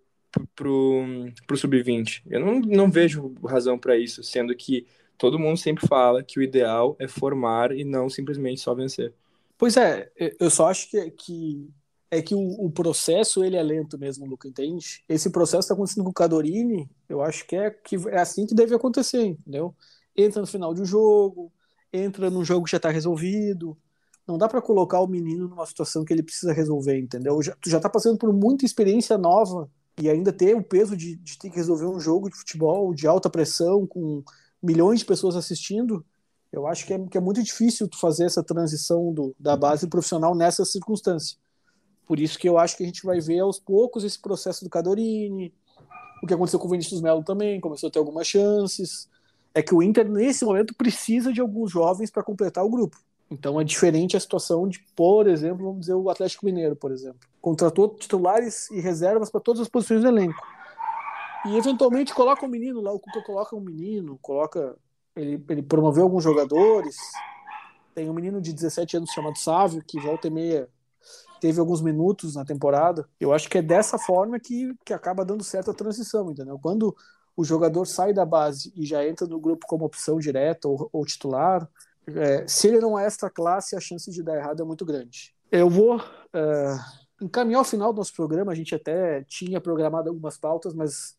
pro, 0.53 1.05
pro 1.47 1.57
sub-20. 1.57 2.23
Eu 2.27 2.41
não, 2.41 2.59
não 2.59 2.91
vejo 2.91 3.33
razão 3.45 3.79
para 3.79 3.97
isso, 3.97 4.21
sendo 4.23 4.53
que 4.53 4.85
todo 5.19 5.37
mundo 5.37 5.57
sempre 5.57 5.85
fala 5.85 6.23
que 6.23 6.39
o 6.39 6.41
ideal 6.41 6.95
é 6.97 7.07
formar 7.07 7.73
e 7.73 7.83
não 7.83 8.09
simplesmente 8.09 8.61
só 8.61 8.73
vencer. 8.73 9.13
Pois 9.57 9.75
é, 9.75 10.09
eu 10.39 10.49
só 10.49 10.69
acho 10.69 10.89
que, 10.89 11.11
que 11.11 11.69
é 12.09 12.21
que 12.21 12.33
o, 12.33 12.65
o, 12.65 12.71
processo 12.71 13.43
ele 13.43 13.57
é 13.57 13.61
lento 13.61 13.99
mesmo, 13.99 14.25
Luca, 14.25 14.47
entende? 14.47 15.03
Esse 15.07 15.29
processo 15.29 15.59
está 15.59 15.73
acontecendo 15.73 16.05
com 16.05 16.09
o 16.09 16.13
Cadorini, 16.13 16.89
eu 17.09 17.21
acho 17.21 17.45
que 17.45 17.55
é, 17.55 17.69
que 17.69 17.97
é 18.07 18.19
assim 18.19 18.47
que 18.47 18.55
deve 18.55 18.73
acontecer, 18.73 19.21
entendeu? 19.21 19.75
Entra 20.15 20.39
no 20.39 20.47
final 20.47 20.73
de 20.73 20.81
um 20.81 20.85
jogo, 20.85 21.51
entra 21.91 22.29
num 22.29 22.45
jogo 22.45 22.63
que 22.65 22.71
já 22.71 22.77
está 22.77 22.89
resolvido. 22.89 23.77
Não 24.25 24.37
dá 24.37 24.47
para 24.47 24.61
colocar 24.61 25.01
o 25.01 25.07
menino 25.07 25.49
numa 25.49 25.65
situação 25.65 26.05
que 26.05 26.13
ele 26.13 26.23
precisa 26.23 26.53
resolver, 26.53 26.97
entendeu? 26.97 27.41
Já, 27.41 27.55
tu 27.59 27.69
já 27.69 27.77
está 27.77 27.89
passando 27.89 28.17
por 28.17 28.31
muita 28.31 28.63
experiência 28.63 29.17
nova 29.17 29.69
e 30.01 30.09
ainda 30.09 30.31
ter 30.31 30.55
o 30.55 30.63
peso 30.63 30.95
de, 30.95 31.17
de 31.17 31.37
ter 31.37 31.49
que 31.49 31.57
resolver 31.57 31.87
um 31.87 31.99
jogo 31.99 32.29
de 32.29 32.37
futebol 32.37 32.93
de 32.93 33.05
alta 33.05 33.29
pressão 33.29 33.85
com 33.85 34.23
milhões 34.61 34.99
de 34.99 35.05
pessoas 35.05 35.35
assistindo, 35.35 36.05
eu 36.51 36.67
acho 36.67 36.85
que 36.85 36.93
é, 36.93 36.99
que 37.07 37.17
é 37.17 37.21
muito 37.21 37.41
difícil 37.43 37.87
tu 37.87 37.99
fazer 37.99 38.25
essa 38.25 38.43
transição 38.43 39.13
do, 39.13 39.35
da 39.39 39.55
base 39.55 39.87
profissional 39.87 40.35
nessa 40.35 40.65
circunstância. 40.65 41.37
Por 42.05 42.19
isso 42.19 42.39
que 42.39 42.49
eu 42.49 42.57
acho 42.57 42.75
que 42.75 42.83
a 42.83 42.85
gente 42.85 43.05
vai 43.05 43.19
ver 43.19 43.39
aos 43.39 43.59
poucos 43.59 44.03
esse 44.03 44.19
processo 44.19 44.63
do 44.63 44.69
Cadorini, 44.69 45.53
o 46.23 46.27
que 46.27 46.33
aconteceu 46.33 46.59
com 46.59 46.67
o 46.67 46.71
Vinícius 46.71 47.01
Melo 47.01 47.23
também, 47.23 47.61
começou 47.61 47.87
a 47.87 47.91
ter 47.91 47.99
algumas 47.99 48.27
chances. 48.27 49.07
É 49.53 49.61
que 49.61 49.73
o 49.73 49.81
Inter, 49.81 50.09
nesse 50.09 50.43
momento, 50.43 50.73
precisa 50.75 51.31
de 51.31 51.39
alguns 51.39 51.71
jovens 51.71 52.09
para 52.09 52.23
completar 52.23 52.65
o 52.65 52.69
grupo. 52.69 52.97
Então 53.31 53.61
é 53.61 53.63
diferente 53.63 54.17
a 54.17 54.19
situação 54.19 54.67
de, 54.67 54.79
por 54.95 55.27
exemplo, 55.27 55.65
vamos 55.65 55.81
dizer, 55.81 55.93
o 55.93 56.09
Atlético 56.09 56.45
Mineiro, 56.45 56.75
por 56.75 56.91
exemplo. 56.91 57.19
Contratou 57.39 57.89
titulares 57.89 58.69
e 58.71 58.79
reservas 58.79 59.29
para 59.29 59.39
todas 59.39 59.61
as 59.61 59.69
posições 59.69 60.01
do 60.01 60.07
elenco. 60.07 60.41
E 61.45 61.57
eventualmente 61.57 62.13
coloca 62.13 62.45
um 62.45 62.49
menino 62.49 62.81
lá, 62.81 62.91
o 62.91 62.99
Cuca 62.99 63.21
coloca 63.23 63.55
um 63.55 63.61
menino, 63.61 64.17
coloca. 64.21 64.75
Ele, 65.15 65.43
ele 65.49 65.61
promoveu 65.63 66.03
alguns 66.03 66.23
jogadores. 66.23 66.95
Tem 67.95 68.09
um 68.09 68.13
menino 68.13 68.41
de 68.41 68.53
17 68.53 68.97
anos 68.97 69.11
chamado 69.11 69.37
Sávio, 69.37 69.83
que 69.85 69.99
volta 69.99 70.27
e 70.27 70.31
meia 70.31 70.69
teve 71.39 71.59
alguns 71.59 71.81
minutos 71.81 72.35
na 72.35 72.45
temporada. 72.45 73.07
Eu 73.19 73.33
acho 73.33 73.49
que 73.49 73.57
é 73.57 73.61
dessa 73.61 73.97
forma 73.97 74.39
que, 74.39 74.73
que 74.85 74.93
acaba 74.93 75.25
dando 75.25 75.43
certa 75.43 75.73
transição, 75.73 76.29
entendeu? 76.31 76.59
Quando 76.59 76.95
o 77.35 77.43
jogador 77.43 77.85
sai 77.85 78.13
da 78.13 78.25
base 78.25 78.73
e 78.75 78.85
já 78.85 79.07
entra 79.07 79.25
no 79.25 79.39
grupo 79.39 79.65
como 79.65 79.85
opção 79.85 80.19
direta 80.19 80.67
ou, 80.67 80.89
ou 80.91 81.05
titular, 81.05 81.67
é, 82.07 82.45
se 82.47 82.67
ele 82.67 82.79
não 82.79 82.97
é 82.97 83.05
extra 83.05 83.29
classe, 83.29 83.75
a 83.75 83.79
chance 83.79 84.11
de 84.11 84.21
dar 84.21 84.35
errado 84.35 84.61
é 84.61 84.65
muito 84.65 84.85
grande. 84.85 85.33
Eu 85.51 85.69
vou 85.69 86.01
é, 86.33 86.77
encaminhar 87.21 87.61
o 87.61 87.65
final 87.65 87.93
do 87.93 87.97
nosso 87.97 88.13
programa. 88.13 88.51
A 88.51 88.55
gente 88.55 88.75
até 88.75 89.23
tinha 89.23 89.61
programado 89.61 90.09
algumas 90.09 90.37
pautas, 90.37 90.73
mas 90.73 91.15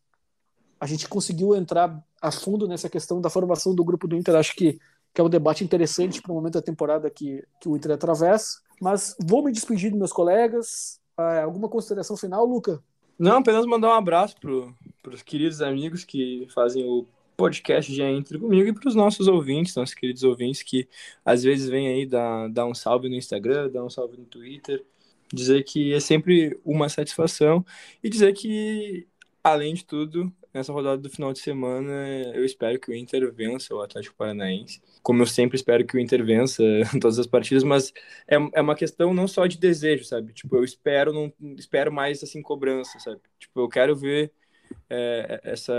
a 0.81 0.87
gente 0.87 1.07
conseguiu 1.07 1.55
entrar 1.55 2.03
a 2.19 2.31
fundo 2.31 2.67
nessa 2.67 2.89
questão 2.89 3.21
da 3.21 3.29
formação 3.29 3.75
do 3.75 3.85
grupo 3.85 4.07
do 4.07 4.15
Inter. 4.15 4.33
Acho 4.33 4.55
que, 4.55 4.79
que 5.13 5.21
é 5.21 5.23
um 5.23 5.29
debate 5.29 5.63
interessante 5.63 6.19
para 6.19 6.31
o 6.31 6.35
momento 6.35 6.55
da 6.55 6.61
temporada 6.61 7.07
que, 7.07 7.43
que 7.59 7.69
o 7.69 7.77
Inter 7.77 7.91
atravessa. 7.91 8.59
Mas 8.81 9.15
vou 9.23 9.43
me 9.43 9.51
despedir 9.51 9.91
dos 9.91 9.99
meus 9.99 10.11
colegas. 10.11 10.99
Ah, 11.15 11.43
alguma 11.43 11.69
consideração 11.69 12.17
final, 12.17 12.43
Luca? 12.47 12.81
Não, 13.17 13.37
apenas 13.37 13.63
mandar 13.67 13.89
um 13.89 13.93
abraço 13.93 14.35
para 14.39 15.13
os 15.13 15.21
queridos 15.21 15.61
amigos 15.61 16.03
que 16.03 16.47
fazem 16.51 16.83
o 16.83 17.05
podcast 17.37 17.93
já 17.93 18.09
entre 18.09 18.39
comigo 18.39 18.67
e 18.67 18.73
para 18.73 18.89
os 18.89 18.95
nossos 18.95 19.27
ouvintes, 19.27 19.75
nossos 19.75 19.93
queridos 19.93 20.23
ouvintes 20.23 20.63
que 20.63 20.87
às 21.23 21.43
vezes 21.43 21.69
vêm 21.69 21.89
aí 21.89 22.07
dar, 22.07 22.49
dar 22.49 22.65
um 22.65 22.73
salve 22.73 23.07
no 23.07 23.15
Instagram, 23.15 23.69
dar 23.69 23.83
um 23.83 23.89
salve 23.89 24.17
no 24.17 24.25
Twitter, 24.25 24.83
dizer 25.31 25.63
que 25.63 25.93
é 25.93 25.99
sempre 25.99 26.59
uma 26.65 26.89
satisfação 26.89 27.63
e 28.03 28.09
dizer 28.09 28.33
que, 28.33 29.07
além 29.43 29.73
de 29.73 29.85
tudo, 29.85 30.31
nessa 30.53 30.73
rodada 30.73 31.01
do 31.01 31.09
final 31.09 31.31
de 31.33 31.39
semana, 31.39 32.07
eu 32.33 32.43
espero 32.43 32.79
que 32.79 32.91
o 32.91 32.95
Inter 32.95 33.31
vença 33.33 33.73
o 33.73 33.81
Atlético 33.81 34.15
Paranaense. 34.15 34.81
Como 35.01 35.21
eu 35.21 35.25
sempre 35.25 35.55
espero 35.55 35.85
que 35.85 35.95
o 35.95 35.99
Inter 35.99 36.23
vença 36.25 36.63
todas 37.01 37.17
as 37.17 37.27
partidas, 37.27 37.63
mas 37.63 37.93
é, 38.27 38.35
é 38.53 38.61
uma 38.61 38.75
questão 38.75 39.13
não 39.13 39.27
só 39.27 39.47
de 39.47 39.57
desejo, 39.57 40.03
sabe? 40.03 40.33
Tipo, 40.33 40.57
eu 40.57 40.63
espero, 40.63 41.13
não 41.13 41.33
espero 41.57 41.91
mais 41.91 42.21
assim 42.23 42.41
cobrança, 42.41 42.99
sabe? 42.99 43.19
Tipo, 43.39 43.61
eu 43.61 43.69
quero 43.69 43.95
ver 43.95 44.31
é, 44.89 45.41
essa 45.43 45.73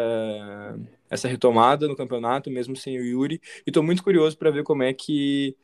essa 1.09 1.29
retomada 1.29 1.87
no 1.87 1.97
campeonato, 1.97 2.51
mesmo 2.51 2.75
sem 2.75 2.99
o 2.99 3.05
Yuri, 3.05 3.41
e 3.67 3.71
estou 3.71 3.83
muito 3.83 4.03
curioso 4.03 4.37
para 4.37 4.51
ver 4.51 4.63
como 4.63 4.83
é 4.83 4.93
que 4.95 5.55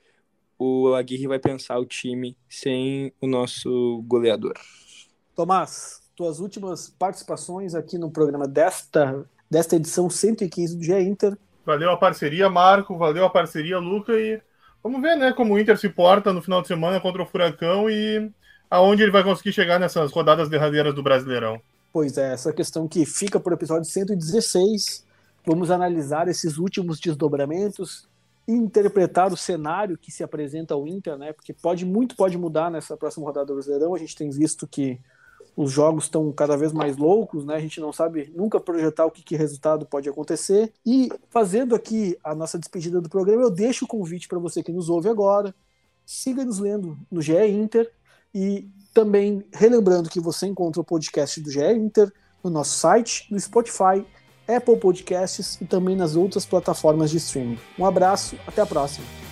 o 0.58 0.92
Aguirre 0.94 1.26
vai 1.26 1.38
pensar 1.38 1.78
o 1.78 1.86
time 1.86 2.36
sem 2.48 3.12
o 3.20 3.26
nosso 3.26 4.02
goleador. 4.06 4.54
Tomás, 5.34 6.02
tuas 6.18 6.40
últimas 6.40 6.92
participações 6.98 7.76
aqui 7.76 7.96
no 7.96 8.10
programa 8.10 8.48
desta, 8.48 9.24
desta 9.48 9.76
edição 9.76 10.10
115 10.10 10.76
do 10.76 10.82
GE 10.82 10.92
Inter. 10.94 11.38
Valeu 11.64 11.92
a 11.92 11.96
parceria, 11.96 12.50
Marco, 12.50 12.98
valeu 12.98 13.24
a 13.24 13.30
parceria, 13.30 13.78
Luca, 13.78 14.12
e 14.14 14.42
vamos 14.82 15.00
ver 15.00 15.14
né, 15.14 15.32
como 15.32 15.54
o 15.54 15.60
Inter 15.60 15.78
se 15.78 15.88
porta 15.88 16.32
no 16.32 16.42
final 16.42 16.60
de 16.60 16.66
semana 16.66 16.98
contra 16.98 17.22
o 17.22 17.26
Furacão 17.26 17.88
e 17.88 18.28
aonde 18.68 19.04
ele 19.04 19.12
vai 19.12 19.22
conseguir 19.22 19.52
chegar 19.52 19.78
nessas 19.78 20.10
rodadas 20.10 20.48
derradeiras 20.48 20.92
do 20.92 21.04
Brasileirão. 21.04 21.62
Pois 21.92 22.18
é, 22.18 22.32
essa 22.32 22.52
questão 22.52 22.88
que 22.88 23.06
fica 23.06 23.38
por 23.38 23.52
episódio 23.52 23.84
116. 23.84 25.06
Vamos 25.46 25.70
analisar 25.70 26.26
esses 26.26 26.58
últimos 26.58 26.98
desdobramentos, 26.98 28.08
interpretar 28.46 29.32
o 29.32 29.36
cenário 29.36 29.96
que 29.96 30.10
se 30.10 30.24
apresenta 30.24 30.74
ao 30.74 30.84
Inter, 30.84 31.16
né? 31.16 31.32
Porque 31.32 31.52
pode 31.52 31.86
muito 31.86 32.16
pode 32.16 32.36
mudar 32.36 32.72
nessa 32.72 32.96
próxima 32.96 33.24
rodada 33.24 33.46
do 33.46 33.54
Brasileirão. 33.54 33.94
A 33.94 33.98
gente 33.98 34.16
tem 34.16 34.28
visto 34.30 34.66
que 34.66 34.98
os 35.56 35.72
jogos 35.72 36.04
estão 36.04 36.30
cada 36.32 36.56
vez 36.56 36.72
mais 36.72 36.96
loucos, 36.96 37.44
né? 37.44 37.56
A 37.56 37.60
gente 37.60 37.80
não 37.80 37.92
sabe 37.92 38.32
nunca 38.34 38.60
projetar 38.60 39.06
o 39.06 39.10
que, 39.10 39.22
que 39.22 39.36
resultado 39.36 39.86
pode 39.86 40.08
acontecer. 40.08 40.72
E 40.84 41.08
fazendo 41.30 41.74
aqui 41.74 42.16
a 42.22 42.34
nossa 42.34 42.58
despedida 42.58 43.00
do 43.00 43.08
programa, 43.08 43.42
eu 43.42 43.50
deixo 43.50 43.84
o 43.84 43.88
convite 43.88 44.28
para 44.28 44.38
você 44.38 44.62
que 44.62 44.72
nos 44.72 44.88
ouve 44.88 45.08
agora. 45.08 45.54
Siga 46.06 46.44
nos 46.44 46.58
lendo 46.58 46.96
no 47.10 47.20
GE 47.20 47.36
Inter 47.46 47.90
e 48.34 48.68
também 48.94 49.44
relembrando 49.52 50.08
que 50.08 50.20
você 50.20 50.46
encontra 50.46 50.80
o 50.80 50.84
podcast 50.84 51.40
do 51.40 51.50
GE 51.50 51.72
Inter 51.72 52.12
no 52.42 52.50
nosso 52.50 52.78
site, 52.78 53.26
no 53.30 53.38
Spotify, 53.38 54.04
Apple 54.48 54.78
Podcasts 54.78 55.60
e 55.60 55.66
também 55.66 55.94
nas 55.94 56.16
outras 56.16 56.46
plataformas 56.46 57.10
de 57.10 57.18
streaming. 57.18 57.58
Um 57.78 57.84
abraço, 57.84 58.36
até 58.46 58.62
a 58.62 58.66
próxima. 58.66 59.27